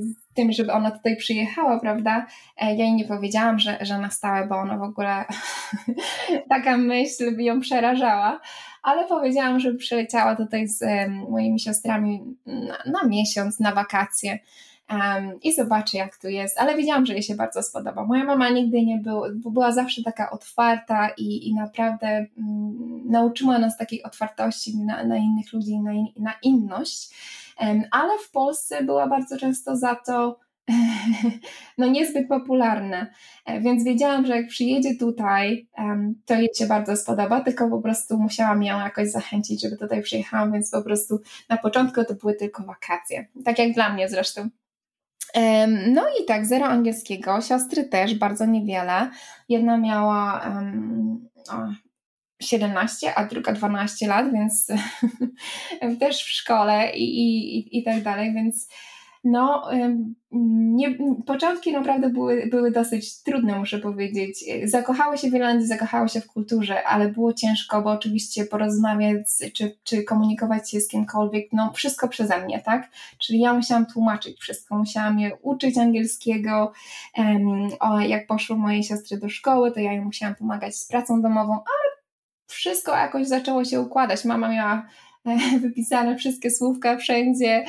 z 0.00 0.19
tym, 0.34 0.52
żeby 0.52 0.72
ona 0.72 0.90
tutaj 0.90 1.16
przyjechała, 1.16 1.80
prawda? 1.80 2.26
Ja 2.60 2.70
jej 2.70 2.94
nie 2.94 3.04
powiedziałam, 3.04 3.58
że, 3.58 3.78
że 3.80 3.98
na 3.98 4.10
stałe, 4.10 4.46
bo 4.46 4.56
ona 4.56 4.78
w 4.78 4.82
ogóle 4.82 5.24
taka 6.50 6.76
myśl 6.76 7.36
by 7.36 7.42
ją 7.42 7.60
przerażała, 7.60 8.40
ale 8.82 9.06
powiedziałam, 9.06 9.60
że 9.60 9.74
przyleciała 9.74 10.36
tutaj 10.36 10.68
z 10.68 10.84
moimi 11.30 11.60
siostrami 11.60 12.36
na, 12.46 12.78
na 12.92 13.08
miesiąc, 13.08 13.60
na 13.60 13.72
wakacje. 13.72 14.38
Um, 14.90 15.40
i 15.42 15.52
zobaczy, 15.52 15.96
jak 15.96 16.16
tu 16.16 16.28
jest. 16.28 16.58
Ale 16.58 16.76
wiedziałam, 16.76 17.06
że 17.06 17.12
jej 17.12 17.22
się 17.22 17.34
bardzo 17.34 17.62
spodoba. 17.62 18.06
Moja 18.06 18.24
mama 18.24 18.48
nigdy 18.48 18.82
nie 18.82 18.98
była, 18.98 19.28
była 19.34 19.72
zawsze 19.72 20.02
taka 20.02 20.30
otwarta 20.30 21.08
i, 21.16 21.48
i 21.48 21.54
naprawdę 21.54 22.26
um, 22.36 23.02
nauczyła 23.10 23.58
nas 23.58 23.78
takiej 23.78 24.02
otwartości 24.02 24.78
na, 24.78 25.04
na 25.04 25.16
innych 25.16 25.52
ludzi, 25.52 25.78
na, 25.78 25.92
in, 25.92 26.06
na 26.16 26.32
inność. 26.42 27.10
Ale 27.90 28.18
w 28.18 28.30
Polsce 28.30 28.84
była 28.84 29.06
bardzo 29.06 29.38
często 29.38 29.76
za 29.76 29.94
to 29.94 30.38
no 31.78 31.86
niezbyt 31.86 32.28
popularne, 32.28 33.06
e, 33.46 33.60
więc 33.60 33.84
wiedziałam, 33.84 34.26
że 34.26 34.36
jak 34.36 34.46
przyjedzie 34.46 34.96
tutaj, 34.96 35.68
to 36.24 36.34
jej 36.34 36.48
się 36.58 36.66
bardzo 36.66 36.96
spodoba, 36.96 37.40
tylko 37.40 37.68
po 37.70 37.80
prostu 37.80 38.18
musiałam 38.18 38.62
ją 38.62 38.78
jakoś 38.78 39.10
zachęcić, 39.10 39.62
żeby 39.62 39.76
tutaj 39.76 40.02
przyjechałam, 40.02 40.52
więc 40.52 40.70
po 40.70 40.82
prostu 40.82 41.20
na 41.48 41.56
początku 41.56 42.04
to 42.04 42.14
były 42.14 42.34
tylko 42.34 42.62
wakacje, 42.62 43.26
tak 43.44 43.58
jak 43.58 43.72
dla 43.72 43.92
mnie 43.92 44.08
zresztą. 44.08 44.48
No 45.88 46.02
i 46.22 46.24
tak, 46.24 46.46
zero 46.46 46.66
angielskiego, 46.66 47.40
siostry 47.40 47.84
też 47.84 48.14
bardzo 48.14 48.46
niewiele. 48.46 49.10
Jedna 49.48 49.76
miała 49.76 50.42
um, 50.54 51.28
17, 52.40 53.14
a 53.14 53.24
druga 53.24 53.52
12 53.52 54.08
lat, 54.08 54.32
więc 54.32 54.66
też 56.00 56.22
w 56.24 56.28
szkole 56.28 56.92
i, 56.96 57.04
i, 57.58 57.78
i 57.78 57.82
tak 57.82 58.02
dalej, 58.02 58.34
więc 58.34 58.68
no, 59.24 59.70
nie, 60.32 60.98
początki 61.26 61.72
naprawdę 61.72 62.10
były, 62.10 62.46
były 62.46 62.70
dosyć 62.70 63.22
trudne, 63.22 63.58
muszę 63.58 63.78
powiedzieć. 63.78 64.44
Zakochały 64.64 65.18
się 65.18 65.30
w 65.30 65.34
Irlandii, 65.34 65.68
się 66.06 66.20
w 66.20 66.26
kulturze, 66.26 66.86
ale 66.86 67.08
było 67.08 67.32
ciężko, 67.32 67.82
bo 67.82 67.90
oczywiście 67.90 68.44
porozmawiać 68.44 69.26
czy, 69.54 69.76
czy 69.84 70.04
komunikować 70.04 70.70
się 70.70 70.80
z 70.80 70.88
kimkolwiek, 70.88 71.48
no 71.52 71.72
wszystko 71.72 72.08
przeze 72.08 72.44
mnie, 72.44 72.60
tak? 72.60 72.90
Czyli 73.18 73.40
ja 73.40 73.54
musiałam 73.54 73.86
tłumaczyć 73.86 74.38
wszystko, 74.40 74.78
musiałam 74.78 75.20
je 75.20 75.36
uczyć 75.42 75.78
angielskiego. 75.78 76.72
Um, 77.18 77.68
o, 77.80 78.00
jak 78.00 78.26
poszły 78.26 78.56
moje 78.56 78.82
siostry 78.82 79.18
do 79.18 79.28
szkoły, 79.28 79.72
to 79.72 79.80
ja 79.80 79.92
im 79.92 80.04
musiałam 80.04 80.34
pomagać 80.34 80.76
z 80.76 80.88
pracą 80.88 81.22
domową, 81.22 81.52
ale 81.52 81.79
wszystko 82.50 82.92
jakoś 82.96 83.26
zaczęło 83.26 83.64
się 83.64 83.80
układać. 83.80 84.24
Mama 84.24 84.48
miała 84.48 84.86
wypisane 85.62 86.16
wszystkie 86.16 86.50
słówka 86.50 86.96
wszędzie. 86.96 87.64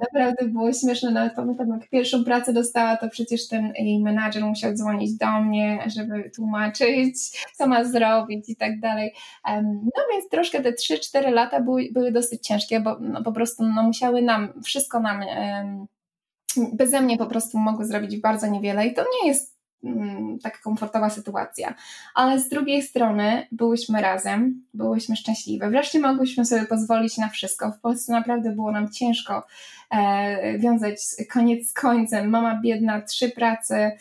Naprawdę 0.00 0.48
było 0.48 0.72
śmieszne, 0.72 1.10
nawet 1.10 1.34
pamiętam 1.34 1.68
jak 1.68 1.88
pierwszą 1.90 2.24
pracę 2.24 2.52
dostała, 2.52 2.96
to 2.96 3.08
przecież 3.08 3.48
ten 3.48 3.72
jej 3.78 4.02
menadżer 4.02 4.44
musiał 4.44 4.74
dzwonić 4.74 5.14
do 5.14 5.40
mnie, 5.40 5.84
żeby 5.86 6.30
tłumaczyć, 6.34 7.14
co 7.56 7.66
ma 7.66 7.84
zrobić 7.84 8.48
i 8.48 8.56
tak 8.56 8.80
dalej. 8.80 9.14
No 9.64 10.02
więc 10.12 10.28
troszkę 10.30 10.62
te 10.62 10.72
3-4 10.72 11.32
lata 11.32 11.60
były, 11.60 11.88
były 11.92 12.12
dosyć 12.12 12.46
ciężkie, 12.46 12.80
bo 12.80 12.96
no, 13.00 13.22
po 13.22 13.32
prostu 13.32 13.64
no, 13.64 13.82
musiały 13.82 14.22
nam, 14.22 14.62
wszystko 14.64 15.00
nam 15.00 15.20
um, 15.20 15.86
beze 16.72 17.00
mnie 17.00 17.16
po 17.16 17.26
prostu 17.26 17.58
mogły 17.58 17.84
zrobić 17.84 18.20
bardzo 18.20 18.46
niewiele 18.46 18.86
i 18.86 18.94
to 18.94 19.02
nie 19.02 19.28
jest 19.28 19.55
taka 20.42 20.58
komfortowa 20.58 21.10
sytuacja. 21.10 21.74
Ale 22.14 22.40
z 22.40 22.48
drugiej 22.48 22.82
strony 22.82 23.46
byłyśmy 23.52 24.02
razem, 24.02 24.64
byłyśmy 24.74 25.16
szczęśliwe. 25.16 25.70
Wreszcie 25.70 26.00
mogłyśmy 26.00 26.44
sobie 26.44 26.66
pozwolić 26.66 27.18
na 27.18 27.28
wszystko. 27.28 27.72
W 27.72 27.80
Polsce 27.80 28.12
naprawdę 28.12 28.52
było 28.52 28.72
nam 28.72 28.90
ciężko 28.90 29.46
e, 29.90 30.58
wiązać 30.58 30.96
koniec 31.32 31.68
z 31.68 31.72
końcem. 31.72 32.30
Mama 32.30 32.60
biedna, 32.62 33.00
trzy 33.00 33.30
prace, 33.30 33.96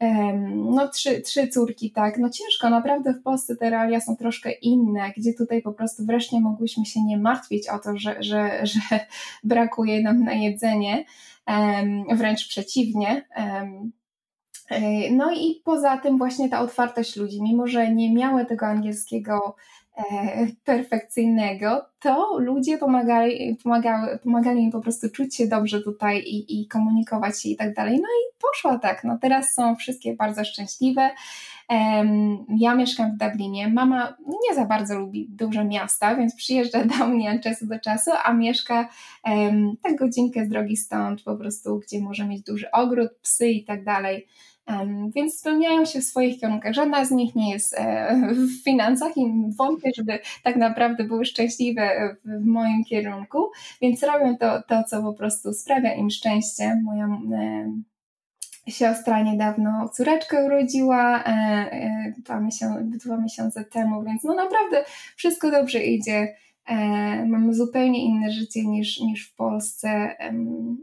e, 0.00 0.32
no 0.54 0.88
trzy, 0.88 1.20
trzy 1.20 1.48
córki, 1.48 1.92
tak. 1.92 2.18
No 2.18 2.30
ciężko, 2.30 2.70
naprawdę 2.70 3.14
w 3.14 3.22
Polsce 3.22 3.56
te 3.56 3.70
realia 3.70 4.00
są 4.00 4.16
troszkę 4.16 4.52
inne, 4.52 5.12
gdzie 5.16 5.34
tutaj 5.34 5.62
po 5.62 5.72
prostu 5.72 6.06
wreszcie 6.06 6.40
mogłyśmy 6.40 6.86
się 6.86 7.04
nie 7.04 7.18
martwić 7.18 7.68
o 7.68 7.78
to, 7.78 7.96
że, 7.96 8.22
że, 8.22 8.66
że 8.66 8.80
brakuje 9.44 10.02
nam 10.02 10.24
na 10.24 10.32
jedzenie. 10.32 11.04
E, 11.50 12.16
wręcz 12.16 12.48
przeciwnie. 12.48 13.24
E, 14.70 15.10
no 15.10 15.32
i 15.34 15.62
poza 15.64 15.98
tym 15.98 16.18
właśnie 16.18 16.48
ta 16.48 16.60
otwartość 16.60 17.16
ludzi, 17.16 17.42
mimo 17.42 17.66
że 17.66 17.92
nie 17.92 18.14
miały 18.14 18.46
tego 18.46 18.66
angielskiego 18.66 19.56
e, 19.96 20.02
perfekcyjnego, 20.64 21.84
to 22.00 22.38
ludzie 22.38 22.78
pomagali, 22.78 23.56
pomagały, 23.62 24.18
pomagali 24.18 24.62
im 24.62 24.70
po 24.70 24.80
prostu 24.80 25.10
czuć 25.10 25.36
się 25.36 25.46
dobrze 25.46 25.82
tutaj 25.82 26.18
i, 26.18 26.62
i 26.62 26.68
komunikować 26.68 27.42
się 27.42 27.48
i 27.48 27.56
tak 27.56 27.74
dalej. 27.74 27.96
No 27.96 28.08
i 28.08 28.34
poszło 28.42 28.78
tak. 28.78 29.04
No 29.04 29.18
teraz 29.20 29.54
są 29.54 29.76
wszystkie 29.76 30.14
bardzo 30.14 30.44
szczęśliwe. 30.44 31.10
Ja 32.58 32.74
mieszkam 32.74 33.12
w 33.12 33.18
Dublinie. 33.18 33.68
Mama 33.68 34.16
nie 34.26 34.54
za 34.54 34.64
bardzo 34.64 34.98
lubi 34.98 35.26
duże 35.30 35.64
miasta, 35.64 36.16
więc 36.16 36.36
przyjeżdża 36.36 36.84
do 36.84 37.06
mnie 37.06 37.32
od 37.32 37.42
czasu 37.42 37.66
do 37.66 37.80
czasu, 37.80 38.10
a 38.24 38.32
mieszka 38.32 38.88
tak 39.82 39.96
godzinkę 39.98 40.44
z 40.44 40.48
drogi 40.48 40.76
stąd, 40.76 41.22
po 41.22 41.36
prostu, 41.36 41.78
gdzie 41.78 42.00
może 42.00 42.26
mieć 42.26 42.42
duży 42.42 42.70
ogród, 42.70 43.10
psy 43.22 43.48
i 43.48 43.64
tak 43.64 43.84
dalej. 43.84 44.26
Więc 45.14 45.38
spełniają 45.38 45.84
się 45.84 46.00
w 46.00 46.04
swoich 46.04 46.40
kierunkach. 46.40 46.74
Żadna 46.74 47.04
z 47.04 47.10
nich 47.10 47.34
nie 47.34 47.50
jest 47.50 47.74
e, 47.78 48.16
w 48.32 48.64
finansach 48.64 49.16
i 49.16 49.32
wątpię, 49.56 49.90
żeby 49.96 50.18
tak 50.42 50.56
naprawdę 50.56 51.04
były 51.04 51.24
szczęśliwe 51.24 52.16
w, 52.24 52.46
moim 52.46 52.84
kierunku, 52.84 53.50
więc 53.82 54.02
robią 54.02 54.36
to, 54.36 54.62
to, 54.62 54.84
co 54.84 55.02
po 55.02 55.12
prostu 55.12 55.52
sprawia 55.52 55.94
im 55.94 56.10
szczęście. 56.10 56.80
Moja 56.84 57.06
e, 57.06 57.72
siostra 58.68 59.22
niedawno 59.22 59.88
córeczkę 59.88 60.44
urodziła 60.44 61.24
e 61.24 62.12
dwa, 62.18 62.40
miesiące, 62.40 62.84
dwa 62.84 63.16
miesiące 63.16 63.64
temu, 63.64 64.02
więc 64.02 64.24
no 64.24 64.34
naprawdę 64.34 64.84
wszystko 65.16 65.50
dobrze 65.50 65.84
idzie. 65.84 66.34
E, 66.66 66.76
mamy 67.26 67.54
zupełnie 67.54 68.04
inne 68.04 68.32
życie 68.32 68.66
niż, 68.66 69.00
niż 69.00 69.28
w 69.28 69.34
Polsce. 69.34 70.16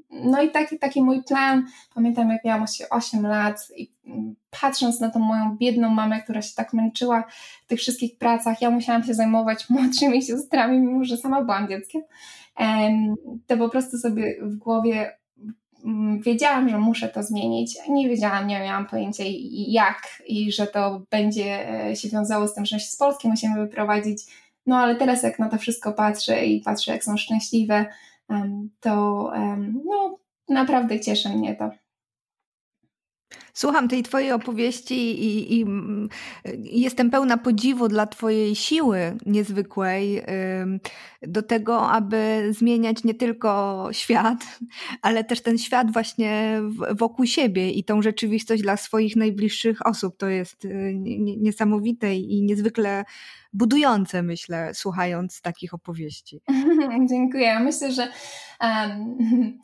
No 0.10 0.42
i 0.42 0.52
taki, 0.52 0.80
taki 0.80 1.02
mój 1.02 1.24
plan, 1.24 1.66
pamiętam 1.96 2.30
jak 2.30 2.46
miałam 2.46 2.66
8 2.90 3.28
lat 3.28 3.68
i 3.78 3.92
mm, 4.08 4.36
patrząc 4.62 5.00
na 5.00 5.10
tą 5.10 5.20
moją 5.20 5.58
biedną 5.58 5.90
mamę, 5.90 6.22
która 6.22 6.42
się 6.42 6.56
tak 6.56 6.74
męczyła 6.74 7.24
w 7.66 7.68
tych 7.68 7.80
wszystkich 7.80 8.18
pracach, 8.18 8.62
ja 8.62 8.70
musiałam 8.70 9.04
się 9.04 9.14
zajmować 9.14 9.66
młodszymi 9.70 10.24
siostrami, 10.24 10.80
mimo 10.80 11.04
że 11.04 11.18
sama 11.18 11.42
byłam 11.42 11.68
dzieckiem, 11.68 12.02
to 13.48 13.58
po 13.58 13.70
prostu 13.70 13.98
sobie 13.98 14.36
w 14.42 14.56
głowie 14.56 15.18
mm, 15.86 16.22
wiedziałam, 16.22 16.70
że 16.70 16.78
muszę 16.78 17.10
to 17.10 17.24
zmienić. 17.24 17.78
Nie 17.90 18.10
wiedziałam, 18.10 18.48
nie 18.48 18.60
miałam 18.60 18.86
pojęcia 18.86 19.24
jak 19.68 20.02
i 20.28 20.52
że 20.52 20.68
to 20.68 21.02
będzie 21.10 21.70
e, 21.86 21.96
się 21.96 22.10
wiązało 22.10 22.48
z 22.48 22.54
tym, 22.54 22.66
że 22.66 22.80
się 22.80 22.88
z 22.88 22.96
Polski 22.96 23.28
musimy 23.28 23.66
wyprowadzić 23.66 24.24
no 24.66 24.78
ale 24.78 24.96
teraz 24.96 25.24
jak 25.24 25.40
na 25.40 25.50
to 25.50 25.58
wszystko 25.58 25.94
patrzę 25.94 26.46
i 26.46 26.62
patrzę 26.62 26.92
jak 26.92 27.04
są 27.04 27.18
szczęśliwe, 27.18 27.86
to 28.80 28.92
no 29.86 30.20
naprawdę 30.50 31.00
cieszy 31.00 31.30
mnie 31.30 31.56
to. 31.56 31.72
Słucham 33.54 33.88
tej 33.88 34.04
Twojej 34.04 34.32
opowieści 34.32 34.96
i, 34.96 35.54
i, 35.54 35.66
i, 36.56 36.82
jestem 36.82 37.10
pełna 37.10 37.38
podziwu 37.38 37.88
dla 37.88 38.08
Twojej 38.08 38.56
siły 38.56 39.18
niezwykłej 39.26 40.24
do 41.22 41.44
tego, 41.44 41.90
aby 41.90 42.48
zmieniać 42.52 43.04
nie 43.04 43.14
tylko 43.14 43.88
świat, 43.92 44.60
ale 45.02 45.24
też 45.24 45.42
ten 45.42 45.58
świat 45.58 45.94
właśnie 45.94 46.62
wokół 46.92 47.26
siebie 47.26 47.72
i 47.72 47.84
tą 47.84 48.02
rzeczywistość 48.02 48.62
dla 48.62 48.78
swoich 48.78 49.16
najbliższych 49.16 49.86
osób. 49.86 50.18
To 50.18 50.28
jest 50.28 50.66
y, 50.66 50.94
niesamowite 51.38 52.16
i 52.16 52.44
niezwykle 52.44 53.04
budujące, 53.54 54.24
myślę, 54.24 54.74
słuchając 54.74 55.42
takich 55.42 55.74
opowieści. 55.74 56.42
Dziękuję. 57.10 57.60
Myślę, 57.60 57.92
że. 57.92 58.08
Um, 58.62 59.18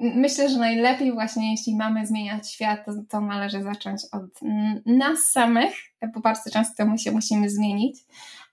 Myślę, 0.00 0.48
że 0.48 0.58
najlepiej 0.58 1.12
właśnie 1.12 1.50
jeśli 1.50 1.76
mamy 1.76 2.06
zmieniać 2.06 2.50
świat, 2.50 2.84
to, 2.86 2.92
to 3.08 3.20
należy 3.20 3.62
zacząć 3.62 4.00
od 4.12 4.40
nas 4.86 5.18
samych, 5.18 5.74
bo 6.14 6.20
bardzo 6.20 6.50
często 6.50 6.86
my 6.86 6.98
się 6.98 7.12
musimy 7.12 7.50
zmienić 7.50 8.00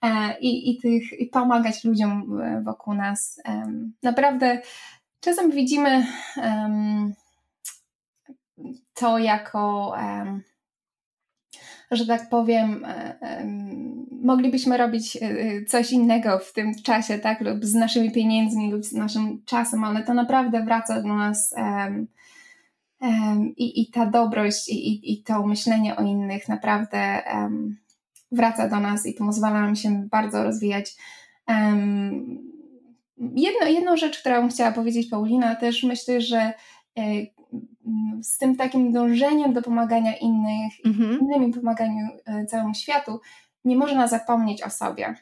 e, 0.02 0.38
i, 0.40 0.70
i, 0.70 0.80
tych, 0.80 1.20
i 1.20 1.26
pomagać 1.26 1.84
ludziom 1.84 2.40
wokół 2.64 2.94
nas. 2.94 3.40
Naprawdę 4.02 4.60
czasem 5.20 5.50
widzimy 5.50 6.06
to 8.94 9.18
jako 9.18 9.94
że 11.92 12.06
tak 12.06 12.28
powiem, 12.28 12.84
e, 12.84 13.46
moglibyśmy 14.22 14.76
robić 14.76 15.18
e, 15.20 15.64
coś 15.64 15.92
innego 15.92 16.38
w 16.38 16.52
tym 16.52 16.74
czasie, 16.74 17.18
tak, 17.18 17.40
lub 17.40 17.64
z 17.64 17.74
naszymi 17.74 18.10
pieniędzmi, 18.10 18.72
lub 18.72 18.84
z 18.84 18.92
naszym 18.92 19.42
czasem, 19.44 19.84
ale 19.84 20.02
to 20.02 20.14
naprawdę 20.14 20.64
wraca 20.64 21.02
do 21.02 21.14
nas 21.14 21.54
um, 21.56 22.06
um, 23.00 23.56
i, 23.56 23.82
i 23.82 23.90
ta 23.90 24.06
dobrość 24.06 24.68
i, 24.68 24.88
i, 24.88 25.12
i 25.12 25.22
to 25.22 25.46
myślenie 25.46 25.96
o 25.96 26.02
innych 26.02 26.48
naprawdę 26.48 27.22
um, 27.34 27.76
wraca 28.32 28.68
do 28.68 28.80
nas 28.80 29.06
i 29.06 29.12
pozwala 29.12 29.60
nam 29.60 29.76
się 29.76 30.08
bardzo 30.10 30.44
rozwijać. 30.44 30.96
jedno, 33.18 33.66
jedną 33.66 33.96
rzecz, 33.96 34.20
którą 34.20 34.48
chciała 34.48 34.72
powiedzieć 34.72 35.10
Paulina, 35.10 35.54
też 35.54 35.82
myślę, 35.82 36.20
że 36.20 36.52
e, 36.98 37.02
z 38.22 38.38
tym 38.38 38.56
takim 38.56 38.92
dążeniem 38.92 39.52
do 39.52 39.62
pomagania 39.62 40.16
innych, 40.16 40.72
mhm. 40.84 41.20
innym 41.20 41.52
pomaganiu 41.52 42.08
całemu 42.48 42.74
światu, 42.74 43.20
nie 43.64 43.76
można 43.76 44.08
zapomnieć 44.08 44.62
o 44.62 44.70
sobie. 44.70 45.14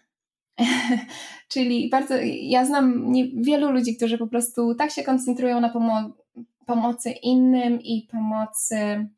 Czyli 1.49 1.91
bardzo, 1.91 2.15
ja 2.43 2.65
znam 2.65 3.13
nie, 3.13 3.29
wielu 3.35 3.71
ludzi, 3.71 3.97
którzy 3.97 4.19
po 4.19 4.27
prostu 4.27 4.75
tak 4.75 4.91
się 4.91 5.03
koncentrują 5.03 5.61
na 5.61 5.69
pomo 5.69 6.11
pomocy 6.67 7.11
innym 7.11 7.81
i 7.81 8.09
pomocy 8.11 8.77
e, 8.77 9.09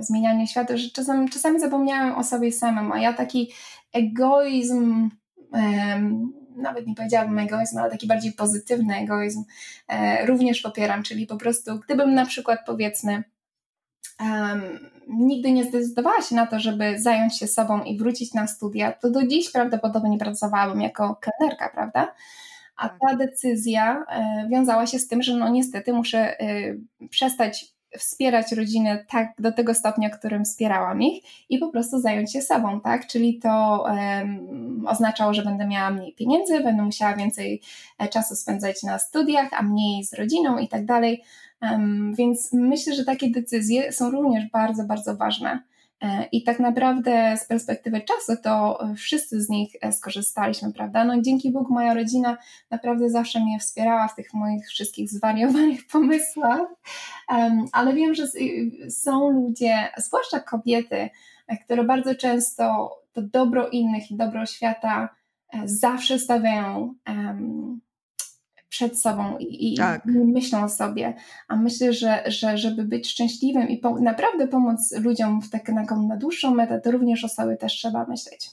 zmienianiu 0.00 0.46
świata, 0.46 0.76
że 0.76 0.90
czasami, 0.90 1.28
czasami 1.28 1.60
zapomniałem 1.60 2.14
o 2.14 2.24
sobie 2.24 2.52
samym, 2.52 2.92
a 2.92 2.98
ja 2.98 3.12
taki 3.12 3.52
egoizm, 3.92 5.10
nawet 6.56 6.86
nie 6.86 6.94
powiedziałabym 6.94 7.38
egoizm, 7.38 7.78
ale 7.78 7.90
taki 7.90 8.06
bardziej 8.06 8.32
pozytywny 8.32 8.96
egoizm 8.96 9.44
e, 9.88 10.26
również 10.26 10.60
popieram, 10.60 11.02
czyli 11.02 11.26
po 11.26 11.36
prostu 11.36 11.78
gdybym 11.78 12.14
na 12.14 12.26
przykład 12.26 12.58
powiedzmy 12.66 13.24
um, 14.20 14.90
nigdy 15.08 15.52
nie 15.52 15.64
zdecydowała 15.64 16.22
się 16.22 16.34
na 16.34 16.46
to, 16.46 16.60
żeby 16.60 17.00
zająć 17.00 17.38
się 17.38 17.46
sobą 17.46 17.82
i 17.82 17.98
wrócić 17.98 18.34
na 18.34 18.46
studia, 18.46 18.92
to 18.92 19.10
do 19.10 19.26
dziś 19.26 19.52
prawdopodobnie 19.52 20.18
pracowałabym 20.18 20.80
jako 20.80 21.20
kelnerka, 21.20 21.68
prawda? 21.68 22.14
A 22.76 22.88
ta 22.88 23.16
decyzja 23.16 24.04
e, 24.08 24.48
wiązała 24.50 24.86
się 24.86 24.98
z 24.98 25.08
tym, 25.08 25.22
że 25.22 25.36
no 25.36 25.48
niestety 25.48 25.92
muszę 25.92 26.40
e, 26.40 26.74
przestać 27.10 27.73
wspierać 27.98 28.52
rodzinę 28.52 29.04
tak 29.10 29.32
do 29.38 29.52
tego 29.52 29.74
stopnia, 29.74 30.10
którym 30.10 30.44
wspierałam 30.44 31.02
ich 31.02 31.24
i 31.50 31.58
po 31.58 31.68
prostu 31.68 32.00
zająć 32.00 32.32
się 32.32 32.42
sobą, 32.42 32.80
tak? 32.80 33.06
Czyli 33.06 33.38
to 33.38 33.84
um, 33.86 34.86
oznaczało, 34.88 35.34
że 35.34 35.42
będę 35.42 35.66
miała 35.66 35.90
mniej 35.90 36.14
pieniędzy, 36.14 36.60
będę 36.60 36.82
musiała 36.82 37.16
więcej 37.16 37.60
e, 37.98 38.08
czasu 38.08 38.34
spędzać 38.36 38.82
na 38.82 38.98
studiach, 38.98 39.48
a 39.52 39.62
mniej 39.62 40.04
z 40.04 40.14
rodziną 40.14 40.58
i 40.58 40.68
tak 40.68 40.84
dalej. 40.84 41.22
Więc 42.18 42.52
myślę, 42.52 42.94
że 42.94 43.04
takie 43.04 43.30
decyzje 43.30 43.92
są 43.92 44.10
również 44.10 44.50
bardzo, 44.50 44.84
bardzo 44.84 45.16
ważne. 45.16 45.62
E, 46.04 46.28
I 46.32 46.42
tak 46.42 46.60
naprawdę 46.60 47.36
z 47.36 47.44
perspektywy 47.44 48.00
czasu 48.00 48.42
to 48.42 48.78
wszyscy 48.96 49.42
z 49.42 49.48
nich 49.48 49.76
e, 49.80 49.92
skorzystaliśmy, 49.92 50.72
prawda? 50.72 51.04
No 51.04 51.20
dzięki 51.20 51.52
Bogu 51.52 51.74
moja 51.74 51.94
rodzina 51.94 52.36
naprawdę 52.70 53.10
zawsze 53.10 53.40
mnie 53.40 53.58
wspierała 53.58 54.08
w 54.08 54.14
tych 54.14 54.34
moich 54.34 54.66
wszystkich 54.66 55.10
zwariowanych 55.10 55.86
pomysłach, 55.92 56.68
ale 57.72 57.94
wiem, 57.94 58.14
że 58.14 58.24
są 58.90 59.30
ludzie, 59.30 59.88
zwłaszcza 59.96 60.40
kobiety, 60.40 61.10
e, 61.46 61.56
które 61.56 61.84
bardzo 61.84 62.14
często 62.14 62.90
to 63.12 63.22
dobro 63.22 63.68
innych 63.68 64.10
i 64.10 64.16
dobro 64.16 64.46
świata 64.46 65.08
zawsze 65.64 66.18
stawiają 66.18 66.94
przed 68.74 69.00
sobą 69.00 69.38
i, 69.38 69.72
i 69.72 69.76
tak. 69.76 70.04
myślą 70.06 70.64
o 70.64 70.68
sobie. 70.68 71.14
A 71.48 71.56
myślę, 71.56 71.92
że, 71.92 72.22
że 72.26 72.58
żeby 72.58 72.84
być 72.84 73.10
szczęśliwym 73.10 73.68
i 73.68 73.78
po, 73.78 74.00
naprawdę 74.00 74.48
pomóc 74.48 74.94
ludziom 75.00 75.42
w 75.42 75.50
tak, 75.50 75.68
na, 75.68 75.82
na 75.82 76.16
dłuższą 76.16 76.54
metę, 76.54 76.80
to 76.80 76.90
również 76.90 77.24
o 77.24 77.28
sobie 77.28 77.56
też 77.56 77.72
trzeba 77.72 78.06
myśleć. 78.06 78.50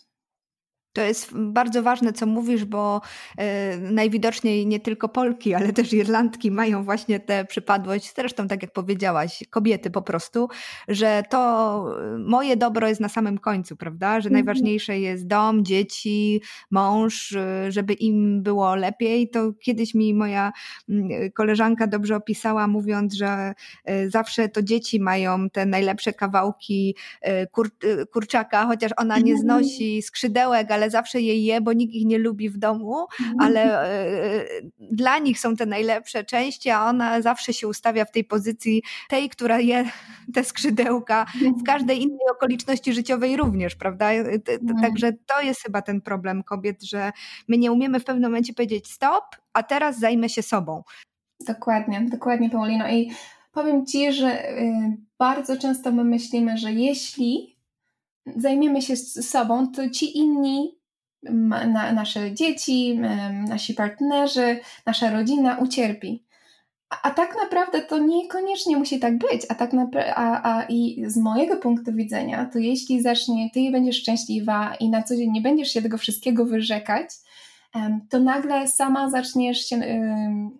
To 0.93 1.01
jest 1.01 1.29
bardzo 1.33 1.83
ważne, 1.83 2.13
co 2.13 2.25
mówisz, 2.25 2.65
bo 2.65 3.01
e, 3.37 3.77
najwidoczniej 3.77 4.67
nie 4.67 4.79
tylko 4.79 5.09
Polki, 5.09 5.53
ale 5.53 5.73
też 5.73 5.93
Irlandki 5.93 6.51
mają 6.51 6.83
właśnie 6.83 7.19
tę 7.19 7.45
przypadłość, 7.45 8.13
zresztą 8.15 8.47
tak 8.47 8.61
jak 8.61 8.71
powiedziałaś, 8.71 9.43
kobiety 9.49 9.91
po 9.91 10.01
prostu, 10.01 10.49
że 10.87 11.23
to 11.29 11.85
moje 12.19 12.57
dobro 12.57 12.87
jest 12.87 13.01
na 13.01 13.09
samym 13.09 13.37
końcu, 13.37 13.75
prawda? 13.75 14.21
Że 14.21 14.29
mhm. 14.29 14.33
najważniejsze 14.33 14.99
jest 14.99 15.27
dom, 15.27 15.65
dzieci, 15.65 16.41
mąż, 16.71 17.35
e, 17.35 17.71
żeby 17.71 17.93
im 17.93 18.43
było 18.43 18.75
lepiej. 18.75 19.29
To 19.29 19.53
kiedyś 19.53 19.93
mi 19.93 20.13
moja 20.13 20.51
koleżanka 21.33 21.87
dobrze 21.87 22.15
opisała, 22.15 22.67
mówiąc, 22.67 23.13
że 23.13 23.53
e, 23.85 24.09
zawsze 24.09 24.49
to 24.49 24.61
dzieci 24.61 24.99
mają 24.99 25.49
te 25.49 25.65
najlepsze 25.65 26.13
kawałki 26.13 26.95
kur 27.51 27.69
kurczaka, 28.11 28.65
chociaż 28.65 28.91
ona 28.97 29.17
nie 29.17 29.33
mhm. 29.33 29.39
znosi 29.39 30.01
skrzydełek, 30.01 30.71
ale 30.71 30.80
ale 30.81 30.89
zawsze 30.89 31.21
je 31.21 31.45
je, 31.45 31.61
bo 31.61 31.73
nikt 31.73 31.93
ich 31.93 32.05
nie 32.05 32.17
lubi 32.17 32.49
w 32.49 32.57
domu, 32.57 32.99
mhm. 32.99 33.39
ale 33.39 33.81
e, 33.81 34.45
dla 34.79 35.19
nich 35.19 35.39
są 35.39 35.55
te 35.55 35.65
najlepsze 35.65 36.23
części, 36.23 36.69
a 36.69 36.85
ona 36.85 37.21
zawsze 37.21 37.53
się 37.53 37.67
ustawia 37.67 38.05
w 38.05 38.11
tej 38.11 38.23
pozycji 38.23 38.83
tej, 39.09 39.29
która 39.29 39.59
je 39.59 39.85
te 40.33 40.43
skrzydełka 40.43 41.25
w 41.25 41.35
mhm. 41.35 41.63
każdej 41.63 42.01
innej 42.01 42.27
okoliczności 42.31 42.93
życiowej 42.93 43.37
również, 43.37 43.75
prawda? 43.75 44.13
E, 44.13 44.19
mhm. 44.19 44.81
Także 44.81 45.13
to 45.13 45.41
jest 45.41 45.61
chyba 45.61 45.81
ten 45.81 46.01
problem 46.01 46.43
kobiet, 46.43 46.83
że 46.83 47.11
my 47.47 47.57
nie 47.57 47.71
umiemy 47.71 47.99
w 47.99 48.03
pewnym 48.03 48.31
momencie 48.31 48.53
powiedzieć 48.53 48.91
stop, 48.91 49.25
a 49.53 49.63
teraz 49.63 49.99
zajmę 49.99 50.29
się 50.29 50.41
sobą. 50.41 50.83
Dokładnie, 51.47 52.05
dokładnie 52.11 52.49
Paulino 52.49 52.89
i 52.89 53.11
powiem 53.51 53.85
Ci, 53.85 54.13
że 54.13 54.43
bardzo 55.19 55.57
często 55.57 55.91
my 55.91 56.03
myślimy, 56.03 56.57
że 56.57 56.71
jeśli 56.71 57.60
zajmiemy 58.25 58.81
się 58.81 58.95
sobą, 58.95 59.71
to 59.71 59.89
ci 59.89 60.17
inni, 60.17 60.81
na, 61.23 61.91
nasze 61.93 62.33
dzieci, 62.33 62.99
nasi 63.47 63.73
partnerzy, 63.73 64.59
nasza 64.85 65.11
rodzina 65.11 65.57
ucierpi. 65.57 66.25
A, 66.89 67.01
a 67.01 67.11
tak 67.11 67.35
naprawdę 67.43 67.81
to 67.81 67.97
niekoniecznie 67.97 68.77
musi 68.77 68.99
tak 68.99 69.17
być. 69.17 69.41
A 69.49 69.55
tak 69.55 69.73
naprawdę, 69.73 70.15
a, 70.15 70.53
a 70.53 70.63
i 70.63 71.03
z 71.07 71.17
mojego 71.17 71.57
punktu 71.57 71.93
widzenia, 71.93 72.45
to 72.53 72.59
jeśli 72.59 73.01
zacznie, 73.01 73.49
ty 73.53 73.71
będziesz 73.71 73.97
szczęśliwa 73.97 74.75
i 74.79 74.89
na 74.89 75.03
co 75.03 75.15
dzień 75.15 75.31
nie 75.31 75.41
będziesz 75.41 75.71
się 75.73 75.81
tego 75.81 75.97
wszystkiego 75.97 76.45
wyrzekać, 76.45 77.09
to 78.09 78.19
nagle 78.19 78.67
sama 78.67 79.09
zaczniesz 79.09 79.65
się 79.65 79.81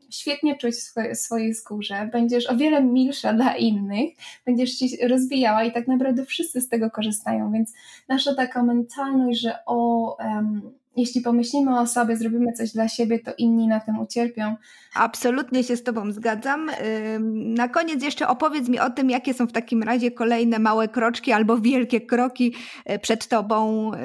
świetnie 0.10 0.58
czuć 0.58 0.76
w 0.76 1.18
swojej 1.18 1.54
skórze, 1.54 2.10
będziesz 2.12 2.50
o 2.50 2.58
wiele 2.58 2.84
milsza 2.84 3.34
dla 3.34 3.56
innych, 3.56 4.14
będziesz 4.46 4.72
się 4.72 5.08
rozwijała 5.08 5.64
i 5.64 5.72
tak 5.72 5.88
naprawdę 5.88 6.26
wszyscy 6.26 6.62
z 6.62 6.70
tego 6.70 6.92
korzystają, 6.92 7.52
więc 7.52 7.74
nasza 8.10 8.36
taka 8.36 8.64
mentalność, 8.64 9.40
że 9.40 9.56
o 9.66 10.18
jeśli 10.98 11.22
pomyślimy 11.22 11.80
o 11.80 11.88
sobie, 11.88 12.18
zrobimy 12.18 12.54
coś 12.54 12.72
dla 12.72 12.88
siebie, 12.88 13.20
to 13.20 13.32
inni 13.38 13.68
na 13.68 13.80
tym 13.80 14.00
ucierpią. 14.00 14.56
Absolutnie 14.96 15.64
się 15.64 15.78
z 15.78 15.84
Tobą 15.84 16.12
zgadzam. 16.12 16.72
Na 17.30 17.68
koniec 17.68 18.04
jeszcze 18.04 18.28
opowiedz 18.28 18.70
mi 18.70 18.80
o 18.80 18.90
tym, 18.90 19.10
jakie 19.10 19.34
są 19.34 19.48
w 19.48 19.52
takim 19.52 19.84
razie 19.84 20.12
kolejne 20.12 20.60
małe 20.60 20.88
kroczki 20.88 21.32
albo 21.32 21.58
wielkie 21.58 22.02
kroki 22.02 22.54
e, 22.86 23.00
przed 23.00 23.28
Tobą 23.28 23.92
e, 23.94 24.00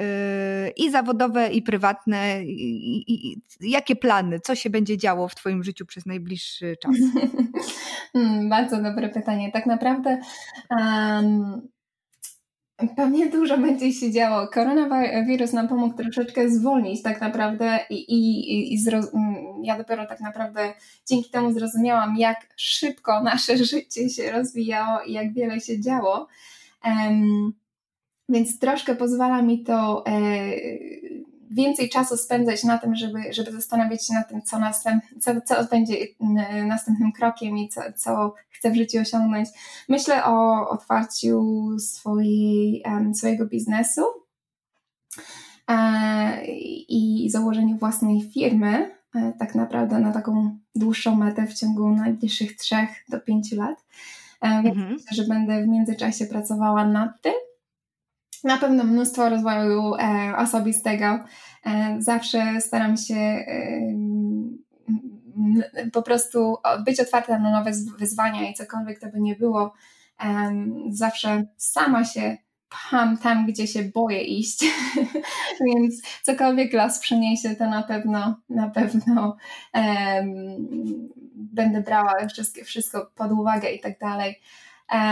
i 0.77 0.91
zawodowe, 0.91 1.49
i 1.53 1.63
prywatne. 1.63 2.45
I, 2.45 3.13
i, 3.13 3.33
i 3.33 3.41
jakie 3.61 3.97
plany? 3.97 4.41
Co 4.41 4.55
się 4.55 4.71
będzie 4.71 4.99
działo 4.99 5.29
w 5.29 5.35
Twoim 5.35 5.65
życiu 5.65 5.87
przez 5.87 6.07
najbliższy 6.07 6.77
czas? 6.83 6.95
Hmm, 8.13 8.49
bardzo 8.49 8.83
dobre 8.83 9.09
pytanie. 9.09 9.53
Tak 9.53 9.67
naprawdę. 9.67 10.19
Um, 10.71 11.69
Pewnie 12.97 13.31
dużo 13.31 13.59
będzie 13.59 13.93
się 13.93 14.11
działo. 14.11 14.49
Koronawirus 14.49 15.53
nam 15.53 15.69
pomógł 15.69 15.97
troszeczkę 15.97 16.51
zwolnić 16.51 17.03
tak 17.03 17.21
naprawdę 17.21 17.79
i, 17.91 17.95
i, 17.95 18.75
i 18.75 18.79
zroz... 18.79 19.07
ja 19.63 19.79
dopiero 19.79 20.07
tak 20.07 20.21
naprawdę 20.21 20.75
dzięki 21.07 21.31
temu 21.31 21.53
zrozumiałam, 21.53 22.17
jak 22.17 22.47
szybko 22.57 23.23
nasze 23.23 23.57
życie 23.65 24.09
się 24.09 24.33
rozwijało 24.33 25.01
i 25.03 25.13
jak 25.13 25.33
wiele 25.33 25.61
się 25.61 25.81
działo. 25.81 26.27
Um, 26.85 27.53
więc 28.29 28.59
troszkę 28.59 28.97
pozwala 28.97 29.43
mi 29.43 29.65
to 29.65 30.05
e, 30.07 30.13
więcej 31.51 31.89
czasu 31.89 32.17
spędzać 32.17 32.65
na 32.65 32.79
tym, 32.79 32.97
żeby, 32.97 33.19
żeby 33.31 33.53
zastanawiać 33.53 34.07
się 34.07 34.15
nad 34.15 34.29
tym, 34.29 34.43
co, 34.43 34.59
następ, 34.59 35.05
co, 35.21 35.41
co 35.41 35.65
będzie 35.71 35.95
następnym 36.67 37.13
krokiem 37.13 37.59
i 37.59 37.69
co, 37.69 37.81
co 37.97 38.35
chcę 38.51 38.71
w 38.71 38.77
życiu 38.77 38.99
osiągnąć. 39.01 39.49
Myślę 39.89 40.25
o 40.25 40.69
otwarciu 40.69 41.67
swojej, 41.79 42.83
swojego 43.15 43.47
biznesu 43.47 44.03
e, 45.69 46.45
i 46.89 47.31
założeniu 47.31 47.77
własnej 47.77 48.23
firmy, 48.23 48.91
e, 49.15 49.33
tak 49.39 49.55
naprawdę 49.55 49.99
na 49.99 50.13
taką 50.13 50.59
dłuższą 50.75 51.17
metę 51.17 51.47
w 51.47 51.55
ciągu 51.55 51.91
najbliższych 51.91 52.57
trzech 52.57 52.89
do 53.09 53.21
pięciu 53.21 53.57
lat. 53.57 53.85
E, 54.41 54.63
więc 54.63 54.77
mhm. 54.77 54.95
myślę, 54.95 55.25
że 55.25 55.25
będę 55.25 55.63
w 55.63 55.69
międzyczasie 55.69 56.27
pracowała 56.27 56.85
nad 56.85 57.23
tym 57.23 57.35
na 58.45 58.57
pewno 58.59 58.85
mnóstwo 58.85 59.29
rozwoju 59.29 59.95
e, 59.95 60.37
osobistego. 60.37 61.19
E, 61.67 61.97
zawsze 61.99 62.61
staram 62.61 62.97
się 62.97 63.15
e, 63.15 63.47
po 65.93 66.03
prostu 66.03 66.57
być 66.85 67.01
otwarta 67.01 67.39
na 67.39 67.51
nowe 67.51 67.71
wyzwania 67.99 68.51
i 68.51 68.55
cokolwiek 68.55 69.01
to 69.01 69.07
by 69.09 69.21
nie 69.21 69.37
było. 69.37 69.75
Zawsze 70.91 71.47
sama 71.57 72.05
się 72.05 72.37
pcham 72.69 73.19
tam, 73.19 73.47
gdzie 73.47 73.67
się 73.67 73.83
boję 73.83 74.23
iść, 74.23 74.65
więc 75.67 76.03
cokolwiek 76.23 76.73
las 76.73 76.99
przyniesie, 76.99 77.57
to 77.57 77.67
na 77.71 77.83
pewno, 77.83 78.41
na 78.49 78.71
pewno 78.71 79.37
będę 81.35 81.81
brała 81.81 82.27
wszystko, 82.33 82.65
wszystko 82.65 83.11
pod 83.15 83.33
uwagę 83.33 83.71
i 83.71 83.81
tak 83.81 83.99
dalej. 83.99 84.41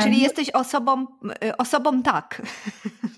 Czyli 0.03 0.21
jesteś 0.21 0.51
osobą, 0.51 1.07
y, 1.45 1.57
osobą 1.57 2.03
tak. 2.03 2.43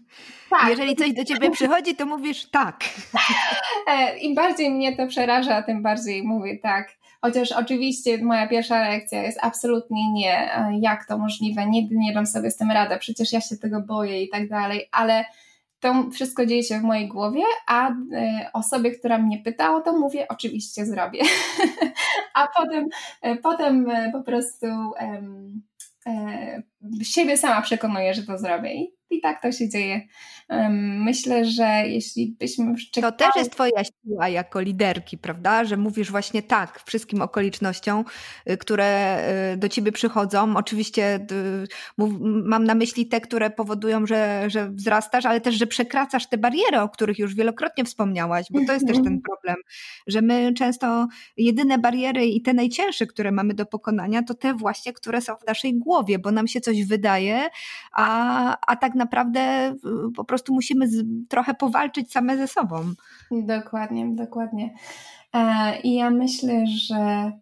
tak. 0.50 0.68
Jeżeli 0.68 0.96
coś 0.96 1.12
do 1.12 1.24
ciebie 1.24 1.50
przychodzi, 1.50 1.94
to 1.94 2.06
mówisz 2.06 2.50
tak. 2.50 2.80
E, 3.88 4.18
Im 4.18 4.34
bardziej 4.34 4.70
mnie 4.70 4.96
to 4.96 5.06
przeraża, 5.06 5.62
tym 5.62 5.82
bardziej 5.82 6.22
mówię 6.22 6.58
tak. 6.62 6.96
Chociaż 7.20 7.52
oczywiście 7.52 8.18
moja 8.18 8.48
pierwsza 8.48 8.82
reakcja 8.82 9.22
jest 9.22 9.38
absolutnie 9.42 10.12
nie, 10.12 10.50
jak 10.80 11.06
to 11.06 11.18
możliwe, 11.18 11.66
nigdy 11.66 11.96
nie 11.98 12.14
dam 12.14 12.26
sobie 12.26 12.50
z 12.50 12.56
tym 12.56 12.70
radę, 12.70 12.98
przecież 12.98 13.32
ja 13.32 13.40
się 13.40 13.56
tego 13.56 13.80
boję 13.80 14.22
i 14.22 14.28
tak 14.28 14.48
dalej, 14.48 14.88
ale 14.92 15.24
to 15.80 16.10
wszystko 16.10 16.46
dzieje 16.46 16.62
się 16.62 16.78
w 16.78 16.82
mojej 16.82 17.08
głowie, 17.08 17.42
a 17.66 17.90
y, 17.90 17.94
osobie, 18.52 18.90
która 18.90 19.18
mnie 19.18 19.38
pyta 19.38 19.76
o 19.76 19.80
to, 19.80 19.92
mówię, 19.92 20.26
oczywiście 20.28 20.86
zrobię. 20.86 21.20
a 22.34 22.48
potem, 22.56 22.88
potem 23.42 23.86
po 24.12 24.22
prostu 24.22 24.66
siebie 27.02 27.36
sama 27.36 27.62
przekonuję, 27.62 28.14
że 28.14 28.22
to 28.22 28.38
zrobię 28.38 28.74
i 28.74 28.95
i 29.10 29.20
tak 29.20 29.42
to 29.42 29.52
się 29.52 29.68
dzieje. 29.68 30.00
Myślę, 31.04 31.44
że 31.44 31.82
jeśli 31.86 32.36
byśmy 32.40 32.74
czekali... 32.92 33.12
To 33.12 33.18
też 33.24 33.36
jest 33.36 33.50
twoja 33.50 33.84
siła 33.84 34.28
jako 34.28 34.60
liderki, 34.60 35.18
prawda? 35.18 35.64
Że 35.64 35.76
mówisz 35.76 36.10
właśnie 36.10 36.42
tak 36.42 36.82
wszystkim 36.86 37.22
okolicznościom, 37.22 38.04
y, 38.50 38.56
które 38.56 39.18
y, 39.52 39.56
do 39.56 39.68
ciebie 39.68 39.92
przychodzą. 39.92 40.56
Oczywiście 40.56 41.26
mam 42.44 42.64
na 42.64 42.74
myśli 42.74 43.06
te, 43.06 43.20
które 43.20 43.50
powodują, 43.50 44.06
że, 44.06 44.44
że 44.46 44.70
wzrastasz, 44.70 45.26
ale 45.26 45.40
też, 45.40 45.54
że 45.54 45.66
przekraczasz 45.66 46.26
te 46.26 46.38
bariery, 46.38 46.80
o 46.80 46.88
których 46.88 47.18
już 47.18 47.34
wielokrotnie 47.34 47.84
wspomniałaś, 47.84 48.46
bo 48.50 48.60
to 48.66 48.72
jest 48.72 48.86
też 48.86 48.96
ten 48.96 49.06
mhm. 49.06 49.20
problem, 49.20 49.56
że 50.06 50.22
my 50.22 50.52
często 50.54 51.08
jedyne 51.36 51.78
bariery 51.78 52.26
i 52.26 52.42
te 52.42 52.54
najcięższe, 52.54 53.06
które 53.06 53.32
mamy 53.32 53.54
do 53.54 53.66
pokonania, 53.66 54.22
to 54.22 54.34
te 54.34 54.54
właśnie, 54.54 54.92
które 54.92 55.20
są 55.20 55.36
w 55.36 55.46
naszej 55.46 55.78
głowie, 55.78 56.18
bo 56.18 56.30
nam 56.30 56.48
się 56.48 56.60
coś 56.60 56.84
wydaje, 56.84 57.48
a, 57.92 58.56
a 58.66 58.76
tak 58.76 58.94
naprawdę 58.96 59.70
y, 59.70 60.12
po 60.16 60.24
prostu 60.24 60.54
musimy 60.54 60.88
z, 60.88 61.04
trochę 61.28 61.54
powalczyć 61.54 62.12
same 62.12 62.36
ze 62.36 62.48
sobą. 62.48 62.76
Dokładnie, 63.30 64.06
dokładnie. 64.14 64.74
E, 65.34 65.80
I 65.80 65.94
ja 65.94 66.10
myślę, 66.10 66.66
że 66.66 67.32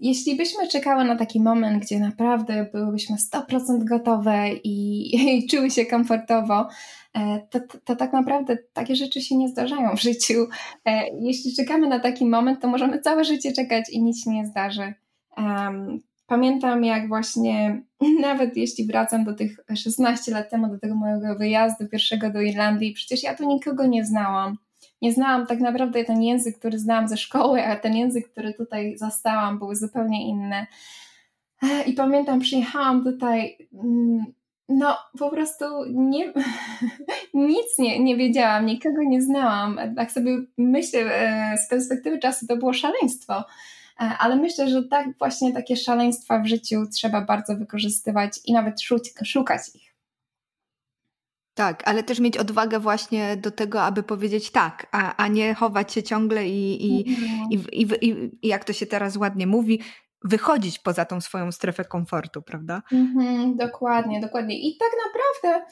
jeśli 0.00 0.36
byśmy 0.36 0.68
czekały 0.68 1.04
na 1.04 1.16
taki 1.16 1.40
moment, 1.40 1.82
gdzie 1.82 2.00
naprawdę 2.00 2.66
byłybyśmy 2.72 3.16
100% 3.16 3.84
gotowe 3.84 4.48
i, 4.64 5.10
i 5.38 5.46
czuły 5.46 5.70
się 5.70 5.86
komfortowo, 5.86 6.68
e, 7.14 7.46
to, 7.50 7.60
to, 7.60 7.78
to, 7.84 7.96
tak 7.96 8.12
naprawdę 8.12 8.58
takie 8.72 8.96
rzeczy 8.96 9.20
się 9.20 9.36
nie 9.36 9.48
zdarzają 9.48 9.96
w 9.96 10.02
życiu. 10.02 10.46
E, 10.84 11.02
jeśli 11.20 11.56
czekamy 11.56 11.88
na 11.88 12.00
taki 12.00 12.26
moment, 12.26 12.60
to 12.60 12.68
możemy 12.68 13.00
całe 13.00 13.24
życie 13.24 13.52
czekać 13.52 13.90
i 13.90 14.02
nic 14.02 14.24
się 14.24 14.30
nie 14.30 14.46
zdarzy. 14.46 14.94
Pamiętam, 16.34 16.84
jak 16.84 17.08
właśnie, 17.08 17.82
nawet 18.20 18.56
jeśli 18.56 18.86
wracam 18.86 19.24
do 19.24 19.34
tych 19.34 19.60
16 19.76 20.32
lat 20.32 20.50
temu, 20.50 20.68
do 20.68 20.78
tego 20.78 20.94
mojego 20.94 21.34
wyjazdu 21.36 21.88
pierwszego 21.88 22.30
do 22.30 22.40
Irlandii, 22.40 22.92
przecież 22.92 23.22
ja 23.22 23.34
tu 23.34 23.48
nikogo 23.48 23.86
nie 23.86 24.04
znałam. 24.04 24.58
Nie 25.02 25.12
znałam 25.12 25.46
tak 25.46 25.60
naprawdę 25.60 26.04
ten 26.04 26.22
język, 26.22 26.58
który 26.58 26.78
znałam 26.78 27.08
ze 27.08 27.16
szkoły, 27.16 27.66
a 27.66 27.76
ten 27.76 27.96
język, 27.96 28.30
który 28.30 28.54
tutaj 28.54 28.98
zastałam, 28.98 29.58
był 29.58 29.74
zupełnie 29.74 30.28
inny. 30.28 30.66
I 31.86 31.92
pamiętam, 31.92 32.40
przyjechałam 32.40 33.04
tutaj, 33.04 33.68
mm, 33.84 34.24
no 34.68 34.96
po 35.18 35.30
prostu 35.30 35.64
nie, 35.90 36.32
nic 37.34 37.78
nie, 37.78 38.00
nie 38.00 38.16
wiedziałam, 38.16 38.66
nikogo 38.66 39.02
nie 39.02 39.22
znałam. 39.22 39.80
Tak 39.96 40.12
sobie 40.12 40.38
myślę, 40.58 41.00
e, 41.00 41.58
z 41.58 41.68
perspektywy 41.68 42.18
czasu 42.18 42.46
to 42.46 42.56
było 42.56 42.72
szaleństwo 42.72 43.44
ale 43.96 44.36
myślę, 44.36 44.68
że 44.68 44.82
tak 44.82 45.18
właśnie 45.18 45.52
takie 45.52 45.76
szaleństwa 45.76 46.38
w 46.38 46.46
życiu 46.46 46.86
trzeba 46.94 47.20
bardzo 47.20 47.56
wykorzystywać 47.56 48.40
i 48.44 48.52
nawet 48.52 48.74
szukać 49.24 49.60
ich. 49.74 49.94
Tak, 51.54 51.88
ale 51.88 52.02
też 52.02 52.20
mieć 52.20 52.36
odwagę 52.36 52.80
właśnie 52.80 53.36
do 53.36 53.50
tego, 53.50 53.82
aby 53.82 54.02
powiedzieć 54.02 54.50
tak, 54.50 54.86
a, 54.92 55.16
a 55.16 55.28
nie 55.28 55.54
chować 55.54 55.92
się 55.92 56.02
ciągle 56.02 56.48
i, 56.48 56.86
i, 56.86 57.10
mhm. 57.10 57.48
i, 57.50 57.54
i, 57.54 58.08
i, 58.08 58.30
i 58.42 58.48
jak 58.48 58.64
to 58.64 58.72
się 58.72 58.86
teraz 58.86 59.16
ładnie 59.16 59.46
mówi, 59.46 59.80
wychodzić 60.24 60.78
poza 60.78 61.04
tą 61.04 61.20
swoją 61.20 61.52
strefę 61.52 61.84
komfortu, 61.84 62.42
prawda? 62.42 62.82
Mhm, 62.92 63.56
dokładnie, 63.56 64.20
dokładnie. 64.20 64.58
I 64.58 64.76
tak 64.78 64.90
naprawdę 65.06 65.66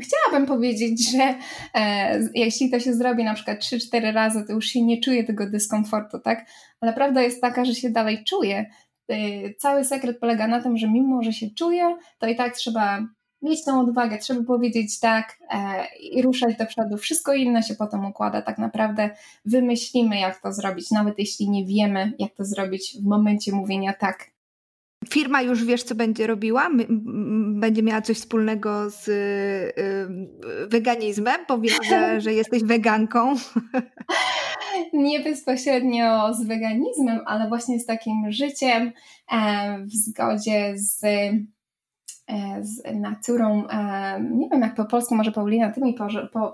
Chciałabym 0.00 0.48
powiedzieć, 0.48 1.10
że 1.12 1.34
e, 1.74 2.20
jeśli 2.34 2.70
to 2.70 2.80
się 2.80 2.94
zrobi 2.94 3.24
na 3.24 3.34
przykład 3.34 3.58
3-4 3.58 4.12
razy, 4.12 4.44
to 4.46 4.52
już 4.52 4.66
się 4.66 4.82
nie 4.82 5.00
czuje 5.00 5.24
tego 5.24 5.50
dyskomfortu, 5.50 6.18
tak? 6.18 6.46
Ale 6.80 6.92
prawda 6.92 7.22
jest 7.22 7.40
taka, 7.40 7.64
że 7.64 7.74
się 7.74 7.90
dalej 7.90 8.24
czuje. 8.24 8.70
E, 9.08 9.16
cały 9.54 9.84
sekret 9.84 10.18
polega 10.18 10.46
na 10.46 10.62
tym, 10.62 10.76
że 10.76 10.88
mimo, 10.88 11.22
że 11.22 11.32
się 11.32 11.50
czuje, 11.50 11.96
to 12.18 12.26
i 12.26 12.36
tak 12.36 12.56
trzeba 12.56 13.06
mieć 13.42 13.64
tą 13.64 13.80
odwagę, 13.80 14.18
trzeba 14.18 14.44
powiedzieć 14.44 15.00
tak 15.00 15.38
e, 15.50 15.86
i 16.00 16.22
ruszać 16.22 16.56
do 16.56 16.66
przodu. 16.66 16.96
Wszystko 16.96 17.34
inne 17.34 17.62
się 17.62 17.74
potem 17.74 18.04
układa. 18.04 18.42
Tak 18.42 18.58
naprawdę 18.58 19.10
wymyślimy, 19.44 20.20
jak 20.20 20.42
to 20.42 20.52
zrobić, 20.52 20.90
nawet 20.90 21.18
jeśli 21.18 21.50
nie 21.50 21.66
wiemy, 21.66 22.12
jak 22.18 22.34
to 22.34 22.44
zrobić 22.44 22.96
w 23.02 23.06
momencie 23.06 23.52
mówienia 23.52 23.92
tak. 23.92 24.31
Firma 25.10 25.42
już 25.42 25.64
wiesz, 25.64 25.82
co 25.82 25.94
będzie 25.94 26.26
robiła? 26.26 26.70
Będzie 27.54 27.82
miała 27.82 28.02
coś 28.02 28.16
wspólnego 28.16 28.90
z 28.90 29.08
y, 29.08 30.68
weganizmem? 30.68 31.46
Powiesz, 31.46 31.78
że, 31.88 32.20
że 32.20 32.32
jesteś 32.32 32.62
weganką? 32.62 33.34
Nie 34.92 35.20
bezpośrednio 35.20 36.34
z 36.34 36.46
weganizmem, 36.46 37.20
ale 37.26 37.48
właśnie 37.48 37.80
z 37.80 37.86
takim 37.86 38.32
życiem 38.32 38.92
e, 39.32 39.78
w 39.78 39.92
zgodzie 39.92 40.72
z, 40.76 41.04
e, 41.04 41.32
z 42.60 42.82
naturą. 42.94 43.68
E, 43.68 44.20
nie 44.30 44.48
wiem, 44.48 44.60
jak 44.60 44.74
po 44.74 44.84
polsku, 44.84 45.14
może 45.14 45.32
Paulina, 45.32 45.72
ty 45.72 45.80
mi 45.80 45.96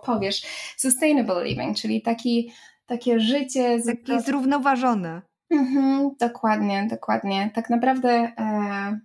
powiesz. 0.03 0.43
Sustainable 0.77 1.45
living, 1.45 1.77
czyli 1.77 2.03
taki, 2.03 2.53
takie 2.87 3.21
życie. 3.21 3.79
Takie 3.87 4.21
zrównoważone. 4.21 5.23
Mhm, 5.51 6.11
dokładnie, 6.21 6.87
dokładnie. 6.91 7.51
Tak 7.55 7.71
naprawdę, 7.71 8.33
e, 8.39 9.01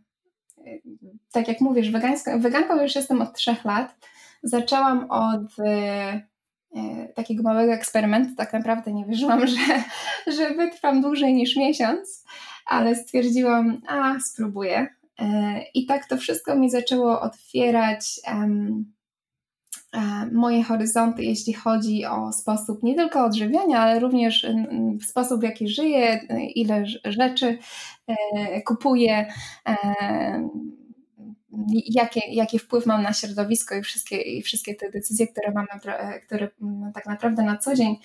tak 1.32 1.48
jak 1.48 1.62
mówisz, 1.62 1.92
wegańska, 1.92 2.38
weganką 2.38 2.82
już 2.82 2.96
jestem 2.96 3.22
od 3.22 3.34
trzech 3.34 3.66
lat. 3.66 3.96
Zaczęłam 4.44 5.12
od 5.12 5.60
e, 5.60 5.72
e, 6.76 7.08
takiego 7.16 7.44
małego 7.44 7.74
eksperymentu. 7.74 8.36
Tak 8.36 8.54
naprawdę 8.54 8.94
nie 8.94 9.06
wierzyłam, 9.06 9.48
że, 9.48 9.84
że 10.28 10.54
wytrwam 10.54 11.02
dłużej 11.02 11.34
niż 11.34 11.56
miesiąc, 11.56 12.26
ale 12.66 12.96
stwierdziłam, 12.96 13.82
a 13.88 14.20
spróbuję. 14.20 14.88
E, 15.20 15.62
I 15.74 15.86
tak 15.86 16.08
to 16.08 16.18
wszystko 16.18 16.56
mi 16.56 16.70
zaczęło 16.70 17.22
otwierać 17.22 18.20
moje 20.32 20.64
horyzonty, 20.64 21.24
jeśli 21.24 21.54
chodzi 21.54 22.06
o 22.06 22.32
sposób 22.32 22.84
nie 22.84 22.96
tylko 22.96 23.26
odżywiania, 23.26 23.80
ale 23.80 24.00
również 24.00 24.46
sposób, 25.08 25.40
w 25.40 25.44
jaki 25.44 25.68
żyję, 25.68 26.20
ile 26.56 26.84
rzeczy 27.06 27.58
e, 28.08 28.62
kupuję, 28.62 29.28
e, 29.68 29.78
jaki, 31.86 32.20
jaki 32.36 32.60
wpływ 32.60 32.86
mam 32.86 33.04
na 33.04 33.14
środowisko 33.14 33.76
i 33.76 33.82
wszystkie, 33.82 34.18
i 34.18 34.42
wszystkie 34.42 34.76
te 34.76 34.92
decyzje, 34.92 35.28
które 35.28 35.52
mamy, 35.52 35.68
które 36.26 36.50
tak 36.94 37.06
naprawdę 37.06 37.44
na 37.44 37.58
co 37.58 37.76
dzień. 37.76 37.96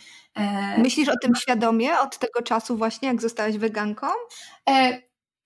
Myślisz 0.79 1.09
o 1.09 1.19
tym 1.23 1.35
świadomie 1.35 1.99
od 1.99 2.19
tego 2.19 2.43
czasu 2.43 2.77
właśnie, 2.77 3.09
jak 3.09 3.23
zostałaś 3.23 3.57
weganką? 3.57 4.07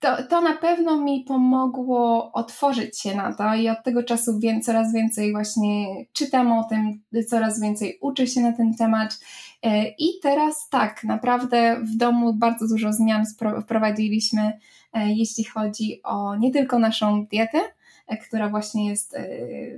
To, 0.03 0.23
to 0.23 0.41
na 0.41 0.57
pewno 0.57 1.01
mi 1.01 1.25
pomogło 1.25 2.33
otworzyć 2.33 3.01
się 3.01 3.17
na 3.17 3.33
to 3.33 3.55
i 3.55 3.69
od 3.69 3.83
tego 3.85 4.03
czasu 4.03 4.39
wiem, 4.39 4.63
coraz 4.63 4.93
więcej 4.93 5.33
właśnie 5.33 5.87
czytam 6.13 6.53
o 6.53 6.65
tym, 6.65 7.01
coraz 7.29 7.61
więcej 7.61 7.99
uczę 8.01 8.27
się 8.27 8.41
na 8.41 8.53
ten 8.53 8.75
temat. 8.75 9.21
E, 9.63 9.89
I 9.89 10.09
teraz 10.23 10.69
tak, 10.69 11.05
naprawdę 11.05 11.81
w 11.81 11.97
domu 11.97 12.35
bardzo 12.35 12.69
dużo 12.69 12.93
zmian 12.93 13.25
wprowadziliśmy, 13.63 14.59
e, 14.93 15.13
jeśli 15.13 15.45
chodzi 15.45 16.01
o 16.03 16.37
nie 16.37 16.51
tylko 16.51 16.79
naszą 16.79 17.27
dietę, 17.27 17.61
e, 18.07 18.17
która 18.17 18.49
właśnie 18.49 18.89
jest 18.89 19.17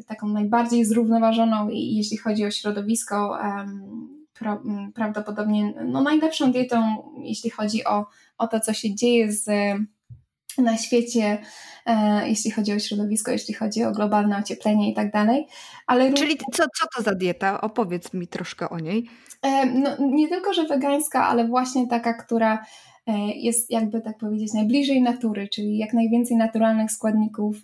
taką 0.07 0.29
najbardziej 0.29 0.85
zrównoważoną 0.85 1.69
i 1.69 1.97
jeśli 1.97 2.17
chodzi 2.17 2.45
o 2.45 2.51
środowisko, 2.51 3.39
prawdopodobnie 4.95 5.75
no, 5.85 6.03
najlepszą 6.03 6.53
dietą, 6.53 6.83
jeśli 7.23 7.51
chodzi 7.51 7.85
o, 7.85 8.07
o 8.39 8.47
to, 8.47 8.61
co 8.61 8.73
się 8.73 8.95
dzieje 8.95 9.33
z 9.33 9.49
na 10.59 10.77
świecie, 10.77 11.39
e, 11.87 12.29
jeśli 12.29 12.51
chodzi 12.51 12.73
o 12.73 12.79
środowisko, 12.79 13.31
jeśli 13.31 13.55
chodzi 13.55 13.85
o 13.85 13.93
globalne 13.93 14.39
ocieplenie 14.39 14.91
i 14.91 14.95
tak 14.95 15.13
dalej. 15.13 15.47
Ale 15.87 16.13
Czyli 16.13 16.37
co, 16.53 16.63
co 16.79 16.87
to 16.97 17.03
za 17.03 17.15
dieta? 17.15 17.61
Opowiedz 17.61 18.13
mi 18.13 18.27
troszkę 18.27 18.69
o 18.69 18.79
niej. 18.79 19.09
E, 19.43 19.67
no, 19.67 19.91
nie 20.01 20.29
tylko, 20.29 20.55
że 20.55 20.67
wegańska, 20.67 21.27
ale 21.29 21.49
właśnie 21.49 21.89
taka, 21.89 22.15
która 22.15 22.65
e, 23.07 23.19
jest 23.31 23.71
jakby 23.71 24.01
tak 24.01 24.19
powiedzieć 24.19 24.53
najbliżej 24.53 25.03
natury, 25.03 25.49
czyli 25.49 25.79
jak 25.79 25.93
najwięcej 25.93 26.37
naturalnych 26.37 26.91
składników 26.93 27.57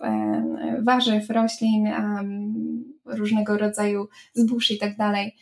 warzyw, 0.83 1.31
roślin, 1.31 1.89
różnego 3.05 3.59
rodzaju 3.59 4.09
zbóż 4.35 4.71
i 4.71 4.79
tak 4.79 4.97
dalej 4.97 5.37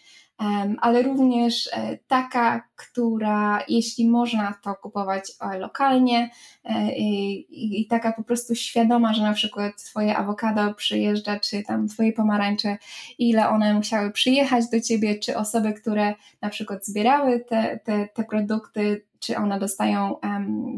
ale 0.80 1.02
również 1.02 1.70
e, 1.72 1.98
taka, 2.08 2.62
która 2.76 3.64
jeśli 3.68 4.08
można 4.08 4.54
to 4.62 4.74
kupować 4.74 5.32
e, 5.40 5.58
lokalnie 5.58 6.30
e, 6.64 6.92
i, 6.96 7.86
taka 7.90 8.12
po 8.12 8.22
prostu 8.22 8.54
świadoma, 8.54 9.14
że 9.14 9.22
na 9.22 9.32
przykład 9.32 9.84
twoje 9.84 10.16
awokado 10.16 10.74
przyjeżdża, 10.74 11.40
czy 11.40 11.62
tam 11.62 11.88
twoje 11.88 12.12
pomarańcze, 12.12 12.76
ile 13.18 13.48
one 13.48 13.74
musiały 13.74 14.10
przyjechać 14.10 14.70
do 14.70 14.80
ciebie, 14.80 15.18
czy 15.18 15.36
osoby, 15.36 15.72
które 15.72 16.14
na 16.40 16.48
przykład 16.48 16.86
zbierały 16.86 17.40
te, 17.40 17.80
te, 17.84 18.08
te 18.14 18.24
produkty, 18.24 19.04
czy 19.20 19.36
one 19.36 19.58
dostają 19.58 20.16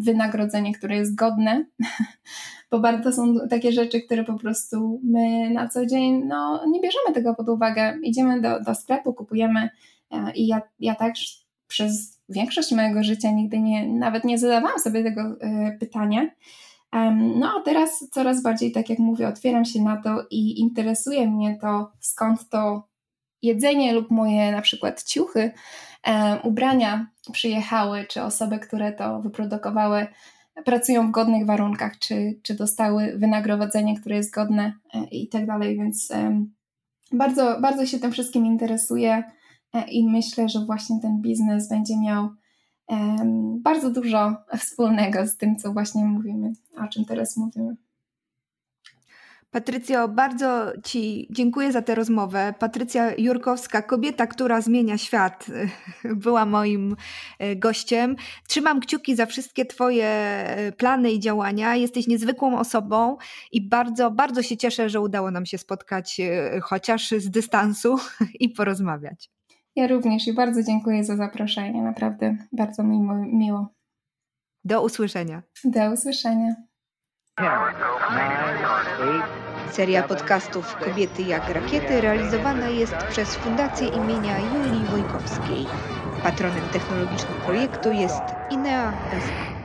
wynagrodzenie, 0.00 0.74
które 0.74 0.96
jest 0.96 1.14
godne, 1.14 1.64
bo 2.70 2.80
bardzo 2.80 3.12
są 3.12 3.34
takie 3.50 3.72
rzeczy, 3.72 4.00
które 4.00 4.24
po 4.24 4.38
prostu 4.38 5.00
my 5.04 5.50
na 5.50 5.68
co 5.68 5.86
dzień 5.86 6.24
no, 6.24 6.66
nie 6.66 6.80
bierzemy 6.80 7.14
tego 7.14 7.34
pod 7.34 7.48
uwagę. 7.48 7.98
Idziemy 8.02 8.40
do, 8.40 8.60
do 8.60 8.74
sklepu, 8.74 9.14
kupujemy 9.14 9.70
e, 10.10 10.32
i 10.34 10.46
ja, 10.46 10.62
ja 10.80 10.94
tak 10.94 11.14
przez 11.66 12.20
większość 12.28 12.72
mojego 12.72 13.02
życia 13.02 13.30
nigdy 13.30 13.58
nie, 13.58 13.86
nawet 13.86 14.24
nie 14.24 14.38
zadawałam 14.38 14.78
sobie 14.78 15.04
tego 15.04 15.20
e, 15.40 15.76
pytania, 15.80 16.30
No 17.38 17.54
a 17.58 17.62
teraz 17.62 18.08
coraz 18.10 18.42
bardziej, 18.42 18.72
tak 18.72 18.90
jak 18.90 18.98
mówię, 18.98 19.28
otwieram 19.28 19.64
się 19.64 19.82
na 19.82 20.02
to 20.02 20.26
i 20.30 20.60
interesuje 20.60 21.30
mnie 21.30 21.58
to, 21.60 21.92
skąd 22.00 22.48
to 22.48 22.88
jedzenie 23.42 23.92
lub 23.92 24.10
moje 24.10 24.52
na 24.52 24.62
przykład 24.62 25.02
ciuchy, 25.04 25.50
ubrania 26.42 27.06
przyjechały, 27.32 28.04
czy 28.08 28.22
osoby, 28.22 28.58
które 28.58 28.92
to 28.92 29.20
wyprodukowały, 29.20 30.06
pracują 30.64 31.08
w 31.08 31.10
godnych 31.10 31.46
warunkach, 31.46 31.98
czy, 31.98 32.40
czy 32.42 32.54
dostały 32.54 33.18
wynagrodzenie, 33.18 34.00
które 34.00 34.16
jest 34.16 34.34
godne 34.34 34.72
e, 34.94 35.04
i 35.04 35.28
tak 35.28 35.46
dalej, 35.46 35.76
więc 35.76 36.12
bardzo, 37.12 37.60
bardzo 37.60 37.86
się 37.86 37.98
tym 37.98 38.12
wszystkim 38.12 38.46
interesuję 38.46 39.22
e, 39.72 39.90
i 39.90 40.08
myślę, 40.08 40.48
że 40.48 40.60
właśnie 40.60 41.00
ten 41.00 41.20
biznes 41.20 41.68
będzie 41.68 41.98
miał 41.98 42.28
bardzo 43.62 43.90
dużo 43.90 44.36
wspólnego 44.58 45.26
z 45.26 45.36
tym, 45.36 45.56
co 45.56 45.72
właśnie 45.72 46.04
mówimy, 46.04 46.52
o 46.84 46.88
czym 46.88 47.04
teraz 47.04 47.36
mówimy. 47.36 47.76
Patrycjo, 49.50 50.08
bardzo 50.08 50.72
Ci 50.84 51.26
dziękuję 51.30 51.72
za 51.72 51.82
tę 51.82 51.94
rozmowę. 51.94 52.54
Patrycja 52.58 53.14
Jurkowska, 53.18 53.82
kobieta, 53.82 54.26
która 54.26 54.60
zmienia 54.60 54.98
świat, 54.98 55.46
była 56.24 56.46
moim 56.46 56.96
e, 57.38 57.56
gościem. 57.56 58.16
Trzymam 58.48 58.80
kciuki 58.80 59.16
za 59.16 59.26
wszystkie 59.26 59.64
Twoje 59.64 60.06
e, 60.06 60.72
plany 60.72 61.12
i 61.12 61.20
działania. 61.20 61.76
Jesteś 61.76 62.06
niezwykłą 62.06 62.58
osobą 62.58 63.16
i 63.52 63.68
bardzo, 63.68 64.10
bardzo 64.10 64.42
się 64.42 64.56
cieszę, 64.56 64.88
że 64.88 65.00
udało 65.00 65.30
nam 65.30 65.46
się 65.46 65.58
spotkać 65.58 66.20
e, 66.20 66.60
chociaż 66.60 67.10
z 67.10 67.30
dystansu 67.30 67.96
i 68.40 68.48
porozmawiać. 68.48 69.30
Ja 69.76 69.86
również 69.86 70.26
i 70.26 70.32
bardzo 70.32 70.62
dziękuję 70.62 71.04
za 71.04 71.16
zaproszenie. 71.16 71.82
Naprawdę 71.82 72.36
bardzo 72.52 72.82
mi 72.82 73.00
miło. 73.32 73.74
Do 74.64 74.82
usłyszenia. 74.82 75.42
Do 75.64 75.92
usłyszenia. 75.92 76.69
Seria 79.72 80.02
podcastów 80.02 80.76
Kobiety 80.76 81.22
jak 81.22 81.48
rakiety 81.50 82.00
realizowana 82.00 82.68
jest 82.68 82.94
przez 83.10 83.36
Fundację 83.36 83.88
imienia 83.88 84.38
Julii 84.40 84.86
Wojkowskiej. 84.86 85.66
Patronem 86.22 86.70
technologicznym 86.70 87.40
projektu 87.40 87.92
jest 87.92 88.22
Inea 88.50 88.92
S.A. 89.12 89.59